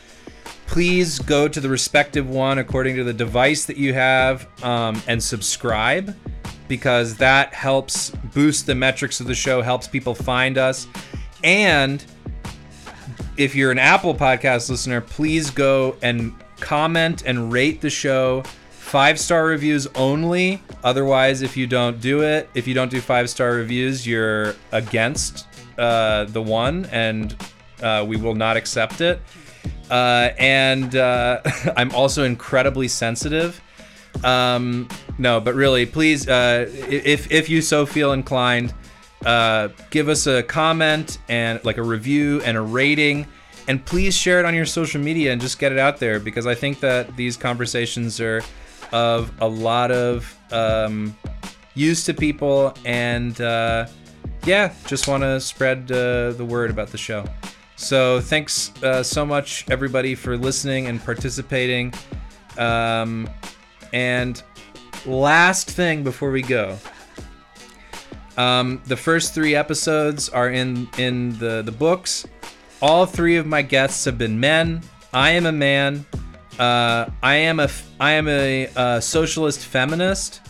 Please 0.67 1.19
go 1.19 1.49
to 1.49 1.61
the 1.61 1.69
respective 1.69 2.29
one 2.29 2.59
according 2.59 2.97
to 2.97 3.05
the 3.05 3.13
device 3.13 3.67
that 3.67 3.77
you 3.77 3.93
have 3.93 4.49
um, 4.65 5.01
and 5.07 5.23
subscribe 5.23 6.17
because 6.67 7.17
that 7.17 7.53
helps 7.53 8.11
boost 8.35 8.67
the 8.67 8.75
metrics 8.75 9.21
of 9.21 9.27
the 9.27 9.35
show, 9.35 9.61
helps 9.61 9.87
people 9.89 10.15
find 10.15 10.57
us. 10.57 10.87
And 11.45 12.05
if 13.39 13.55
you're 13.55 13.71
an 13.71 13.79
Apple 13.79 14.15
Podcast 14.15 14.69
listener, 14.69 15.01
please 15.01 15.49
go 15.51 15.97
and 16.03 16.35
comment 16.59 17.23
and 17.25 17.53
rate 17.53 17.81
the 17.81 17.89
show 17.89 18.43
five 18.71 19.19
star 19.19 19.47
reviews 19.47 19.87
only. 19.95 20.61
Otherwise, 20.83 21.41
if 21.43 21.57
you 21.57 21.67
don't 21.67 22.01
do 22.01 22.23
it, 22.23 22.51
if 22.55 22.67
you 22.67 22.75
don't 22.75 22.91
do 22.91 23.01
five 23.01 23.31
star 23.31 23.53
reviews, 23.53 24.07
you're 24.07 24.57
against 24.73 25.47
uh, 25.79 26.25
the 26.25 26.43
one, 26.43 26.87
and 26.87 27.37
uh, 27.81 28.05
we 28.07 28.17
will 28.17 28.35
not 28.35 28.57
accept 28.57 29.01
it. 29.01 29.21
Uh, 29.89 30.31
and 30.39 30.97
uh, 30.97 31.41
I'm 31.77 31.95
also 31.95 32.25
incredibly 32.25 32.89
sensitive. 32.89 33.61
Um, 34.25 34.89
no, 35.17 35.41
but 35.41 35.55
really, 35.55 35.87
please, 35.87 36.29
uh, 36.29 36.67
if 36.89 37.31
if 37.31 37.49
you 37.49 37.63
so 37.63 37.87
feel 37.87 38.13
inclined, 38.13 38.75
uh, 39.25 39.69
give 39.91 40.09
us 40.09 40.27
a 40.27 40.43
comment 40.43 41.19
and 41.29 41.65
like 41.65 41.77
a 41.77 41.83
review 41.83 42.41
and 42.43 42.57
a 42.57 42.61
rating 42.61 43.27
and 43.69 43.85
please 43.85 44.17
share 44.17 44.41
it 44.41 44.47
on 44.47 44.55
your 44.55 44.65
social 44.65 45.01
media 45.01 45.31
and 45.31 45.41
just 45.41 45.59
get 45.59 45.73
it 45.73 45.79
out 45.79 45.99
there 45.99 46.19
because 46.19 46.47
I 46.47 46.55
think 46.55 46.81
that 46.81 47.15
these 47.17 47.37
conversations 47.37 48.19
are 48.19 48.43
of 48.93 49.31
a 49.41 49.47
lot 49.47 49.91
of 49.91 50.35
um, 50.51 51.15
use 51.75 52.05
to 52.07 52.15
people, 52.15 52.75
and 52.85 53.39
uh, 53.41 53.87
yeah, 54.45 54.73
just 54.87 55.07
want 55.07 55.23
to 55.23 55.39
spread 55.41 55.93
uh, 55.93 56.33
the 56.33 56.45
word 56.45 56.71
about 56.71 56.89
the 56.89 56.99
show. 56.99 57.25
So 57.77 58.21
thanks 58.21 58.73
uh, 58.83 59.03
so 59.03 59.25
much, 59.25 59.69
everybody, 59.71 60.15
for 60.15 60.37
listening 60.37 60.87
and 60.87 61.03
participating. 61.05 61.93
Um, 62.57 63.29
and 63.93 64.43
last 65.07 65.71
thing 65.71 66.03
before 66.03 66.31
we 66.31 66.43
go. 66.43 66.79
Um, 68.39 68.81
the 68.87 68.97
first 68.97 69.35
three 69.35 69.57
episodes 69.57 70.29
are 70.29 70.49
in 70.49 70.89
in 70.97 71.37
the 71.39 71.61
the 71.63 71.73
books. 71.73 72.27
All 72.81 73.05
three 73.05 73.37
of 73.37 73.47
my 73.47 73.63
guests 73.63 74.05
have 74.05 74.17
been 74.17 74.39
men. 74.39 74.81
I 75.13 75.31
am 75.31 75.47
a 75.47 75.53
man. 75.53 76.07
Uh, 76.57 77.11
I 77.21 77.35
am 77.35 77.59
a 77.59 77.69
I 77.99 78.13
am 78.13 78.29
a, 78.29 78.69
a, 78.77 79.03
socialist 79.03 79.67
feminist. 79.67 80.41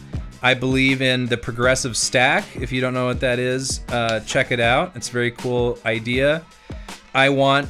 I 0.43 0.53
believe 0.53 1.01
in 1.01 1.27
the 1.27 1.39
progressive 1.39 1.97
stack. 1.97 2.45
If 2.55 2.71
you 2.73 2.83
don't 2.83 2.93
know 2.93 3.07
what 3.07 3.21
that 3.21 3.39
is, 3.39 3.81
uh, 3.89 4.21
check 4.21 4.53
it 4.53 4.61
out. 4.61 4.95
It's 4.95 5.09
a 5.09 5.13
very 5.13 5.31
cool 5.31 5.79
idea. 5.87 6.45
I 7.15 7.31
want 7.31 7.69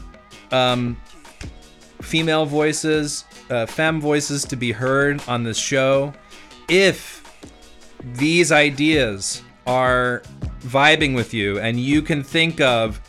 um, 0.50 1.00
female 2.02 2.44
voices, 2.44 3.24
uh, 3.50 3.66
femme 3.66 4.00
voices 4.00 4.44
to 4.46 4.56
be 4.56 4.72
heard 4.72 5.22
on 5.28 5.44
this 5.44 5.56
show. 5.56 6.12
If 6.68 7.22
these 8.14 8.52
ideas 8.52 9.42
are 9.68 10.22
vibing 10.62 11.14
with 11.14 11.32
you 11.32 11.60
and 11.60 11.78
you 11.78 12.02
can 12.02 12.24
think 12.24 12.60
of 12.60 13.00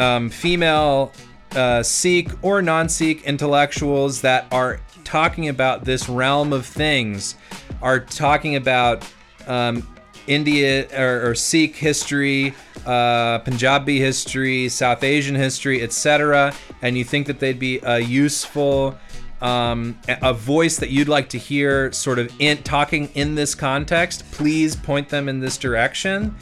um, 0.00 0.28
female 0.30 1.12
uh, 1.54 1.82
Sikh 1.82 2.30
or 2.42 2.62
non 2.62 2.88
Sikh 2.88 3.22
intellectuals 3.24 4.22
that 4.22 4.46
are 4.50 4.80
talking 5.04 5.48
about 5.48 5.84
this 5.84 6.08
realm 6.08 6.52
of 6.52 6.64
things, 6.64 7.36
are 7.82 8.00
talking 8.00 8.56
about 8.56 9.06
um, 9.46 9.86
India 10.26 10.88
or, 10.98 11.30
or, 11.30 11.34
Sikh 11.34 11.76
history, 11.76 12.54
uh, 12.86 13.38
Punjabi 13.40 13.98
history, 13.98 14.68
South 14.68 15.04
Asian 15.04 15.34
history, 15.34 15.82
etc., 15.82 16.54
and 16.80 16.96
you 16.96 17.04
think 17.04 17.26
that 17.26 17.38
they'd 17.40 17.58
be 17.58 17.80
a 17.82 17.98
useful 17.98 18.96
um, 19.42 19.98
a 20.08 20.32
voice 20.32 20.78
that 20.78 20.90
you'd 20.90 21.08
like 21.08 21.28
to 21.30 21.38
hear 21.38 21.92
sort 21.92 22.18
of 22.18 22.32
in 22.38 22.62
talking 22.62 23.10
in 23.14 23.34
this 23.34 23.54
context, 23.54 24.24
please 24.32 24.76
point 24.76 25.08
them 25.08 25.28
in 25.28 25.40
this 25.40 25.58
direction. 25.58 26.34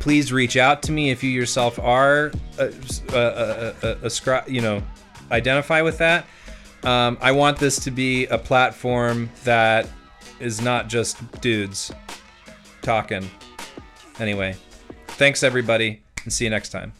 Please 0.00 0.32
reach 0.32 0.56
out 0.56 0.82
to 0.84 0.92
me 0.92 1.10
if 1.10 1.22
you 1.22 1.30
yourself 1.30 1.78
are 1.78 2.32
a, 2.58 2.72
a, 3.12 3.74
a, 3.82 4.08
a 4.08 4.44
you 4.50 4.60
know 4.60 4.82
identify 5.30 5.82
with 5.82 5.98
that. 5.98 6.26
Um, 6.84 7.16
i 7.22 7.32
want 7.32 7.58
this 7.58 7.82
to 7.84 7.90
be 7.90 8.26
a 8.26 8.36
platform 8.36 9.30
that 9.44 9.88
is 10.38 10.60
not 10.60 10.88
just 10.88 11.40
dudes 11.40 11.90
talking. 12.82 13.30
Anyway 14.18 14.56
thanks 15.14 15.42
everybody 15.42 16.02
and 16.24 16.32
see 16.32 16.44
you 16.44 16.50
next 16.50 16.70
time 16.70 16.92